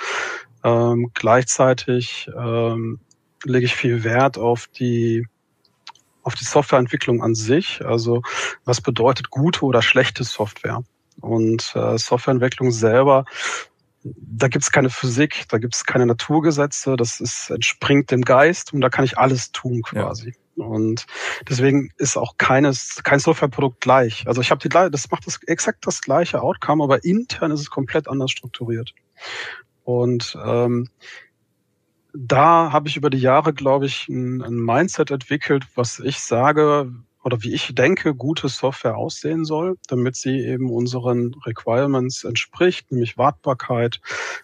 Ähm, 0.64 1.12
gleichzeitig 1.14 2.30
ähm, 2.38 3.00
lege 3.44 3.66
ich 3.66 3.76
viel 3.76 4.04
Wert 4.04 4.38
auf 4.38 4.68
die 4.68 5.28
auf 6.24 6.36
die 6.36 6.46
Softwareentwicklung 6.46 7.24
an 7.24 7.34
sich. 7.34 7.84
Also 7.84 8.22
was 8.64 8.80
bedeutet 8.80 9.32
gute 9.32 9.66
oder 9.66 9.82
schlechte 9.82 10.24
Software? 10.24 10.84
Und 11.20 11.74
äh, 11.76 11.98
Softwareentwicklung 11.98 12.72
selber 12.72 13.26
da 14.04 14.48
gibt 14.48 14.64
es 14.64 14.72
keine 14.72 14.90
Physik, 14.90 15.46
da 15.50 15.58
gibt 15.58 15.76
es 15.76 15.86
keine 15.86 16.06
Naturgesetze, 16.06 16.96
das 16.96 17.20
ist, 17.20 17.50
entspringt 17.50 18.12
dem 18.12 18.24
Geist 18.24 18.74
und 18.74 18.82
da 18.82 18.90
kann 18.90 19.06
ich 19.06 19.18
alles 19.18 19.52
tun 19.52 19.82
quasi. 19.84 20.34
Ja. 20.56 20.66
Und 20.66 21.06
deswegen 21.48 21.92
ist 21.98 22.18
auch 22.18 22.38
keines, 22.38 23.02
kein 23.04 23.20
Softwareprodukt 23.20 23.82
gleich. 23.82 24.28
Also 24.28 24.42
ich 24.42 24.52
habe 24.52 24.62
die 24.62 24.70
das 24.70 25.10
macht 25.10 25.26
das 25.26 25.40
exakt 25.48 25.86
das 25.88 26.02
gleiche 26.02 26.42
Outcome, 26.42 26.84
aber 26.84 27.04
intern 27.04 27.52
ist 27.52 27.62
es 27.62 27.70
komplett 27.70 28.08
anders 28.08 28.32
strukturiert. 28.32 28.94
Und 29.84 30.38
ähm, 30.44 30.90
da 32.14 32.72
habe 32.72 32.90
ich 32.90 32.98
über 32.98 33.10
die 33.10 33.20
Jahre, 33.20 33.54
glaube 33.54 33.86
ich, 33.86 34.08
ein, 34.10 34.42
ein 34.42 34.56
Mindset 34.56 35.12
entwickelt, 35.12 35.66
was 35.76 36.00
ich 36.00 36.20
sage, 36.20 36.92
oder 37.24 37.42
wie 37.44 37.54
ich 37.54 37.74
denke, 37.76 38.16
gute 38.16 38.50
Software 38.50 38.98
aussehen 38.98 39.46
soll, 39.46 39.78
damit 39.88 40.16
sie 40.16 40.40
eben 40.40 40.72
unseren 40.72 41.36
Requirements 41.46 42.24
entspricht, 42.24 42.92
nämlich 42.92 43.18
Wartbarkeit, 43.18 44.02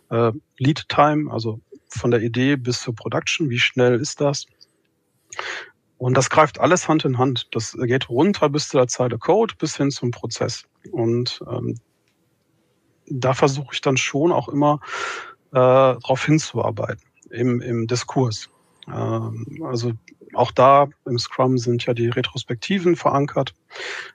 äh, 0.09 0.31
Lead 0.57 0.87
Time, 0.89 1.31
also 1.31 1.59
von 1.87 2.11
der 2.11 2.21
Idee 2.21 2.55
bis 2.55 2.81
zur 2.81 2.95
Production, 2.95 3.49
wie 3.49 3.59
schnell 3.59 3.99
ist 3.99 4.21
das? 4.21 4.45
Und 5.97 6.15
das 6.15 6.29
greift 6.29 6.59
alles 6.59 6.87
Hand 6.87 7.05
in 7.05 7.17
Hand. 7.17 7.47
Das 7.51 7.75
geht 7.79 8.09
runter 8.09 8.49
bis 8.49 8.69
zu 8.69 8.77
der 8.77 8.87
Zeile 8.87 9.17
Code 9.17 9.55
bis 9.57 9.77
hin 9.77 9.89
zum 9.89 10.11
Prozess. 10.11 10.63
Und 10.91 11.43
ähm, 11.49 11.79
da 13.07 13.33
versuche 13.33 13.73
ich 13.73 13.81
dann 13.81 13.97
schon 13.97 14.31
auch 14.31 14.47
immer 14.47 14.79
äh, 15.51 15.55
darauf 15.55 16.25
hinzuarbeiten 16.25 17.01
im, 17.31 17.61
im 17.61 17.87
Diskurs. 17.87 18.49
Ähm, 18.87 19.63
also 19.63 19.93
auch 20.33 20.51
da 20.51 20.87
im 21.05 21.17
Scrum 21.17 21.57
sind 21.57 21.85
ja 21.85 21.93
die 21.93 22.09
Retrospektiven 22.09 22.95
verankert. 22.95 23.53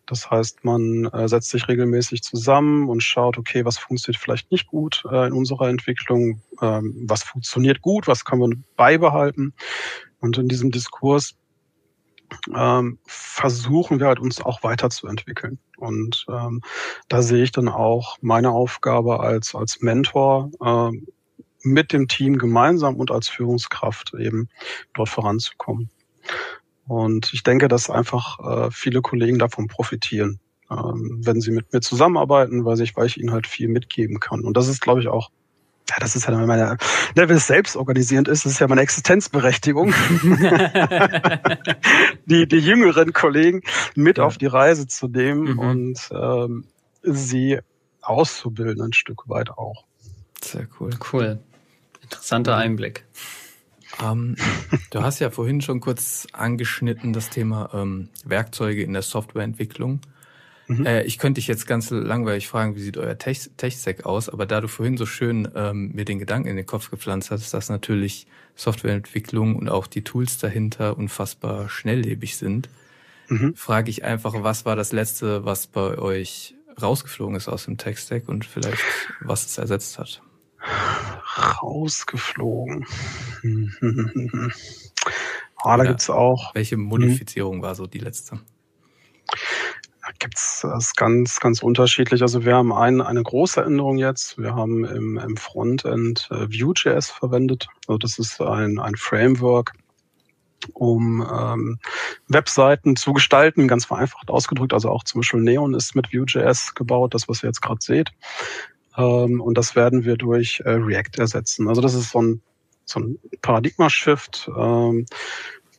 Das 0.07 0.31
heißt, 0.31 0.65
man 0.65 1.07
äh, 1.07 1.29
setzt 1.29 1.51
sich 1.51 1.69
regelmäßig 1.69 2.23
zusammen 2.23 2.89
und 2.89 3.03
schaut, 3.03 3.39
okay, 3.39 3.65
was 3.65 3.79
funktioniert 3.79 4.23
vielleicht 4.23 4.51
nicht 4.51 4.67
gut 4.67 5.05
äh, 5.11 5.27
in 5.27 5.33
unserer 5.33 5.69
Entwicklung, 5.69 6.43
ähm, 6.61 7.05
was 7.07 7.23
funktioniert 7.23 7.81
gut, 7.81 8.07
was 8.07 8.25
können 8.25 8.43
wir 8.43 8.57
beibehalten. 8.77 9.55
Und 10.21 10.39
in 10.39 10.49
diesem 10.49 10.71
Diskurs 10.71 11.35
ähm, 12.55 12.99
versuchen 13.05 14.01
wir 14.01 14.07
halt 14.07 14.21
uns 14.21 14.41
auch 14.41 14.63
weiterzuentwickeln. 14.63 15.59
Und 15.77 16.27
da 17.09 17.23
sehe 17.23 17.43
ich 17.43 17.51
dann 17.51 17.69
auch 17.69 18.17
meine 18.21 18.53
Aufgabe 18.53 19.19
als, 19.19 19.53
als 19.57 19.81
Mentor, 19.81 20.53
mit 21.63 21.93
dem 21.93 22.09
Team 22.09 22.39
gemeinsam 22.39 22.97
und 22.97 23.11
als 23.11 23.29
Führungskraft 23.29 24.15
eben 24.19 24.49
dort 24.95 25.09
voranzukommen. 25.09 25.91
Und 26.87 27.33
ich 27.33 27.43
denke, 27.43 27.69
dass 27.69 27.91
einfach 27.91 28.39
äh, 28.41 28.71
viele 28.71 29.03
Kollegen 29.03 29.39
davon 29.39 29.69
profitieren, 29.69 30.41
ähm, 30.71 31.21
wenn 31.23 31.41
sie 31.41 31.53
mit 31.53 31.73
mir 31.73 31.81
zusammenarbeiten, 31.81 32.65
weil 32.65 32.81
ich, 32.81 32.97
weil 32.97 33.07
ich 33.07 33.19
ihnen 33.19 33.33
halt 33.33 33.47
viel 33.47 33.69
mitgeben 33.69 34.21
kann. 34.21 34.41
Und 34.43 34.57
das 34.57 34.69
ist, 34.69 34.81
glaube 34.81 35.01
ich, 35.01 35.09
auch 35.09 35.31
ja, 35.91 35.97
das 35.99 36.15
ist 36.17 36.27
ja 36.27 36.47
meine, 36.47 36.77
ne, 37.17 37.29
wenn 37.29 37.37
es 37.37 37.47
selbst 37.49 37.77
organisierend 37.77 38.29
ist, 38.29 38.45
das 38.47 38.53
ist 38.53 38.61
ja 38.61 38.69
meine 38.69 38.81
Existenzberechtigung, 38.83 39.93
die, 42.27 42.47
die 42.47 42.59
jüngeren 42.59 43.13
Kollegen 43.13 43.63
mit 43.95 44.19
ja. 44.19 44.25
auf 44.25 44.39
die 44.39 44.47
Reise 44.47 44.87
zu 44.87 45.09
nehmen 45.09 45.55
mhm. 45.55 45.59
und 45.59 46.11
ähm, 46.13 46.65
sie 47.03 47.59
auszubilden 48.01 48.83
ein 48.83 48.93
Stück 48.93 49.29
weit 49.29 49.51
auch. 49.51 49.85
Sehr 50.41 50.69
cool. 50.81 50.91
Cool. 51.13 51.41
Interessanter 52.13 52.57
Einblick. 52.57 53.05
Ähm, 54.03 54.37
du 54.91 55.03
hast 55.03 55.19
ja 55.19 55.31
vorhin 55.31 55.61
schon 55.61 55.81
kurz 55.81 56.27
angeschnitten 56.33 57.13
das 57.13 57.31
Thema 57.31 57.71
ähm, 57.73 58.11
Werkzeuge 58.25 58.83
in 58.83 58.93
der 58.93 59.03
Softwareentwicklung. 59.03 60.01
Mhm. 60.67 60.87
Äh, 60.87 61.03
ich 61.05 61.19
könnte 61.19 61.41
dich 61.41 61.49
jetzt 61.49 61.67
ganz 61.67 61.91
langweilig 61.91 62.49
fragen, 62.49 62.77
wie 62.77 62.81
sieht 62.81 62.97
euer 62.99 63.17
Tech-Stack 63.19 64.05
aus, 64.05 64.29
aber 64.29 64.47
da 64.47 64.61
du 64.61 64.69
vorhin 64.69 64.97
so 64.97 65.07
schön 65.07 65.49
ähm, 65.55 65.93
mir 65.93 66.05
den 66.05 66.19
Gedanken 66.19 66.49
in 66.49 66.57
den 66.57 66.67
Kopf 66.67 66.91
gepflanzt 66.91 67.31
hast, 67.31 67.53
dass 67.53 67.69
natürlich 67.69 68.27
Softwareentwicklung 68.57 69.57
und 69.57 69.69
auch 69.69 69.87
die 69.87 70.05
Tools 70.05 70.39
dahinter 70.39 70.97
unfassbar 70.97 71.69
schnelllebig 71.69 72.37
sind, 72.37 72.69
mhm. 73.29 73.55
frage 73.57 73.91
ich 73.91 74.05
einfach, 74.05 74.35
was 74.43 74.65
war 74.65 74.77
das 74.77 74.93
Letzte, 74.93 75.45
was 75.45 75.67
bei 75.67 75.99
euch 75.99 76.55
rausgeflogen 76.81 77.37
ist 77.37 77.49
aus 77.49 77.65
dem 77.65 77.79
Tech-Stack 77.79 78.29
und 78.29 78.45
vielleicht 78.45 78.83
was 79.21 79.47
es 79.47 79.59
ersetzt 79.59 79.99
hat? 79.99 80.23
Rausgeflogen. 81.63 82.87
ah, 85.57 85.77
da 85.77 85.85
gibt's 85.85 86.11
auch. 86.11 86.55
Welche 86.55 86.77
Modifizierung 86.77 87.57
hm. 87.57 87.63
war 87.63 87.75
so 87.75 87.87
die 87.87 87.99
letzte? 87.99 88.41
Da 90.03 90.09
gibt's 90.19 90.61
das 90.63 90.95
ganz, 90.95 91.39
ganz 91.39 91.63
unterschiedlich. 91.63 92.23
Also 92.23 92.45
wir 92.45 92.57
haben 92.57 92.73
ein, 92.73 93.01
eine 93.01 93.23
große 93.23 93.63
Änderung 93.63 93.99
jetzt. 93.99 94.37
Wir 94.37 94.55
haben 94.55 94.85
im, 94.85 95.17
im 95.17 95.37
Frontend 95.37 96.29
äh, 96.31 96.49
Vue.js 96.49 97.11
verwendet. 97.11 97.69
Also 97.87 97.99
das 97.99 98.19
ist 98.19 98.41
ein, 98.41 98.81
ein 98.81 98.97
Framework, 98.97 99.73
um 100.75 101.27
ähm, 101.33 101.79
Webseiten 102.29 102.97
zu 102.97 103.13
gestalten, 103.13 103.69
ganz 103.69 103.85
vereinfacht 103.85 104.29
ausgedrückt. 104.29 104.73
Also 104.73 104.91
auch 104.91 105.05
zum 105.05 105.21
Beispiel 105.21 105.41
Neon 105.41 105.75
ist 105.75 105.95
mit 105.95 106.13
Vue.js 106.13 106.75
gebaut, 106.75 107.15
das, 107.15 107.29
was 107.29 107.45
ihr 107.45 107.49
jetzt 107.49 107.63
gerade 107.63 107.81
seht. 107.81 108.11
Ähm, 108.97 109.41
und 109.41 109.57
das 109.57 109.75
werden 109.75 110.05
wir 110.05 110.17
durch 110.17 110.61
äh, 110.65 110.71
React 110.71 111.19
ersetzen. 111.19 111.69
Also 111.69 111.81
das 111.81 111.95
ist 111.95 112.11
so 112.11 112.21
ein, 112.21 112.43
so 112.85 113.01
ein 113.01 113.19
Paradigma-Shift, 113.41 114.51
ähm, 114.57 115.07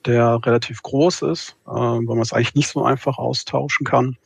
der 0.05 0.39
relativ 0.43 0.81
groß 0.81 1.23
ist, 1.23 1.55
äh, 1.65 1.71
weil 1.71 2.03
man 2.03 2.21
es 2.21 2.33
eigentlich 2.33 2.55
nicht 2.55 2.69
so 2.69 2.83
einfach 2.83 3.17
austauschen 3.17 3.85
kann. 3.85 4.17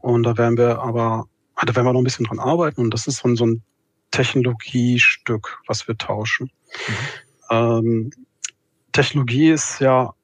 Und 0.00 0.22
da 0.24 0.36
werden 0.38 0.56
wir 0.56 0.80
aber, 0.80 1.26
da 1.64 1.74
werden 1.74 1.86
wir 1.86 1.92
noch 1.92 2.00
ein 2.00 2.04
bisschen 2.04 2.26
dran 2.26 2.38
arbeiten. 2.38 2.80
Und 2.80 2.94
das 2.94 3.06
ist 3.06 3.18
so 3.18 3.28
ein, 3.28 3.36
so 3.36 3.46
ein 3.46 3.62
Technologiestück, 4.10 5.58
was 5.66 5.86
wir 5.86 5.96
tauschen. 5.96 6.50
Mhm. 6.88 6.94
Ähm, 7.50 8.10
Technologie 8.92 9.50
ist 9.50 9.80
ja 9.80 10.14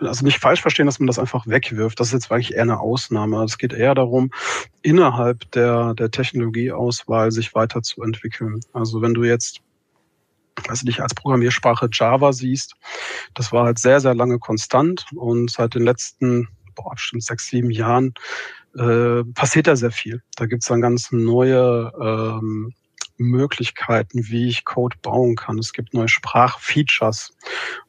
also 0.00 0.24
nicht 0.24 0.38
falsch 0.38 0.62
verstehen, 0.62 0.86
dass 0.86 0.98
man 0.98 1.06
das 1.06 1.18
einfach 1.18 1.46
wegwirft. 1.46 2.00
Das 2.00 2.08
ist 2.08 2.12
jetzt 2.12 2.32
eigentlich 2.32 2.54
eher 2.54 2.62
eine 2.62 2.80
Ausnahme. 2.80 3.42
Es 3.44 3.58
geht 3.58 3.72
eher 3.72 3.94
darum, 3.94 4.30
innerhalb 4.82 5.50
der, 5.52 5.94
der 5.94 6.10
Technologieauswahl 6.10 7.30
sich 7.32 7.54
weiterzuentwickeln. 7.54 8.60
Also 8.72 9.02
wenn 9.02 9.14
du 9.14 9.24
jetzt 9.24 9.60
also 10.68 10.84
dich 10.84 11.00
als 11.00 11.14
Programmiersprache 11.14 11.88
Java 11.92 12.32
siehst, 12.32 12.74
das 13.34 13.52
war 13.52 13.64
halt 13.64 13.78
sehr, 13.78 14.00
sehr 14.00 14.14
lange 14.14 14.38
konstant 14.38 15.06
und 15.14 15.50
seit 15.50 15.74
den 15.74 15.84
letzten, 15.84 16.48
boah, 16.74 16.92
bestimmt 16.92 17.24
sechs, 17.24 17.46
sieben 17.48 17.70
Jahren 17.70 18.14
äh, 18.76 19.24
passiert 19.34 19.66
da 19.66 19.76
sehr 19.76 19.90
viel. 19.90 20.22
Da 20.36 20.46
gibt's 20.46 20.66
dann 20.66 20.80
ganz 20.80 21.12
neue 21.12 21.92
ähm, 22.00 22.74
Möglichkeiten, 23.20 24.28
wie 24.28 24.48
ich 24.48 24.64
Code 24.64 24.96
bauen 25.02 25.36
kann. 25.36 25.58
Es 25.58 25.72
gibt 25.72 25.94
neue 25.94 26.08
Sprachfeatures 26.08 27.36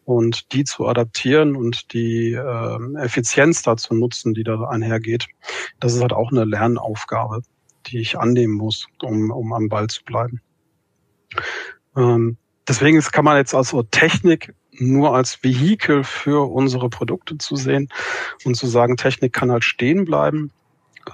und 0.03 0.51
die 0.53 0.65
zu 0.65 0.88
adaptieren 0.88 1.55
und 1.55 1.93
die 1.93 2.34
äh, 2.34 2.97
Effizienz 2.97 3.63
dazu 3.63 3.93
nutzen, 3.93 4.34
die 4.34 4.43
da 4.43 4.61
einhergeht, 4.63 5.27
das 5.79 5.95
ist 5.95 6.01
halt 6.01 6.13
auch 6.13 6.32
eine 6.32 6.43
Lernaufgabe, 6.43 7.41
die 7.88 7.99
ich 7.99 8.19
annehmen 8.19 8.55
muss, 8.55 8.88
um, 9.01 9.32
um 9.32 9.53
am 9.53 9.69
Ball 9.69 9.88
zu 9.88 10.03
bleiben. 10.03 10.41
Ähm, 11.95 12.38
deswegen 12.67 12.99
kann 12.99 13.25
man 13.25 13.38
jetzt 13.38 13.55
also 13.55 13.84
Technik 13.84 14.53
nur 14.73 15.15
als 15.15 15.43
Vehikel 15.43 16.03
für 16.03 16.49
unsere 16.51 16.89
Produkte 16.89 17.38
zu 17.38 17.55
sehen 17.55 17.89
und 18.45 18.55
zu 18.55 18.67
sagen, 18.67 18.97
Technik 18.97 19.34
kann 19.34 19.51
halt 19.51 19.63
stehen 19.63 20.05
bleiben 20.05 20.51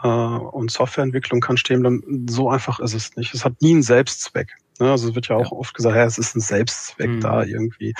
äh, 0.03 0.07
und 0.07 0.71
Softwareentwicklung 0.71 1.41
kann 1.41 1.57
stehen 1.57 1.81
bleiben. 1.81 2.25
So 2.29 2.49
einfach 2.49 2.79
ist 2.79 2.93
es 2.93 3.15
nicht. 3.15 3.33
Es 3.33 3.45
hat 3.45 3.61
nie 3.61 3.71
einen 3.71 3.83
Selbstzweck. 3.83 4.55
Ne? 4.79 4.91
Also 4.91 5.09
es 5.09 5.15
wird 5.15 5.27
ja 5.27 5.35
auch 5.35 5.51
ja. 5.51 5.57
oft 5.57 5.73
gesagt, 5.73 5.95
ja, 5.95 6.05
es 6.05 6.17
ist 6.17 6.35
ein 6.35 6.41
Selbstzweck 6.41 7.09
mhm. 7.09 7.21
da 7.21 7.43
irgendwie. 7.43 7.93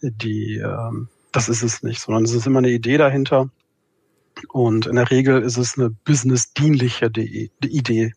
Die, 0.00 0.56
ähm, 0.56 1.08
das 1.32 1.48
ist 1.48 1.62
es 1.62 1.82
nicht, 1.82 2.00
sondern 2.00 2.24
es 2.24 2.32
ist 2.32 2.46
immer 2.46 2.58
eine 2.58 2.70
Idee 2.70 2.96
dahinter. 2.96 3.50
Und 4.48 4.86
in 4.86 4.96
der 4.96 5.10
Regel 5.10 5.42
ist 5.42 5.56
es 5.56 5.78
eine 5.78 5.90
businessdienliche 5.90 7.06
Idee. 7.06 8.12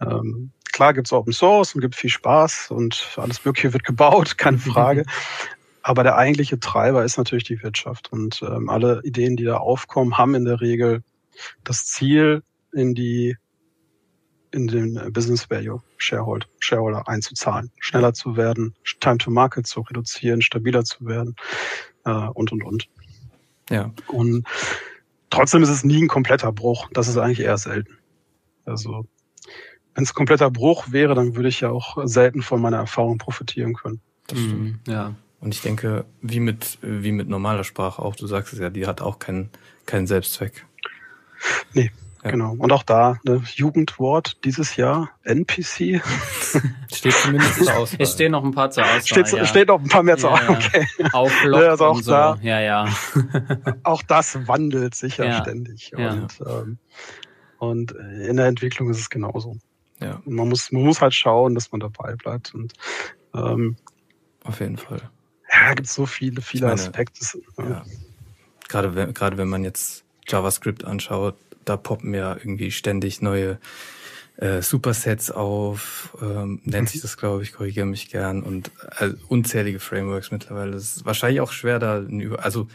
Ähm, 0.00 0.50
klar 0.72 0.94
gibt's 0.94 1.12
Open 1.12 1.32
Source 1.32 1.74
und 1.74 1.80
gibt 1.80 1.94
viel 1.94 2.10
Spaß 2.10 2.70
und 2.70 3.14
alles 3.16 3.44
Mögliche 3.44 3.72
wird 3.72 3.84
gebaut, 3.84 4.38
keine 4.38 4.58
Frage. 4.58 5.04
Aber 5.82 6.02
der 6.02 6.16
eigentliche 6.16 6.60
Treiber 6.60 7.04
ist 7.04 7.16
natürlich 7.16 7.44
die 7.44 7.62
Wirtschaft. 7.62 8.12
Und 8.12 8.42
ähm, 8.42 8.68
alle 8.68 9.00
Ideen, 9.02 9.36
die 9.36 9.44
da 9.44 9.56
aufkommen, 9.56 10.18
haben 10.18 10.34
in 10.34 10.44
der 10.44 10.60
Regel 10.60 11.02
das 11.64 11.86
Ziel, 11.86 12.42
in 12.72 12.94
die 12.94 13.36
in 14.52 14.66
den 14.66 15.12
Business 15.12 15.48
Value 15.48 15.80
Shareholder, 15.98 16.46
Shareholder 16.58 17.08
einzuzahlen, 17.08 17.70
schneller 17.78 18.12
zu 18.12 18.36
werden, 18.36 18.74
Time 18.98 19.18
to 19.18 19.30
Market 19.30 19.66
zu 19.66 19.80
reduzieren, 19.80 20.42
stabiler 20.42 20.84
zu 20.84 21.06
werden 21.06 21.36
äh, 22.04 22.10
und 22.10 22.50
und 22.52 22.64
und. 22.64 22.88
Ja. 23.70 23.92
Und 24.08 24.46
trotzdem 25.30 25.62
ist 25.62 25.68
es 25.68 25.84
nie 25.84 26.02
ein 26.02 26.08
kompletter 26.08 26.50
Bruch. 26.52 26.88
Das 26.92 27.06
ist 27.06 27.16
eigentlich 27.16 27.40
eher 27.40 27.58
selten. 27.58 27.96
Also 28.64 29.06
wenn 29.94 30.04
es 30.04 30.14
kompletter 30.14 30.50
Bruch 30.50 30.90
wäre, 30.90 31.14
dann 31.14 31.36
würde 31.36 31.48
ich 31.48 31.60
ja 31.60 31.70
auch 31.70 31.98
selten 32.04 32.42
von 32.42 32.60
meiner 32.60 32.78
Erfahrung 32.78 33.18
profitieren 33.18 33.74
können. 33.74 34.00
Das 34.26 34.38
stimmt. 34.38 34.60
Mhm, 34.60 34.80
ja. 34.86 35.14
Und 35.40 35.54
ich 35.54 35.62
denke, 35.62 36.04
wie 36.20 36.40
mit, 36.40 36.78
wie 36.82 37.12
mit 37.12 37.28
normaler 37.28 37.64
Sprache 37.64 38.02
auch, 38.02 38.14
du 38.14 38.26
sagst 38.26 38.52
es 38.52 38.58
ja, 38.58 38.68
die 38.68 38.86
hat 38.86 39.00
auch 39.00 39.18
keinen, 39.18 39.50
keinen 39.86 40.06
Selbstzweck. 40.06 40.66
Nee, 41.74 41.90
Ja. 42.22 42.32
Genau. 42.32 42.54
Und 42.58 42.70
auch 42.70 42.82
da 42.82 43.18
ne, 43.24 43.42
Jugendwort 43.54 44.44
dieses 44.44 44.76
Jahr, 44.76 45.10
NPC. 45.22 46.02
steht 46.92 47.14
zumindest 47.14 47.64
zur 47.64 47.74
Auswahl. 47.76 48.02
Es 48.02 48.12
stehen 48.12 48.32
noch 48.32 48.44
ein 48.44 48.52
paar 48.52 48.70
zur 48.70 48.84
Auswahl. 48.84 49.02
Steht, 49.06 49.32
ja. 49.32 49.46
steht 49.46 49.68
noch 49.68 49.80
ein 49.80 49.88
paar 49.88 50.02
mehr 50.02 50.18
zur 50.18 50.32
Auswahl. 50.32 50.56
Okay. 50.56 50.86
Auf 51.12 51.32
Blog 51.42 51.62
also 51.62 51.86
auch 51.86 51.96
so. 52.02 52.10
da, 52.10 52.38
ja, 52.42 52.60
ja. 52.60 52.88
auch 53.84 54.02
das 54.02 54.46
wandelt 54.46 54.94
sich 54.94 55.16
ja, 55.16 55.40
ständig. 55.40 55.92
Und, 55.96 56.28
ähm, 56.46 56.78
und 57.58 57.92
in 57.92 58.36
der 58.36 58.46
Entwicklung 58.46 58.90
ist 58.90 58.98
es 58.98 59.08
genauso. 59.08 59.56
Ja. 60.02 60.22
man 60.24 60.48
muss, 60.48 60.72
man 60.72 60.82
muss 60.82 61.02
halt 61.02 61.14
schauen, 61.14 61.54
dass 61.54 61.72
man 61.72 61.80
dabei 61.80 62.16
bleibt. 62.16 62.54
Und 62.54 62.72
ähm, 63.34 63.76
auf 64.44 64.60
jeden 64.60 64.78
Fall. 64.78 65.00
Ja, 65.52 65.74
gibt 65.74 65.88
so 65.88 66.06
viele, 66.06 66.40
viele 66.42 66.66
meine, 66.66 66.80
Aspekte. 66.80 67.24
Ja. 67.58 67.84
Gerade 68.68 68.94
wenn, 68.94 69.12
gerade 69.14 69.36
wenn 69.36 69.48
man 69.48 69.64
jetzt 69.64 70.04
JavaScript 70.28 70.84
anschaut, 70.84 71.36
da 71.64 71.76
poppen 71.76 72.14
ja 72.14 72.34
irgendwie 72.34 72.70
ständig 72.70 73.22
neue 73.22 73.58
äh, 74.36 74.62
Supersets 74.62 75.30
auf, 75.30 76.16
ähm, 76.22 76.60
nennt 76.64 76.88
sich 76.88 77.02
das, 77.02 77.16
glaube 77.16 77.42
ich, 77.42 77.52
korrigiere 77.52 77.86
mich 77.86 78.10
gern, 78.10 78.42
und 78.42 78.70
äh, 78.98 79.10
unzählige 79.28 79.80
Frameworks 79.80 80.30
mittlerweile. 80.30 80.76
Es 80.76 80.96
ist 80.96 81.04
wahrscheinlich 81.04 81.40
auch 81.40 81.52
schwer, 81.52 81.78
da 81.78 82.04
also 82.38 82.68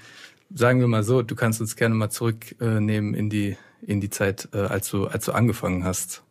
sagen 0.54 0.80
wir 0.80 0.88
mal 0.88 1.04
so, 1.04 1.22
du 1.22 1.36
kannst 1.36 1.62
uns 1.62 1.76
gerne 1.76 1.96
mal 1.96 2.10
zurücknehmen 2.10 3.16
äh, 3.16 3.18
in 3.18 3.30
die 3.30 3.58
in 3.82 4.02
die 4.02 4.10
Zeit, 4.10 4.50
äh, 4.54 4.60
als 4.60 4.90
du 4.90 5.08
als 5.08 5.26
du 5.26 5.32
angefangen 5.32 5.84
hast 5.84 6.24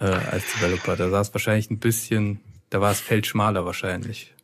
äh, 0.00 0.04
als 0.04 0.44
Developer. 0.54 0.96
Da 0.96 1.10
sah 1.10 1.20
es 1.20 1.32
wahrscheinlich 1.34 1.70
ein 1.70 1.78
bisschen, 1.78 2.40
da 2.70 2.80
war 2.80 2.92
es 2.92 3.00
Feld 3.00 3.26
schmaler 3.26 3.64
wahrscheinlich. 3.64 4.34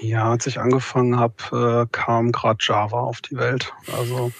Ja, 0.00 0.30
als 0.30 0.46
ich 0.46 0.58
angefangen 0.58 1.18
habe, 1.18 1.84
äh, 1.84 1.86
kam 1.92 2.32
gerade 2.32 2.58
Java 2.60 3.00
auf 3.00 3.20
die 3.20 3.36
Welt. 3.36 3.72
Also 3.92 4.32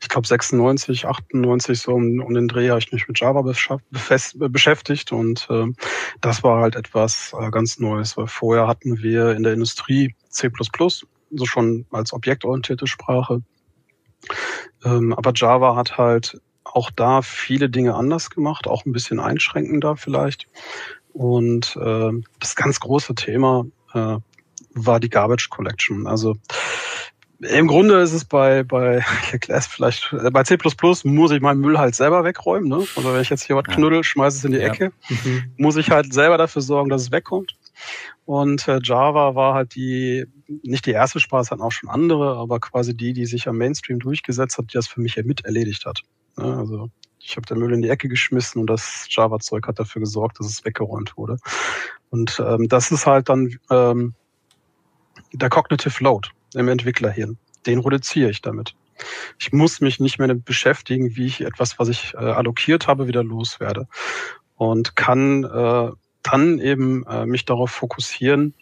ich 0.00 0.08
glaube 0.08 0.26
96, 0.26 1.06
98 1.06 1.80
so 1.80 1.94
um, 1.94 2.20
um 2.20 2.34
den 2.34 2.46
Dreh 2.46 2.68
habe 2.68 2.78
ich 2.78 2.92
mich 2.92 3.08
mit 3.08 3.18
Java 3.18 3.42
beschäftigt 3.42 5.12
und 5.12 5.46
äh, 5.50 5.66
das 6.20 6.42
war 6.42 6.60
halt 6.60 6.76
etwas 6.76 7.34
äh, 7.38 7.50
ganz 7.50 7.78
Neues, 7.78 8.16
weil 8.16 8.26
vorher 8.26 8.68
hatten 8.68 9.02
wir 9.02 9.32
in 9.32 9.42
der 9.42 9.54
Industrie 9.54 10.14
C++, 10.28 10.50
so 11.30 11.46
schon 11.46 11.86
als 11.90 12.12
objektorientierte 12.12 12.86
Sprache. 12.86 13.42
Ähm, 14.84 15.14
aber 15.14 15.32
Java 15.34 15.74
hat 15.74 15.96
halt 15.96 16.40
auch 16.64 16.90
da 16.90 17.22
viele 17.22 17.70
Dinge 17.70 17.94
anders 17.94 18.30
gemacht, 18.30 18.66
auch 18.66 18.84
ein 18.84 18.92
bisschen 18.92 19.20
einschränkender 19.20 19.96
vielleicht. 19.96 20.46
Und 21.12 21.76
äh, 21.76 22.10
das 22.40 22.56
ganz 22.56 22.80
große 22.80 23.14
Thema 23.14 23.66
äh, 23.94 24.18
war 24.74 25.00
die 25.00 25.10
Garbage 25.10 25.48
Collection. 25.50 26.06
Also 26.06 26.36
im 27.40 27.66
Grunde 27.66 28.00
ist 28.00 28.12
es 28.12 28.24
bei, 28.24 28.62
bei, 28.62 29.04
es 29.48 29.66
vielleicht, 29.66 30.12
äh, 30.12 30.30
bei 30.30 30.44
C++ 30.44 30.56
muss 31.04 31.30
ich 31.32 31.40
meinen 31.40 31.60
Müll 31.60 31.78
halt 31.78 31.94
selber 31.94 32.24
wegräumen. 32.24 32.68
Ne? 32.68 32.86
Also 32.96 33.12
wenn 33.12 33.20
ich 33.20 33.30
jetzt 33.30 33.44
hier 33.44 33.56
was 33.56 33.64
knuddel, 33.64 34.04
schmeiße 34.04 34.38
es 34.38 34.44
in 34.44 34.52
die 34.52 34.58
ja. 34.58 34.68
Ecke, 34.68 34.92
mhm. 35.08 35.52
muss 35.56 35.76
ich 35.76 35.90
halt 35.90 36.12
selber 36.12 36.38
dafür 36.38 36.62
sorgen, 36.62 36.88
dass 36.88 37.02
es 37.02 37.12
wegkommt. 37.12 37.56
Und 38.24 38.68
äh, 38.68 38.78
Java 38.82 39.34
war 39.34 39.54
halt 39.54 39.74
die, 39.74 40.26
nicht 40.62 40.86
die 40.86 40.92
erste 40.92 41.18
Sprache, 41.18 41.42
es 41.42 41.50
hatten 41.50 41.62
auch 41.62 41.72
schon 41.72 41.90
andere, 41.90 42.36
aber 42.36 42.60
quasi 42.60 42.96
die, 42.96 43.12
die 43.12 43.26
sich 43.26 43.48
am 43.48 43.58
Mainstream 43.58 43.98
durchgesetzt 43.98 44.58
hat, 44.58 44.66
die 44.72 44.74
das 44.74 44.86
für 44.86 45.00
mich 45.00 45.16
ja 45.16 45.24
mit 45.24 45.44
erledigt 45.44 45.84
hat. 45.84 46.02
Ne? 46.36 46.56
Also 46.56 46.90
ich 47.18 47.36
habe 47.36 47.46
den 47.46 47.58
Müll 47.58 47.72
in 47.72 47.82
die 47.82 47.88
Ecke 47.88 48.08
geschmissen 48.08 48.60
und 48.60 48.68
das 48.68 49.06
Java-Zeug 49.10 49.66
hat 49.66 49.78
dafür 49.78 50.00
gesorgt, 50.00 50.38
dass 50.38 50.46
es 50.46 50.64
weggeräumt 50.64 51.16
wurde. 51.16 51.38
Und 52.10 52.42
ähm, 52.44 52.68
das 52.68 52.90
ist 52.92 53.06
halt 53.06 53.28
dann 53.28 53.56
ähm, 53.70 54.14
der 55.32 55.48
Cognitive 55.48 56.02
Load 56.02 56.28
im 56.54 56.68
Entwicklerhirn. 56.68 57.38
Den 57.66 57.80
reduziere 57.80 58.30
ich 58.30 58.42
damit. 58.42 58.74
Ich 59.38 59.52
muss 59.52 59.80
mich 59.80 60.00
nicht 60.00 60.18
mehr 60.18 60.28
damit 60.28 60.44
beschäftigen, 60.44 61.16
wie 61.16 61.26
ich 61.26 61.40
etwas, 61.40 61.78
was 61.78 61.88
ich 61.88 62.14
äh, 62.14 62.18
allokiert 62.18 62.86
habe, 62.86 63.06
wieder 63.06 63.24
loswerde. 63.24 63.88
Und 64.56 64.96
kann 64.96 65.44
äh, 65.44 65.90
dann 66.22 66.58
eben 66.58 67.04
äh, 67.06 67.26
mich 67.26 67.44
darauf 67.44 67.70
fokussieren, 67.70 68.54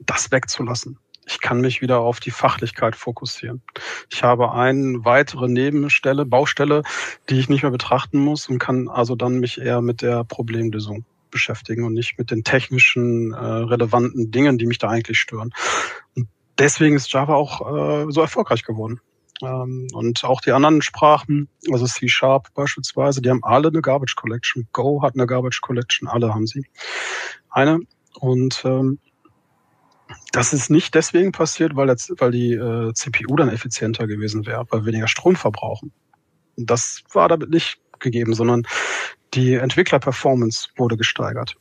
das 0.00 0.32
wegzulassen. 0.32 0.98
Ich 1.26 1.40
kann 1.40 1.60
mich 1.60 1.80
wieder 1.80 2.00
auf 2.00 2.18
die 2.18 2.32
Fachlichkeit 2.32 2.96
fokussieren. 2.96 3.62
Ich 4.08 4.24
habe 4.24 4.52
eine 4.52 5.04
weitere 5.04 5.46
Nebenstelle, 5.46 6.26
Baustelle, 6.26 6.82
die 7.28 7.38
ich 7.38 7.48
nicht 7.48 7.62
mehr 7.62 7.70
betrachten 7.70 8.18
muss 8.18 8.48
und 8.48 8.58
kann 8.58 8.88
also 8.88 9.14
dann 9.14 9.38
mich 9.38 9.60
eher 9.60 9.80
mit 9.80 10.02
der 10.02 10.24
Problemlösung 10.24 11.04
beschäftigen 11.30 11.84
und 11.84 11.94
nicht 11.94 12.18
mit 12.18 12.30
den 12.30 12.44
technischen, 12.44 13.32
äh, 13.32 13.36
relevanten 13.36 14.30
Dingen, 14.30 14.58
die 14.58 14.66
mich 14.66 14.78
da 14.78 14.88
eigentlich 14.88 15.18
stören. 15.18 15.50
Und 16.14 16.28
deswegen 16.58 16.96
ist 16.96 17.12
Java 17.12 17.34
auch 17.34 18.06
äh, 18.06 18.10
so 18.10 18.20
erfolgreich 18.20 18.64
geworden. 18.64 19.00
Ähm, 19.42 19.88
und 19.92 20.24
auch 20.24 20.40
die 20.40 20.52
anderen 20.52 20.82
Sprachen, 20.82 21.48
also 21.70 21.86
C 21.86 22.08
Sharp 22.08 22.52
beispielsweise, 22.54 23.22
die 23.22 23.30
haben 23.30 23.44
alle 23.44 23.68
eine 23.68 23.80
Garbage 23.80 24.16
Collection. 24.16 24.68
Go 24.72 25.02
hat 25.02 25.14
eine 25.14 25.26
Garbage 25.26 25.60
Collection, 25.60 26.08
alle 26.08 26.34
haben 26.34 26.46
sie. 26.46 26.66
Eine. 27.50 27.80
Und 28.18 28.62
ähm, 28.64 28.98
das 30.32 30.52
ist 30.52 30.70
nicht 30.70 30.94
deswegen 30.94 31.32
passiert, 31.32 31.76
weil, 31.76 31.88
jetzt, 31.88 32.12
weil 32.18 32.30
die 32.30 32.52
äh, 32.52 32.92
CPU 32.94 33.36
dann 33.36 33.48
effizienter 33.48 34.06
gewesen 34.06 34.46
wäre, 34.46 34.66
weil 34.70 34.84
weniger 34.84 35.08
Strom 35.08 35.36
verbrauchen. 35.36 35.92
Das 36.56 37.02
war 37.12 37.28
damit 37.28 37.50
nicht 37.50 37.80
gegeben, 37.98 38.34
sondern 38.34 38.66
die 39.34 39.54
Entwickler-Performance 39.54 40.68
wurde 40.76 40.96
gesteigert. 40.96 41.56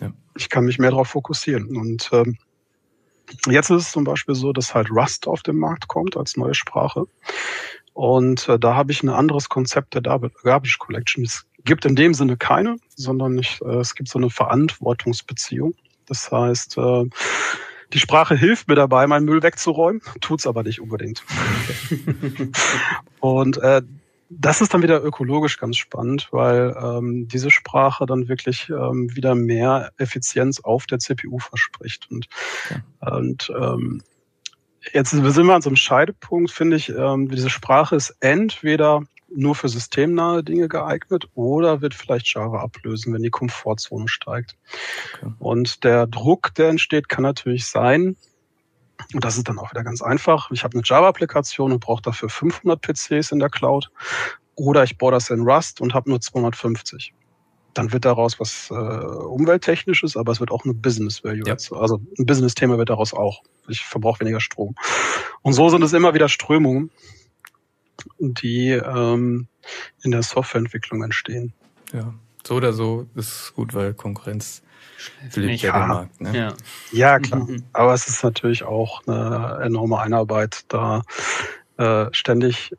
Ja. 0.00 0.12
Ich 0.36 0.50
kann 0.50 0.64
mich 0.64 0.78
mehr 0.78 0.90
darauf 0.90 1.08
fokussieren. 1.08 1.76
Und 1.76 2.10
ähm, 2.12 2.38
jetzt 3.46 3.70
ist 3.70 3.82
es 3.82 3.92
zum 3.92 4.04
Beispiel 4.04 4.34
so, 4.34 4.52
dass 4.52 4.74
halt 4.74 4.90
Rust 4.90 5.26
auf 5.26 5.42
den 5.42 5.56
Markt 5.56 5.88
kommt 5.88 6.16
als 6.16 6.36
neue 6.36 6.54
Sprache. 6.54 7.06
Und 7.94 8.48
äh, 8.48 8.58
da 8.58 8.74
habe 8.74 8.92
ich 8.92 9.02
ein 9.02 9.08
anderes 9.08 9.48
Konzept 9.48 9.94
der 9.94 10.02
Garbage 10.02 10.78
Collection. 10.78 11.24
Es 11.24 11.46
gibt 11.64 11.84
in 11.86 11.96
dem 11.96 12.12
Sinne 12.12 12.36
keine, 12.36 12.76
sondern 12.94 13.38
ich, 13.38 13.60
äh, 13.62 13.76
es 13.76 13.94
gibt 13.94 14.08
so 14.08 14.18
eine 14.18 14.30
Verantwortungsbeziehung. 14.30 15.74
Das 16.06 16.30
heißt, 16.30 16.76
äh, 16.76 17.04
die 17.92 17.98
Sprache 17.98 18.36
hilft 18.36 18.68
mir 18.68 18.74
dabei, 18.74 19.06
meinen 19.06 19.24
Müll 19.24 19.42
wegzuräumen, 19.42 20.02
tut's 20.20 20.46
aber 20.46 20.62
nicht 20.62 20.80
unbedingt. 20.80 21.24
und 23.20 23.58
äh, 23.58 23.82
das 24.28 24.60
ist 24.60 24.74
dann 24.74 24.82
wieder 24.82 25.02
ökologisch 25.02 25.58
ganz 25.58 25.76
spannend, 25.76 26.28
weil 26.32 26.76
ähm, 26.80 27.28
diese 27.28 27.50
Sprache 27.50 28.06
dann 28.06 28.28
wirklich 28.28 28.68
ähm, 28.70 29.14
wieder 29.14 29.34
mehr 29.34 29.92
Effizienz 29.98 30.60
auf 30.60 30.86
der 30.86 30.98
CPU 30.98 31.38
verspricht. 31.38 32.08
Und, 32.10 32.26
ja. 32.70 33.16
und 33.16 33.52
ähm, 33.58 34.02
jetzt 34.92 35.10
sind 35.10 35.22
wir 35.22 35.54
an 35.54 35.62
so 35.62 35.70
einem 35.70 35.76
Scheidepunkt, 35.76 36.50
finde 36.50 36.76
ich, 36.76 36.88
ähm, 36.88 37.28
diese 37.28 37.50
Sprache 37.50 37.96
ist 37.96 38.16
entweder 38.20 39.02
nur 39.28 39.54
für 39.54 39.68
systemnahe 39.68 40.42
Dinge 40.42 40.68
geeignet 40.68 41.28
oder 41.34 41.80
wird 41.80 41.94
vielleicht 41.94 42.32
Java 42.32 42.60
ablösen, 42.60 43.12
wenn 43.12 43.22
die 43.22 43.30
Komfortzone 43.30 44.08
steigt. 44.08 44.56
Okay. 45.14 45.32
Und 45.38 45.84
der 45.84 46.06
Druck, 46.06 46.54
der 46.54 46.68
entsteht, 46.68 47.08
kann 47.08 47.22
natürlich 47.22 47.66
sein, 47.66 48.16
und 49.12 49.24
das 49.24 49.36
ist 49.36 49.48
dann 49.48 49.58
auch 49.58 49.70
wieder 49.70 49.84
ganz 49.84 50.02
einfach. 50.02 50.50
Ich 50.50 50.64
habe 50.64 50.74
eine 50.74 50.82
Java-Applikation 50.84 51.72
und 51.72 51.80
brauche 51.80 52.02
dafür 52.02 52.28
500 52.28 52.80
PCs 52.80 53.32
in 53.32 53.38
der 53.38 53.50
Cloud. 53.50 53.90
Oder 54.54 54.84
ich 54.84 54.96
baue 54.96 55.12
das 55.12 55.30
in 55.30 55.42
Rust 55.42 55.80
und 55.80 55.94
habe 55.94 56.08
nur 56.08 56.20
250. 56.20 57.12
Dann 57.74 57.92
wird 57.92 58.06
daraus 58.06 58.40
was 58.40 58.70
äh, 58.70 58.74
umwelttechnisches, 58.74 60.16
aber 60.16 60.32
es 60.32 60.40
wird 60.40 60.50
auch 60.50 60.64
eine 60.64 60.72
Business 60.72 61.22
Value. 61.22 61.46
Ja. 61.46 61.56
Also 61.78 62.00
ein 62.18 62.24
Business-Thema 62.24 62.78
wird 62.78 62.88
daraus 62.88 63.12
auch. 63.12 63.42
Ich 63.68 63.84
verbrauche 63.84 64.20
weniger 64.20 64.40
Strom. 64.40 64.74
Und 65.42 65.52
so 65.52 65.68
sind 65.68 65.82
es 65.82 65.92
immer 65.92 66.14
wieder 66.14 66.28
Strömungen 66.28 66.90
die 68.18 68.70
ähm, 68.70 69.48
in 70.02 70.10
der 70.10 70.22
Softwareentwicklung 70.22 71.02
entstehen. 71.02 71.52
Ja, 71.92 72.14
so 72.46 72.54
oder 72.56 72.72
so 72.72 73.06
ist 73.14 73.28
es 73.28 73.54
gut, 73.54 73.74
weil 73.74 73.94
Konkurrenz 73.94 74.62
belebt 75.34 75.62
ja 75.62 75.78
den 75.78 75.88
Markt. 75.88 76.20
Ne? 76.20 76.36
Ja. 76.36 76.54
ja, 76.92 77.18
klar. 77.20 77.44
Mhm. 77.44 77.64
Aber 77.72 77.94
es 77.94 78.06
ist 78.08 78.22
natürlich 78.22 78.64
auch 78.64 79.06
eine 79.06 79.60
enorme 79.64 79.98
Einarbeit, 79.98 80.64
da 80.68 81.02
äh, 81.76 82.06
ständig 82.12 82.72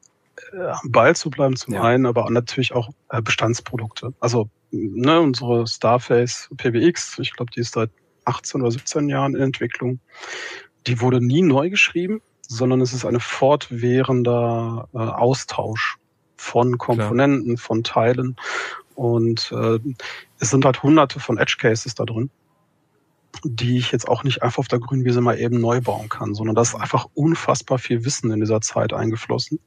äh, 0.54 0.62
am 0.62 0.92
Ball 0.92 1.16
zu 1.16 1.30
bleiben, 1.30 1.56
zum 1.56 1.74
ja. 1.74 1.84
einen, 1.84 2.06
aber 2.06 2.30
natürlich 2.30 2.74
auch 2.74 2.90
äh, 3.10 3.22
Bestandsprodukte. 3.22 4.14
Also 4.20 4.50
ne, 4.72 5.20
unsere 5.20 5.68
Starface 5.68 6.50
PBX, 6.58 7.20
ich 7.20 7.34
glaube, 7.34 7.52
die 7.52 7.62
ist 7.62 7.74
seit 7.74 7.92
18 8.26 8.62
oder 8.62 8.72
17 8.72 9.10
Jahren 9.10 9.36
in 9.36 9.42
Entwicklung. 9.42 10.00
Die 10.88 11.00
wurde 11.02 11.22
nie 11.22 11.42
neu 11.42 11.70
geschrieben 11.70 12.22
sondern 12.48 12.82
es 12.82 12.94
ist 12.94 13.06
ein 13.06 13.20
fortwährender 13.20 14.88
äh, 14.94 14.98
Austausch 14.98 15.98
von 16.38 16.78
Komponenten, 16.78 17.56
Klar. 17.56 17.66
von 17.66 17.84
Teilen. 17.84 18.36
Und 18.98 19.52
äh, 19.52 19.78
es 20.40 20.50
sind 20.50 20.66
halt 20.66 20.82
hunderte 20.82 21.20
von 21.20 21.38
Edge 21.38 21.58
Cases 21.60 21.94
da 21.94 22.04
drin, 22.04 22.32
die 23.44 23.78
ich 23.78 23.92
jetzt 23.92 24.08
auch 24.08 24.24
nicht 24.24 24.42
einfach 24.42 24.58
auf 24.58 24.68
der 24.68 24.80
grünen 24.80 25.06
Wiese 25.06 25.22
mal 25.22 25.38
eben 25.38 25.62
neu 25.62 25.82
bauen 25.82 26.10
kann, 26.10 26.34
sondern 26.34 26.56
da 26.56 26.64
ist 26.64 26.74
einfach 26.74 27.06
unfassbar 27.14 27.78
viel 27.78 28.06
Wissen 28.06 28.32
in 28.32 28.40
dieser 28.40 28.60
Zeit 28.60 28.94
eingeflossen. 28.94 29.60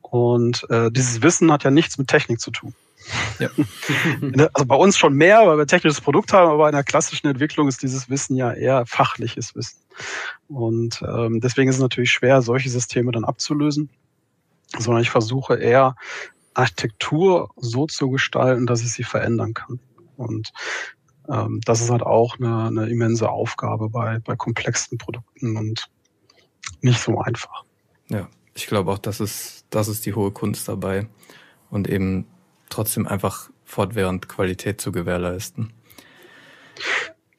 Und 0.00 0.64
äh, 0.70 0.90
dieses 0.90 1.20
Wissen 1.20 1.52
hat 1.52 1.64
ja 1.64 1.70
nichts 1.70 1.98
mit 1.98 2.08
Technik 2.08 2.40
zu 2.40 2.50
tun. 2.50 2.72
Ja. 3.38 3.50
also 4.54 4.64
bei 4.64 4.76
uns 4.76 4.96
schon 4.96 5.12
mehr, 5.12 5.46
weil 5.46 5.58
wir 5.58 5.66
technisches 5.66 6.00
Produkt 6.00 6.32
haben, 6.32 6.50
aber 6.50 6.66
in 6.70 6.74
der 6.74 6.82
klassischen 6.82 7.26
Entwicklung 7.26 7.68
ist 7.68 7.82
dieses 7.82 8.08
Wissen 8.08 8.36
ja 8.36 8.54
eher 8.54 8.86
fachliches 8.86 9.54
Wissen. 9.54 9.82
Und 10.48 11.02
ähm, 11.06 11.42
deswegen 11.42 11.68
ist 11.68 11.76
es 11.76 11.82
natürlich 11.82 12.10
schwer, 12.10 12.40
solche 12.40 12.70
Systeme 12.70 13.12
dann 13.12 13.26
abzulösen, 13.26 13.90
sondern 14.78 15.02
ich 15.02 15.10
versuche 15.10 15.56
eher 15.56 15.94
Architektur 16.56 17.50
so 17.56 17.86
zu 17.86 18.10
gestalten, 18.10 18.66
dass 18.66 18.82
ich 18.82 18.92
sie 18.92 19.04
verändern 19.04 19.54
kann. 19.54 19.78
Und 20.16 20.52
ähm, 21.28 21.60
das 21.64 21.80
ist 21.80 21.90
halt 21.90 22.02
auch 22.02 22.38
eine, 22.38 22.66
eine 22.66 22.88
immense 22.88 23.28
Aufgabe 23.28 23.90
bei, 23.90 24.18
bei 24.20 24.36
komplexen 24.36 24.98
Produkten 24.98 25.56
und 25.56 25.88
nicht 26.80 27.00
so 27.00 27.20
einfach. 27.20 27.64
Ja, 28.08 28.28
ich 28.54 28.66
glaube 28.66 28.90
auch, 28.90 28.98
das 28.98 29.20
ist, 29.20 29.66
das 29.70 29.88
ist 29.88 30.06
die 30.06 30.14
hohe 30.14 30.30
Kunst 30.30 30.68
dabei 30.68 31.08
und 31.70 31.88
eben 31.88 32.26
trotzdem 32.68 33.06
einfach 33.06 33.50
fortwährend 33.64 34.28
Qualität 34.28 34.80
zu 34.80 34.92
gewährleisten. 34.92 35.72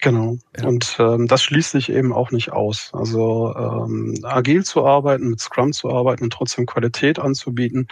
Genau. 0.07 0.37
Ja. 0.57 0.67
Und 0.67 0.95
ähm, 0.99 1.27
das 1.27 1.43
schließt 1.43 1.71
sich 1.71 1.91
eben 1.91 2.13
auch 2.13 2.31
nicht 2.31 2.53
aus. 2.53 2.91
Also 2.93 3.53
ähm, 3.57 4.17
agil 4.23 4.63
zu 4.63 4.85
arbeiten, 4.85 5.31
mit 5.31 5.41
Scrum 5.41 5.73
zu 5.73 5.89
arbeiten 5.91 6.23
und 6.23 6.31
trotzdem 6.31 6.65
Qualität 6.65 7.19
anzubieten, 7.19 7.89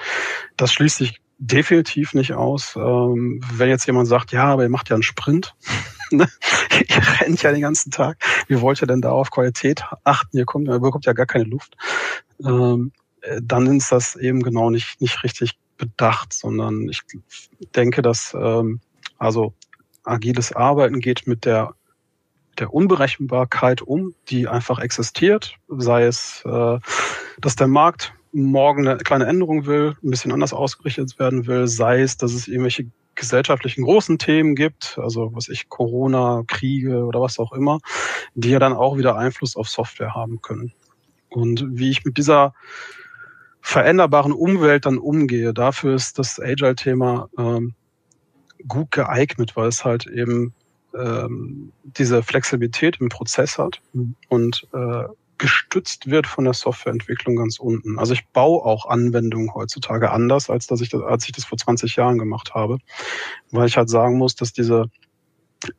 das 0.56 0.72
schließt 0.72 1.00
sich 1.00 1.20
definitiv 1.40 2.14
nicht 2.14 2.32
aus. 2.32 2.78
Ähm, 2.78 3.42
wenn 3.52 3.68
jetzt 3.68 3.86
jemand 3.86 4.08
sagt, 4.08 4.32
ja, 4.32 4.46
aber 4.46 4.64
ihr 4.64 4.70
macht 4.70 4.90
ja 4.90 4.94
einen 4.94 5.04
Sprint, 5.04 5.56
ne? 6.10 6.26
ihr 6.88 7.20
rennt 7.20 7.44
ja 7.44 7.52
den 7.52 7.60
ganzen 7.60 7.92
Tag, 7.92 8.18
wie 8.48 8.62
wollt 8.62 8.82
ihr 8.82 8.88
denn 8.88 9.02
da 9.02 9.12
auf 9.12 9.30
Qualität 9.30 9.84
achten? 10.06 10.38
Ihr, 10.38 10.46
kommt, 10.46 10.70
ihr 10.70 10.80
bekommt 10.80 11.06
ja 11.06 11.12
gar 11.12 11.26
keine 11.26 11.44
Luft. 11.44 11.76
Ähm, 12.42 12.94
äh, 13.24 13.42
dann 13.44 13.68
ist 13.76 13.92
das 13.92 14.16
eben 14.16 14.42
genau 14.42 14.70
nicht, 14.70 15.02
nicht 15.02 15.22
richtig 15.22 15.60
bedacht, 15.78 16.32
sondern 16.32 16.88
ich 16.88 17.02
denke, 17.76 18.02
dass 18.02 18.34
ähm, 18.40 18.80
also 19.18 19.54
agiles 20.06 20.54
Arbeiten 20.54 21.02
geht 21.02 21.28
mit 21.28 21.44
der 21.44 21.76
der 22.60 22.74
Unberechenbarkeit 22.74 23.82
um, 23.82 24.14
die 24.30 24.48
einfach 24.48 24.80
existiert, 24.80 25.56
sei 25.68 26.06
es, 26.06 26.44
äh, 26.46 26.80
dass 27.40 27.56
der 27.56 27.68
Markt 27.68 28.14
morgen 28.32 28.88
eine 28.88 28.98
kleine 28.98 29.26
Änderung 29.26 29.66
will, 29.66 29.96
ein 30.04 30.10
bisschen 30.10 30.32
anders 30.32 30.54
ausgerichtet 30.54 31.18
werden 31.20 31.48
will, 31.48 31.68
sei 31.68 32.02
es, 32.02 32.18
dass 32.18 32.34
es 32.34 32.48
irgendwelche 32.48 32.88
gesellschaftlichen 33.16 33.84
großen 33.84 34.18
Themen 34.18 34.56
gibt, 34.56 35.00
also 35.02 35.32
was 35.34 35.48
ich 35.48 35.70
Corona, 35.70 36.44
Kriege 36.48 37.06
oder 37.06 37.22
was 37.22 37.40
auch 37.40 37.54
immer, 37.54 37.80
die 38.34 38.50
ja 38.50 38.60
dann 38.60 38.74
auch 38.74 38.98
wieder 38.98 39.16
Einfluss 39.18 39.56
auf 39.56 39.70
Software 39.70 40.14
haben 40.14 40.42
können. 40.42 40.74
Und 41.30 41.66
wie 41.70 41.90
ich 41.90 42.04
mit 42.04 42.18
dieser 42.18 42.54
veränderbaren 43.62 44.34
Umwelt 44.34 44.86
dann 44.86 44.98
umgehe, 44.98 45.54
dafür 45.54 45.96
ist 45.96 46.20
das 46.20 46.40
Agile-Thema 46.40 47.30
ähm, 47.38 47.74
gut 48.68 48.92
geeignet, 48.92 49.56
weil 49.56 49.70
es 49.70 49.86
halt 49.86 50.06
eben 50.08 50.54
ähm, 50.98 51.72
diese 51.84 52.24
Flexibilität 52.24 52.98
im 53.00 53.10
Prozess 53.10 53.58
hat 53.58 53.82
mhm. 53.94 54.16
und 54.30 54.68
äh, 54.74 55.04
gestützt 55.38 56.10
wird 56.10 56.28
von 56.28 56.46
der 56.46 56.54
Softwareentwicklung 56.54 57.36
ganz 57.36 57.60
unten. 57.60 58.00
Also 58.00 58.14
ich 58.14 58.26
baue 58.28 58.64
auch 58.64 58.86
Anwendungen 58.88 59.54
heutzutage 59.54 60.12
anders, 60.12 60.50
als 60.50 60.68
dass 60.68 60.82
ich 60.82 60.90
das, 60.90 61.02
als 61.02 61.26
ich 61.26 61.34
das 61.34 61.46
vor 61.46 61.58
20 61.58 61.96
Jahren 61.96 62.18
gemacht 62.18 62.54
habe, 62.54 62.78
weil 63.52 63.68
ich 63.68 63.78
halt 63.78 63.90
sagen 63.90 64.18
muss, 64.18 64.36
dass 64.36 64.54
diese 64.54 64.90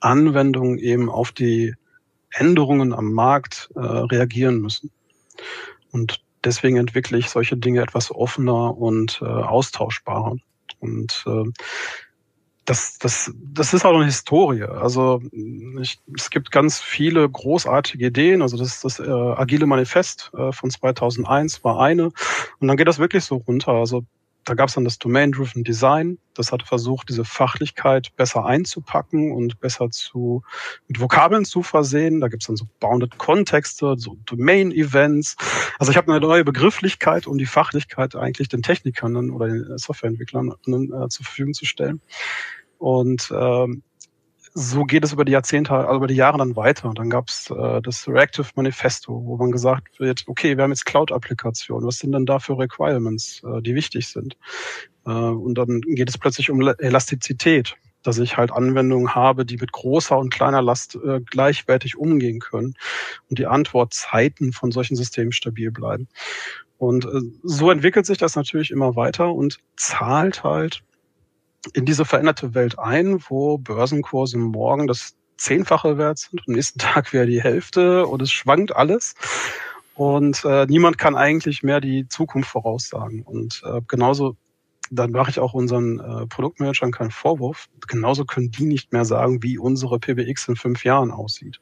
Anwendungen 0.01 0.79
eben 0.79 1.09
auf 1.09 1.33
die 1.33 1.75
Änderungen 2.31 2.93
am 2.93 3.13
Markt 3.13 3.71
äh, 3.75 3.81
reagieren 3.81 4.61
müssen. 4.61 4.91
Und 5.91 6.21
deswegen 6.45 6.77
entwickle 6.77 7.19
ich 7.19 7.31
solche 7.31 7.57
Dinge 7.57 7.81
etwas 7.81 8.11
offener 8.11 8.77
und 8.77 9.21
äh, 9.23 9.25
austauschbarer. 9.25 10.37
Und 10.81 11.25
äh, 11.27 11.45
das, 12.67 12.99
das, 12.99 13.33
das 13.37 13.73
ist 13.73 13.85
auch 13.85 13.95
eine 13.95 14.05
Historie. 14.05 14.65
Also 14.65 15.23
ich, 15.81 15.99
es 16.17 16.31
gibt 16.31 16.51
ganz 16.51 16.81
viele 16.81 17.29
großartige 17.29 18.07
Ideen. 18.07 18.43
Also 18.43 18.57
das, 18.57 18.81
das 18.81 18.99
äh, 18.99 19.09
agile 19.09 19.67
Manifest 19.67 20.31
äh, 20.37 20.53
von 20.53 20.71
2001 20.71 21.65
war 21.65 21.81
eine. 21.81 22.11
Und 22.59 22.69
dann 22.69 22.77
geht 22.77 22.89
das 22.89 22.99
wirklich 22.99 23.25
so 23.25 23.37
runter. 23.37 23.73
Also 23.73 24.05
da 24.47 24.55
gab 24.55 24.69
es 24.69 24.77
dann 24.77 24.85
das 24.85 24.99
Domain-Driven 25.01 25.65
Design. 25.65 26.19
Das 26.35 26.53
hat 26.53 26.63
versucht, 26.63 27.09
diese 27.09 27.25
Fachlichkeit 27.25 28.15
besser 28.15 28.47
einzupacken 28.47 29.33
und 29.33 29.59
besser 29.59 29.91
zu 29.91 30.43
mit 30.87 31.01
Vokabeln 31.01 31.45
zu 31.45 31.65
versehen. 31.65 32.21
Da 32.21 32.29
gibt 32.29 32.45
es 32.45 32.47
dann 32.47 32.57
so 32.57 32.69
Bounded 32.79 33.19
Kontexte, 33.19 33.97
so 33.99 34.17
Domain-Events. 34.27 35.37
Also 35.81 35.91
ich 35.91 35.97
habe 35.99 36.13
eine 36.13 36.21
neue 36.21 36.45
Begrifflichkeit, 36.45 37.27
um 37.27 37.39
die 37.39 37.47
Fachlichkeit 37.47 38.15
eigentlich 38.15 38.49
den 38.49 38.63
Technikern 38.63 39.31
oder 39.31 39.49
den 39.49 39.79
Softwareentwicklern 39.79 40.53
äh, 40.67 41.09
zur 41.09 41.25
Verfügung 41.25 41.53
zu 41.53 41.67
stellen. 41.67 42.01
Und 42.79 43.33
ähm, 43.35 43.83
so 44.59 44.85
geht 44.85 45.05
es 45.05 45.13
über 45.13 45.27
die 45.27 45.33
Jahrzehnte, 45.33 45.75
also 45.75 45.97
über 45.97 46.07
die 46.07 46.15
Jahre 46.15 46.39
dann 46.39 46.57
weiter. 46.57 46.91
Dann 46.95 47.11
gab 47.11 47.29
es 47.29 47.51
äh, 47.51 47.83
das 47.83 48.09
Reactive 48.09 48.47
Manifesto, 48.55 49.23
wo 49.25 49.37
man 49.37 49.53
gesagt 49.53 50.01
wird, 50.01 50.25
okay, 50.27 50.57
wir 50.57 50.65
haben 50.65 50.71
jetzt 50.71 50.87
Cloud-Applikationen, 50.87 51.87
was 51.87 51.99
sind 51.99 52.13
denn 52.13 52.25
da 52.25 52.39
für 52.39 52.59
Requirements, 52.59 53.43
äh, 53.45 53.61
die 53.61 53.75
wichtig 53.75 54.09
sind? 54.09 54.39
Äh, 55.05 55.11
und 55.11 55.57
dann 55.57 55.83
geht 55.83 56.09
es 56.09 56.17
plötzlich 56.17 56.51
um 56.51 56.63
Elastizität, 56.63 57.77
dass 58.03 58.17
ich 58.17 58.39
halt 58.39 58.51
Anwendungen 58.51 59.15
habe, 59.15 59.45
die 59.45 59.59
mit 59.59 59.73
großer 59.73 60.17
und 60.17 60.33
kleiner 60.33 60.63
Last 60.63 60.95
äh, 61.05 61.21
gleichwertig 61.21 61.99
umgehen 61.99 62.41
können 62.41 62.77
und 63.29 63.39
die 63.39 63.47
Antwortzeiten 63.47 64.55
von 64.55 64.73
solchen 64.73 64.97
Systemen 64.97 65.33
stabil 65.33 65.71
bleiben. 65.71 66.09
Und 66.79 67.05
äh, 67.05 67.21
so 67.43 67.71
entwickelt 67.71 68.07
sich 68.07 68.17
das 68.17 68.37
natürlich 68.37 68.71
immer 68.71 68.97
weiter 68.97 69.35
und 69.35 69.59
zahlt 69.77 70.45
halt 70.45 70.83
in 71.73 71.85
diese 71.85 72.05
veränderte 72.05 72.55
Welt 72.55 72.79
ein, 72.79 73.21
wo 73.29 73.59
Börsenkurse 73.59 74.39
morgen 74.39 74.87
das 74.87 75.17
Zehnfache 75.37 75.99
wert 75.99 76.19
sind, 76.19 76.43
am 76.47 76.55
nächsten 76.55 76.79
Tag 76.81 77.13
wäre 77.13 77.27
die 77.27 77.43
Hälfte 77.43 78.07
und 78.07 78.23
es 78.23 78.31
schwankt 78.31 78.75
alles. 78.75 79.15
Und 79.95 80.45
äh, 80.45 80.67
niemand 80.67 80.99
kann 80.99 81.17
eigentlich 81.17 81.63
mehr 81.63 81.81
die 81.81 82.07
Zukunft 82.09 82.51
voraussagen. 82.51 83.23
Und 83.23 83.63
äh, 83.65 83.81
genauso, 83.89 84.37
dann 84.91 85.11
mache 85.11 85.31
ich 85.31 85.41
auch 85.41 85.55
unseren 85.55 85.99
äh, 85.99 86.27
Produktmanagern 86.27 86.93
keinen 86.93 87.11
Vorwurf, 87.11 87.69
genauso 87.89 88.25
können 88.27 88.51
die 88.51 88.67
nicht 88.67 88.93
mehr 88.93 89.07
sagen, 89.07 89.43
wie 89.43 89.59
unsere 89.59 89.99
PBX 89.99 90.49
in 90.49 90.57
fünf 90.57 90.85
Jahren 90.85 91.11
aussieht. 91.11 91.61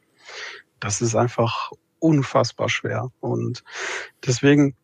Das 0.80 1.00
ist 1.00 1.14
einfach 1.14 1.70
unfassbar 2.00 2.68
schwer. 2.68 3.10
Und 3.20 3.62
deswegen 4.26 4.74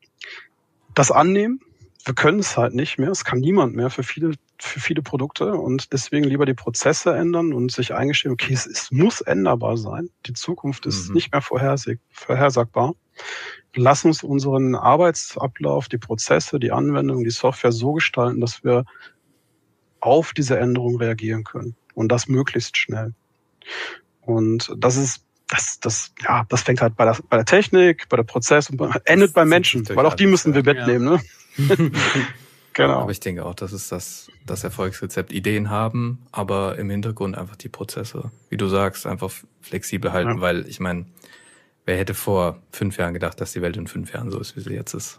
das 0.95 1.11
annehmen, 1.11 1.61
wir 2.05 2.15
können 2.15 2.39
es 2.39 2.57
halt 2.57 2.75
nicht 2.75 2.99
mehr. 2.99 3.11
Es 3.11 3.25
kann 3.25 3.41
niemand 3.41 3.75
mehr 3.75 3.91
für 3.91 4.03
viele, 4.03 4.35
für 4.63 4.81
viele 4.81 5.03
Produkte 5.03 5.53
und 5.53 5.93
deswegen 5.93 6.25
lieber 6.25 6.47
die 6.47 6.55
Prozesse 6.55 7.15
ändern 7.15 7.53
und 7.53 7.73
sich 7.73 7.95
eingestehen, 7.95 8.33
okay, 8.33 8.53
es, 8.53 8.67
es 8.67 8.91
muss 8.91 9.21
änderbar 9.21 9.77
sein. 9.77 10.11
Die 10.27 10.33
Zukunft 10.33 10.87
ist 10.87 11.09
mhm. 11.09 11.15
nicht 11.15 11.33
mehr 11.33 11.43
vorhersagbar. 11.43 12.95
Lass 13.75 14.05
uns 14.05 14.23
unseren 14.23 14.75
Arbeitsablauf, 14.75 15.89
die 15.89 15.99
Prozesse, 15.99 16.59
die 16.59 16.73
Anwendung, 16.73 17.25
die 17.25 17.31
Software 17.31 17.73
so 17.73 17.93
gestalten, 17.93 18.41
dass 18.41 18.65
wir 18.65 18.85
auf 20.01 20.33
diese 20.33 20.59
Änderung 20.59 20.97
reagieren 20.97 21.45
können 21.45 21.77
und 21.95 22.11
das 22.11 22.29
möglichst 22.29 22.77
schnell. 22.77 23.15
Und 24.23 24.73
das 24.77 24.97
ist 24.97 25.25
das, 25.49 25.81
das, 25.81 26.13
ja, 26.23 26.45
das 26.49 26.63
fängt 26.63 26.81
halt 26.81 26.97
bei 26.97 27.05
der, 27.05 27.17
bei 27.29 27.37
der 27.37 27.45
Technik, 27.45 28.09
bei 28.09 28.17
der 28.17 28.23
Prozess 28.23 28.71
und 28.71 28.81
endet 29.05 29.35
beim 29.35 29.49
Menschen, 29.49 29.89
weil 29.89 30.07
auch 30.07 30.15
die 30.15 30.27
müssen 30.27 30.55
wir 30.55 30.63
mitnehmen. 30.63 31.21
Ja. 31.57 31.67
Ne? 31.77 31.91
genau. 32.75 33.01
Aber 33.01 33.11
ich 33.11 33.21
denke 33.21 33.45
auch, 33.45 33.55
das 33.55 33.73
ist 33.73 33.93
das, 33.93 34.31
das 34.47 34.65
Erfolgsrezept. 34.65 35.33
Ideen 35.33 35.71
haben, 35.71 36.23
aber 36.33 36.79
im 36.79 36.91
Hintergrund 36.91 37.37
einfach 37.37 37.57
die 37.57 37.69
Prozesse, 37.69 38.31
wie 38.49 38.57
du 38.57 38.67
sagst, 38.69 39.07
einfach 39.07 39.31
flexibel 39.61 40.13
halten, 40.13 40.37
ja. 40.37 40.41
weil 40.41 40.67
ich 40.69 40.81
meine, 40.81 41.07
wer 41.87 41.97
hätte 41.97 42.15
vor 42.15 42.63
fünf 42.73 42.97
Jahren 42.99 43.15
gedacht, 43.15 43.41
dass 43.41 43.53
die 43.53 43.63
Welt 43.63 43.77
in 43.77 43.87
fünf 43.87 44.13
Jahren 44.13 44.31
so 44.31 44.39
ist, 44.39 44.57
wie 44.57 44.61
sie 44.61 44.75
jetzt 44.75 44.95
ist? 44.95 45.19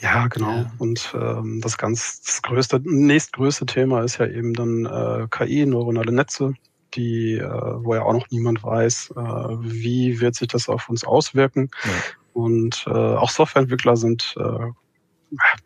Ja, 0.00 0.28
genau. 0.28 0.56
Ja. 0.56 0.72
Und 0.78 1.14
ähm, 1.14 1.60
das 1.60 1.76
ganz 1.76 2.22
das 2.22 2.42
größte, 2.42 2.80
nächstgrößte 2.82 3.66
Thema 3.66 4.02
ist 4.02 4.18
ja 4.18 4.26
eben 4.26 4.54
dann 4.54 4.86
äh, 4.86 5.26
KI, 5.30 5.66
neuronale 5.66 6.12
Netze, 6.12 6.54
die, 6.94 7.34
äh, 7.34 7.44
wo 7.44 7.94
ja 7.94 8.02
auch 8.02 8.14
noch 8.14 8.30
niemand 8.30 8.62
weiß, 8.62 9.12
äh, 9.16 9.20
wie 9.60 10.20
wird 10.20 10.36
sich 10.36 10.48
das 10.48 10.68
auf 10.68 10.88
uns 10.88 11.04
auswirken. 11.04 11.70
Ja. 11.84 11.90
Und 12.32 12.84
äh, 12.86 12.90
auch 12.90 13.30
Softwareentwickler 13.30 13.96
sind 13.96 14.34
äh, 14.38 14.70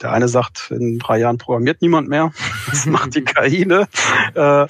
der 0.01 0.13
eine 0.13 0.29
sagt, 0.29 0.71
in 0.71 0.99
drei 0.99 1.19
Jahren 1.19 1.39
programmiert 1.39 1.83
niemand 1.83 2.09
mehr. 2.09 2.33
Das 2.71 2.87
macht 2.87 3.15
die 3.15 3.23
KI. 3.23 3.67
Ne? 3.67 3.87
Äh, 4.35 4.67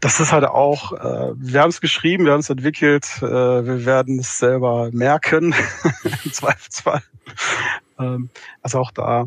das 0.00 0.20
ist 0.20 0.32
halt 0.32 0.44
auch, 0.44 0.92
äh, 0.92 1.32
wir 1.36 1.60
haben 1.60 1.68
es 1.68 1.80
geschrieben, 1.80 2.24
wir 2.24 2.32
haben 2.32 2.40
es 2.40 2.48
entwickelt, 2.48 3.04
äh, 3.18 3.22
wir 3.22 3.84
werden 3.84 4.20
es 4.20 4.38
selber 4.38 4.88
merken, 4.92 5.54
im 6.24 6.32
Zweifelsfall. 6.32 7.02
Ähm, 7.98 8.30
also 8.62 8.78
auch 8.78 8.90
da 8.90 9.26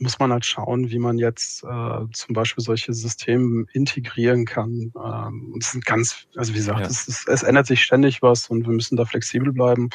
muss 0.00 0.18
man 0.18 0.32
halt 0.32 0.44
schauen, 0.44 0.90
wie 0.90 0.98
man 0.98 1.18
jetzt 1.18 1.64
äh, 1.64 2.04
zum 2.12 2.34
Beispiel 2.34 2.62
solche 2.62 2.92
Systeme 2.92 3.66
integrieren 3.72 4.44
kann. 4.44 4.92
Ähm, 4.96 5.56
es 5.60 5.72
sind 5.72 5.84
ganz, 5.84 6.26
also 6.36 6.52
wie 6.52 6.58
gesagt, 6.58 6.80
ja. 6.80 6.86
es, 6.86 7.08
ist, 7.08 7.28
es 7.28 7.42
ändert 7.42 7.66
sich 7.66 7.82
ständig 7.82 8.22
was 8.22 8.48
und 8.48 8.66
wir 8.66 8.72
müssen 8.72 8.96
da 8.96 9.04
flexibel 9.04 9.52
bleiben. 9.52 9.90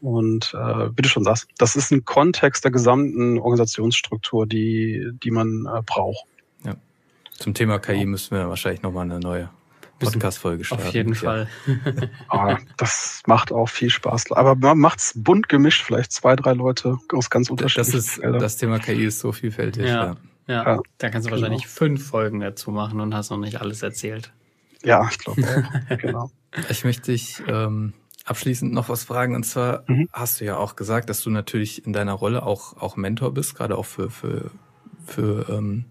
Und 0.00 0.54
äh, 0.54 0.88
bitte 0.90 1.08
schon 1.08 1.24
das, 1.24 1.46
das 1.58 1.76
ist 1.76 1.90
ein 1.90 2.04
Kontext 2.04 2.64
der 2.64 2.70
gesamten 2.70 3.38
Organisationsstruktur, 3.38 4.46
die, 4.46 5.10
die 5.22 5.30
man 5.30 5.66
äh, 5.66 5.82
braucht. 5.84 6.26
Ja. 6.64 6.76
Zum 7.32 7.54
Thema 7.54 7.78
KI 7.78 8.06
müssen 8.06 8.36
wir 8.36 8.48
wahrscheinlich 8.48 8.82
nochmal 8.82 9.04
eine 9.04 9.20
neue 9.20 9.50
Podcast-Folge 9.98 10.64
starten. 10.64 10.86
Auf 10.86 10.94
jeden 10.94 11.14
Fall. 11.14 11.48
ah, 12.28 12.58
das 12.76 13.22
macht 13.26 13.52
auch 13.52 13.68
viel 13.68 13.90
Spaß. 13.90 14.32
Aber 14.32 14.54
man 14.54 14.78
macht's 14.78 15.12
bunt 15.16 15.48
gemischt, 15.48 15.82
vielleicht 15.82 16.12
zwei, 16.12 16.36
drei 16.36 16.52
Leute 16.52 16.98
aus 17.12 17.30
ganz 17.30 17.50
unterschiedlichen 17.50 17.92
das 17.92 18.06
ist, 18.06 18.14
Feldern. 18.14 18.40
Das 18.40 18.56
Thema 18.56 18.78
KI 18.78 19.04
ist 19.04 19.20
so 19.20 19.32
vielfältig. 19.32 19.84
Ja. 19.84 20.04
ja. 20.04 20.16
Ja, 20.48 20.64
ja. 20.64 20.80
da 20.98 21.10
kannst 21.10 21.26
du 21.26 21.30
genau. 21.30 21.42
wahrscheinlich 21.42 21.66
fünf 21.66 22.06
Folgen 22.06 22.40
dazu 22.40 22.70
machen 22.70 23.00
und 23.00 23.14
hast 23.14 23.30
noch 23.30 23.38
nicht 23.38 23.60
alles 23.60 23.82
erzählt. 23.82 24.32
Ja, 24.84 25.08
ich 25.10 25.18
glaube 25.18 25.42
auch. 25.42 25.96
genau. 25.98 26.30
Ich 26.70 26.84
möchte 26.84 27.10
dich 27.10 27.42
ähm, 27.48 27.94
abschließend 28.24 28.72
noch 28.72 28.88
was 28.88 29.04
fragen. 29.04 29.34
Und 29.34 29.44
zwar 29.44 29.84
mhm. 29.88 30.08
hast 30.12 30.40
du 30.40 30.44
ja 30.44 30.56
auch 30.56 30.76
gesagt, 30.76 31.10
dass 31.10 31.22
du 31.22 31.30
natürlich 31.30 31.84
in 31.84 31.92
deiner 31.92 32.12
Rolle 32.12 32.44
auch, 32.44 32.76
auch 32.76 32.96
Mentor 32.96 33.34
bist, 33.34 33.56
gerade 33.56 33.76
auch 33.76 33.86
für, 33.86 34.10
für, 34.10 34.50
für 35.04 35.48
ähm, 35.48 35.86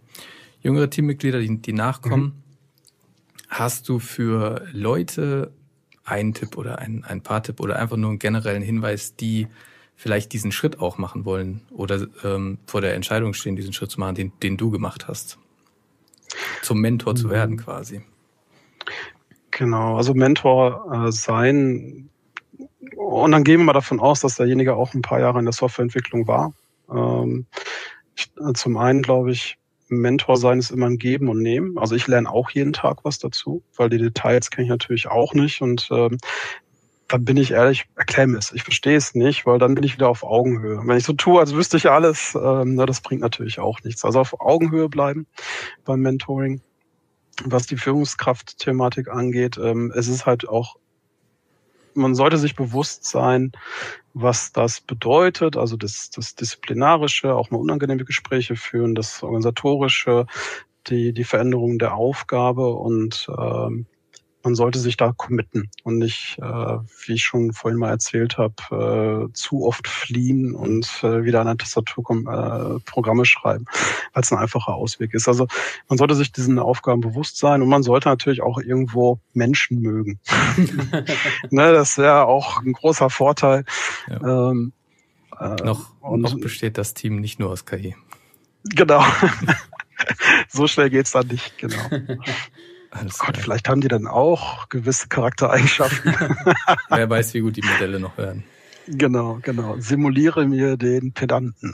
jüngere 0.62 0.90
Teammitglieder, 0.90 1.40
die, 1.40 1.62
die 1.62 1.74
nachkommen. 1.74 2.24
Mhm. 2.24 2.44
Hast 3.50 3.90
du 3.90 4.00
für 4.00 4.66
Leute 4.72 5.52
einen 6.04 6.34
Tipp 6.34 6.58
oder 6.58 6.80
ein, 6.80 7.04
ein 7.04 7.22
paar 7.22 7.44
Tipp 7.44 7.60
oder 7.60 7.78
einfach 7.78 7.98
nur 7.98 8.12
einen 8.12 8.20
generellen 8.20 8.62
Hinweis, 8.62 9.16
die 9.16 9.48
vielleicht 9.96 10.34
diesen 10.34 10.52
Schritt 10.52 10.80
auch 10.80 10.98
machen 10.98 11.26
wollen 11.26 11.62
oder 11.72 12.08
ähm, 12.24 12.60
vor 12.68 12.82
der 12.82 12.96
Entscheidung 12.96 13.34
stehen, 13.34 13.56
diesen 13.56 13.74
Schritt 13.74 13.92
zu 13.92 14.00
machen, 14.00 14.16
den, 14.16 14.32
den 14.44 14.58
du 14.58 14.70
gemacht 14.70 15.08
hast? 15.08 15.38
Zum 16.62 16.80
Mentor 16.82 17.14
mhm. 17.14 17.18
zu 17.18 17.30
werden 17.30 17.58
quasi. 17.58 18.02
Genau, 19.52 19.96
also 19.96 20.14
Mentor 20.14 21.08
äh, 21.08 21.12
sein. 21.12 22.10
Und 22.96 23.32
dann 23.32 23.44
gehen 23.44 23.60
wir 23.60 23.66
mal 23.66 23.74
davon 23.74 24.00
aus, 24.00 24.20
dass 24.20 24.36
derjenige 24.36 24.76
auch 24.76 24.94
ein 24.94 25.02
paar 25.02 25.20
Jahre 25.20 25.40
in 25.40 25.46
der 25.46 25.54
Softwareentwicklung 25.54 26.28
war. 26.28 26.54
Ähm, 26.92 27.46
äh, 28.38 28.54
zum 28.54 28.78
einen 28.78 29.02
glaube 29.02 29.32
ich, 29.32 29.58
Mentor 29.88 30.38
sein 30.38 30.60
ist 30.60 30.72
immer 30.72 30.88
ein 30.88 30.98
Geben 30.98 31.30
und 31.30 31.42
Nehmen. 31.42 31.78
Also 31.78 31.96
ich 31.96 32.08
lerne 32.08 32.30
auch 32.30 32.50
jeden 32.50 32.74
Tag 32.74 33.00
was 33.04 33.20
dazu, 33.20 33.64
weil 33.76 33.90
die 33.90 33.98
Details 33.98 34.50
kenne 34.50 34.66
ich 34.66 34.70
natürlich 34.70 35.08
auch 35.08 35.34
nicht. 35.34 35.62
Und 35.62 35.90
ähm, 35.92 36.18
dann 37.08 37.24
bin 37.24 37.38
ich 37.38 37.52
ehrlich, 37.52 37.86
erklär 37.96 38.28
mir 38.28 38.38
es. 38.38 38.52
Ich 38.52 38.64
verstehe 38.64 38.98
es 38.98 39.14
nicht, 39.14 39.46
weil 39.46 39.60
dann 39.60 39.76
bin 39.76 39.84
ich 39.84 39.96
wieder 39.96 40.10
auf 40.10 40.24
Augenhöhe. 40.24 40.82
Wenn 40.84 40.98
ich 40.98 41.04
so 41.04 41.14
tue, 41.14 41.40
als 41.40 41.54
wüsste 41.54 41.78
ich 41.78 41.90
alles, 41.90 42.36
ähm, 42.36 42.76
na, 42.76 42.86
das 42.86 43.02
bringt 43.02 43.22
natürlich 43.22 43.60
auch 43.60 43.84
nichts. 43.84 44.04
Also 44.04 44.20
auf 44.20 44.40
Augenhöhe 44.40 44.90
bleiben 44.90 45.28
beim 45.84 46.02
Mentoring. 46.02 46.62
Was 47.44 47.68
die 47.68 47.78
Führungskraft-Thematik 47.78 49.10
angeht, 49.10 49.58
ähm, 49.62 49.92
es 49.94 50.08
ist 50.08 50.26
halt 50.26 50.48
auch 50.48 50.78
man 51.96 52.16
sollte 52.16 52.38
sich 52.38 52.56
bewusst 52.56 53.06
sein, 53.06 53.52
was 54.14 54.52
das 54.52 54.82
bedeutet, 54.82 55.58
also 55.58 55.78
das, 55.78 56.10
das 56.10 56.36
Disziplinarische, 56.36 57.34
auch 57.36 57.52
mal 57.52 57.58
unangenehme 57.58 58.06
Gespräche 58.06 58.56
führen, 58.56 58.96
das 58.96 59.24
Organisatorische, 59.24 60.28
die, 60.88 61.14
die 61.14 61.24
Veränderung 61.24 61.80
der 61.80 61.96
Aufgabe 61.96 62.74
und 62.74 63.28
ähm, 63.38 63.88
man 64.46 64.56
sollte 64.56 64.80
sich 64.80 64.96
da 64.96 65.12
committen 65.12 65.70
und 65.84 65.98
nicht, 65.98 66.38
äh, 66.40 66.44
wie 66.44 67.14
ich 67.14 67.24
schon 67.24 67.52
vorhin 67.52 67.80
mal 67.80 67.90
erzählt 67.90 68.38
habe, 68.38 69.28
äh, 69.30 69.34
zu 69.34 69.66
oft 69.66 69.88
fliehen 69.88 70.54
und 70.54 71.04
äh, 71.04 71.24
wieder 71.24 71.42
an 71.42 71.48
der 71.48 71.58
Tastatur 71.58 72.06
äh, 72.12 72.80
Programme 72.86 73.26
schreiben, 73.26 73.66
weil 74.14 74.24
es 74.24 74.32
ein 74.32 74.38
einfacher 74.38 74.76
Ausweg 74.76 75.14
ist. 75.14 75.28
Also 75.28 75.48
man 75.90 75.98
sollte 75.98 76.16
sich 76.16 76.32
diesen 76.32 76.60
Aufgaben 76.60 77.02
bewusst 77.02 77.38
sein 77.38 77.62
und 77.62 77.70
man 77.70 77.84
sollte 77.84 78.08
natürlich 78.08 78.42
auch 78.42 78.60
irgendwo 78.60 79.20
Menschen 79.34 79.82
mögen. 79.82 80.20
ne, 81.50 81.74
das 81.74 81.98
wäre 81.98 82.26
auch 82.26 82.62
ein 82.62 82.74
großer 82.74 83.10
Vorteil. 83.10 83.66
Ja. 84.08 84.52
Ähm, 84.52 84.74
äh, 85.40 85.56
noch, 85.64 85.92
und, 86.02 86.22
noch 86.22 86.40
besteht 86.40 86.78
das 86.78 86.94
Team 86.94 87.20
nicht 87.20 87.40
nur 87.40 87.50
aus 87.50 87.66
KI. 87.66 87.96
Genau. 88.64 89.04
so 90.50 90.68
schnell 90.68 90.90
geht's 90.90 91.12
dann 91.12 91.28
nicht, 91.28 91.58
genau. 91.58 91.90
Alles 92.96 93.20
Gott, 93.20 93.34
klar. 93.34 93.44
vielleicht 93.44 93.68
haben 93.68 93.82
die 93.82 93.90
dann 93.90 94.08
auch 94.08 94.70
gewisse 94.70 95.10
Charaktereigenschaften. 95.10 96.16
Wer 96.90 97.10
weiß, 97.10 97.34
wie 97.34 97.42
gut 97.42 97.58
die 97.58 97.62
Modelle 97.62 98.00
noch 98.00 98.18
werden. 98.18 98.46
Genau, 98.88 99.40
genau. 99.42 99.76
Simuliere 99.80 100.46
mir 100.46 100.78
den 100.78 101.12
Pedanten. 101.12 101.74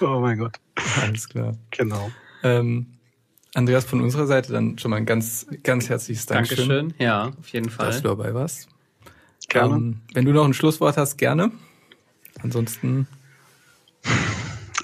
oh 0.00 0.20
mein 0.20 0.38
Gott. 0.38 0.56
Alles 1.02 1.28
klar. 1.28 1.56
Genau. 1.72 2.10
Ähm, 2.42 2.86
Andreas, 3.54 3.84
von 3.84 4.00
unserer 4.00 4.26
Seite 4.26 4.52
dann 4.52 4.78
schon 4.78 4.92
mal 4.92 4.98
ein 4.98 5.06
ganz, 5.06 5.46
ganz 5.64 5.88
herzliches 5.88 6.26
Dankeschön. 6.26 6.68
Dankeschön, 6.68 6.94
ja, 6.98 7.32
auf 7.38 7.48
jeden 7.48 7.68
Fall. 7.68 7.86
Dass 7.86 8.02
du 8.02 8.08
dabei 8.08 8.32
warst. 8.34 8.68
Gerne. 9.48 9.74
Ähm, 9.74 10.00
wenn 10.14 10.24
du 10.24 10.32
noch 10.32 10.44
ein 10.44 10.54
Schlusswort 10.54 10.96
hast, 10.96 11.18
gerne. 11.18 11.50
Ansonsten 12.40 13.08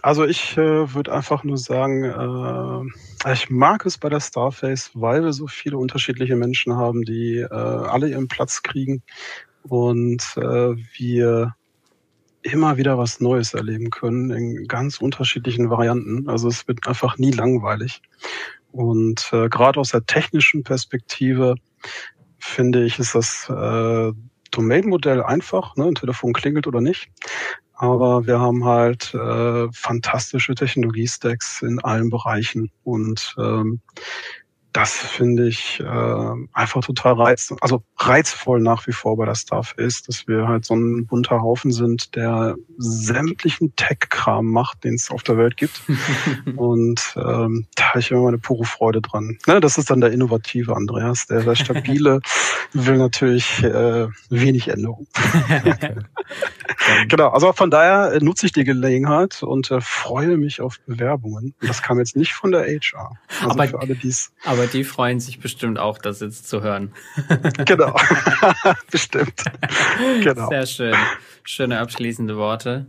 also 0.06 0.24
ich 0.24 0.56
äh, 0.56 0.94
würde 0.94 1.12
einfach 1.12 1.42
nur 1.42 1.58
sagen, 1.58 2.04
äh, 2.04 3.32
ich 3.32 3.50
mag 3.50 3.84
es 3.84 3.98
bei 3.98 4.08
der 4.08 4.20
Starface, 4.20 4.92
weil 4.94 5.24
wir 5.24 5.32
so 5.32 5.48
viele 5.48 5.78
unterschiedliche 5.78 6.36
Menschen 6.36 6.76
haben, 6.76 7.02
die 7.02 7.38
äh, 7.38 7.48
alle 7.50 8.08
ihren 8.10 8.28
Platz 8.28 8.62
kriegen 8.62 9.02
und 9.64 10.22
äh, 10.36 10.76
wir 10.96 11.56
immer 12.42 12.76
wieder 12.76 12.96
was 12.98 13.18
Neues 13.18 13.52
erleben 13.52 13.90
können 13.90 14.30
in 14.30 14.68
ganz 14.68 14.98
unterschiedlichen 14.98 15.70
Varianten. 15.70 16.28
Also 16.28 16.46
es 16.46 16.68
wird 16.68 16.86
einfach 16.86 17.18
nie 17.18 17.32
langweilig. 17.32 18.00
Und 18.70 19.28
äh, 19.32 19.48
gerade 19.48 19.80
aus 19.80 19.90
der 19.90 20.06
technischen 20.06 20.62
Perspektive 20.62 21.56
finde 22.38 22.84
ich, 22.84 23.00
ist 23.00 23.16
das 23.16 23.50
äh, 23.50 24.12
Domain-Modell 24.52 25.24
einfach, 25.24 25.74
ne, 25.74 25.86
ein 25.86 25.96
Telefon 25.96 26.32
klingelt 26.32 26.68
oder 26.68 26.80
nicht 26.80 27.10
aber 27.76 28.26
wir 28.26 28.40
haben 28.40 28.64
halt 28.64 29.14
äh, 29.14 29.68
fantastische 29.72 30.54
Technologiestacks 30.54 31.62
in 31.62 31.78
allen 31.80 32.10
Bereichen. 32.10 32.70
Und 32.84 33.34
ähm, 33.38 33.80
das 34.76 34.92
finde 34.92 35.48
ich 35.48 35.80
äh, 35.80 36.32
einfach 36.52 36.84
total 36.84 37.14
reiz, 37.14 37.54
also 37.62 37.82
reizvoll 37.96 38.60
nach 38.60 38.86
wie 38.86 38.92
vor 38.92 39.16
bei 39.16 39.24
der 39.24 39.34
Stuff 39.34 39.72
ist, 39.78 40.06
dass 40.06 40.28
wir 40.28 40.46
halt 40.46 40.66
so 40.66 40.74
ein 40.74 41.06
bunter 41.06 41.40
Haufen 41.40 41.72
sind, 41.72 42.14
der 42.14 42.56
sämtlichen 42.76 43.74
Tech-Kram 43.76 44.44
macht, 44.44 44.84
den 44.84 44.96
es 44.96 45.10
auf 45.10 45.22
der 45.22 45.38
Welt 45.38 45.56
gibt. 45.56 45.80
und 46.56 47.00
ähm, 47.16 47.66
da 47.74 47.88
habe 47.88 48.00
ich 48.00 48.10
immer 48.10 48.24
meine 48.24 48.36
pure 48.36 48.66
Freude 48.66 49.00
dran. 49.00 49.38
Ne, 49.46 49.60
das 49.60 49.78
ist 49.78 49.88
dann 49.88 50.02
der 50.02 50.12
innovative 50.12 50.76
Andreas, 50.76 51.26
der, 51.26 51.42
der 51.42 51.54
stabile 51.54 52.20
will 52.74 52.98
natürlich 52.98 53.62
äh, 53.62 54.08
wenig 54.28 54.68
Änderung. 54.68 55.06
genau, 57.08 57.28
also 57.28 57.50
von 57.54 57.70
daher 57.70 58.22
nutze 58.22 58.44
ich 58.44 58.52
die 58.52 58.64
Gelegenheit 58.64 59.42
und 59.42 59.70
äh, 59.70 59.80
freue 59.80 60.36
mich 60.36 60.60
auf 60.60 60.78
Bewerbungen. 60.86 61.54
Das 61.62 61.80
kam 61.80 61.98
jetzt 61.98 62.14
nicht 62.14 62.34
von 62.34 62.52
der 62.52 62.66
HR. 62.66 63.12
Also 63.40 63.50
aber, 63.50 63.68
für 63.68 63.80
alle, 63.80 63.94
die's 63.94 64.32
aber 64.44 64.65
aber 64.66 64.72
die 64.72 64.84
freuen 64.84 65.20
sich 65.20 65.38
bestimmt 65.38 65.78
auch, 65.78 65.98
das 65.98 66.20
jetzt 66.20 66.48
zu 66.48 66.62
hören. 66.62 66.92
genau, 67.64 67.94
bestimmt. 68.90 69.44
Genau. 70.22 70.48
Sehr 70.48 70.66
schön. 70.66 70.94
Schöne 71.44 71.78
abschließende 71.78 72.36
Worte. 72.36 72.86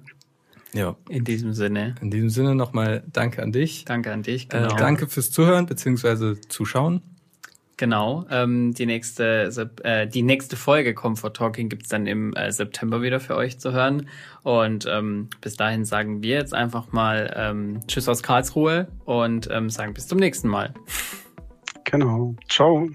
Ja. 0.74 0.96
In 1.10 1.24
diesem 1.24 1.54
Sinne. 1.54 1.96
In 2.02 2.12
diesem 2.12 2.30
Sinne 2.30 2.56
nochmal 2.56 3.04
Danke 3.12 3.42
an 3.42 3.52
dich. 3.52 3.86
Danke 3.86 4.12
an 4.12 4.24
dich, 4.24 4.50
genau. 4.50 4.74
Äh, 4.74 4.78
danke 4.78 5.08
fürs 5.08 5.32
Zuhören 5.32 5.66
bzw. 5.66 6.40
Zuschauen. 6.50 7.02
Genau. 7.78 8.26
Ähm, 8.32 8.74
die 8.74 8.88
nächste 8.88 9.52
äh, 9.84 10.08
die 10.08 10.24
nächste 10.24 10.56
Folge 10.56 10.96
Comfort 10.96 11.34
Talking 11.34 11.70
gibt's 11.70 11.90
dann 11.90 12.08
im 12.08 12.34
äh, 12.34 12.52
September 12.52 13.04
wieder 13.04 13.20
für 13.20 13.36
euch 13.36 13.60
zu 13.60 13.72
hören. 13.72 14.10
Und 14.42 14.88
ähm, 14.90 15.30
bis 15.42 15.58
dahin 15.58 15.86
sagen 15.86 16.24
wir 16.24 16.38
jetzt 16.38 16.56
einfach 16.56 16.92
mal 16.92 17.32
ähm, 17.36 17.82
Tschüss 17.88 18.10
aus 18.10 18.24
Karlsruhe 18.24 18.88
und 19.06 19.48
ähm, 19.52 19.70
sagen 19.70 19.94
bis 19.94 20.08
zum 20.08 20.18
nächsten 20.18 20.48
Mal. 20.48 20.74
Genau. 21.90 22.36
Ciao. 22.50 22.90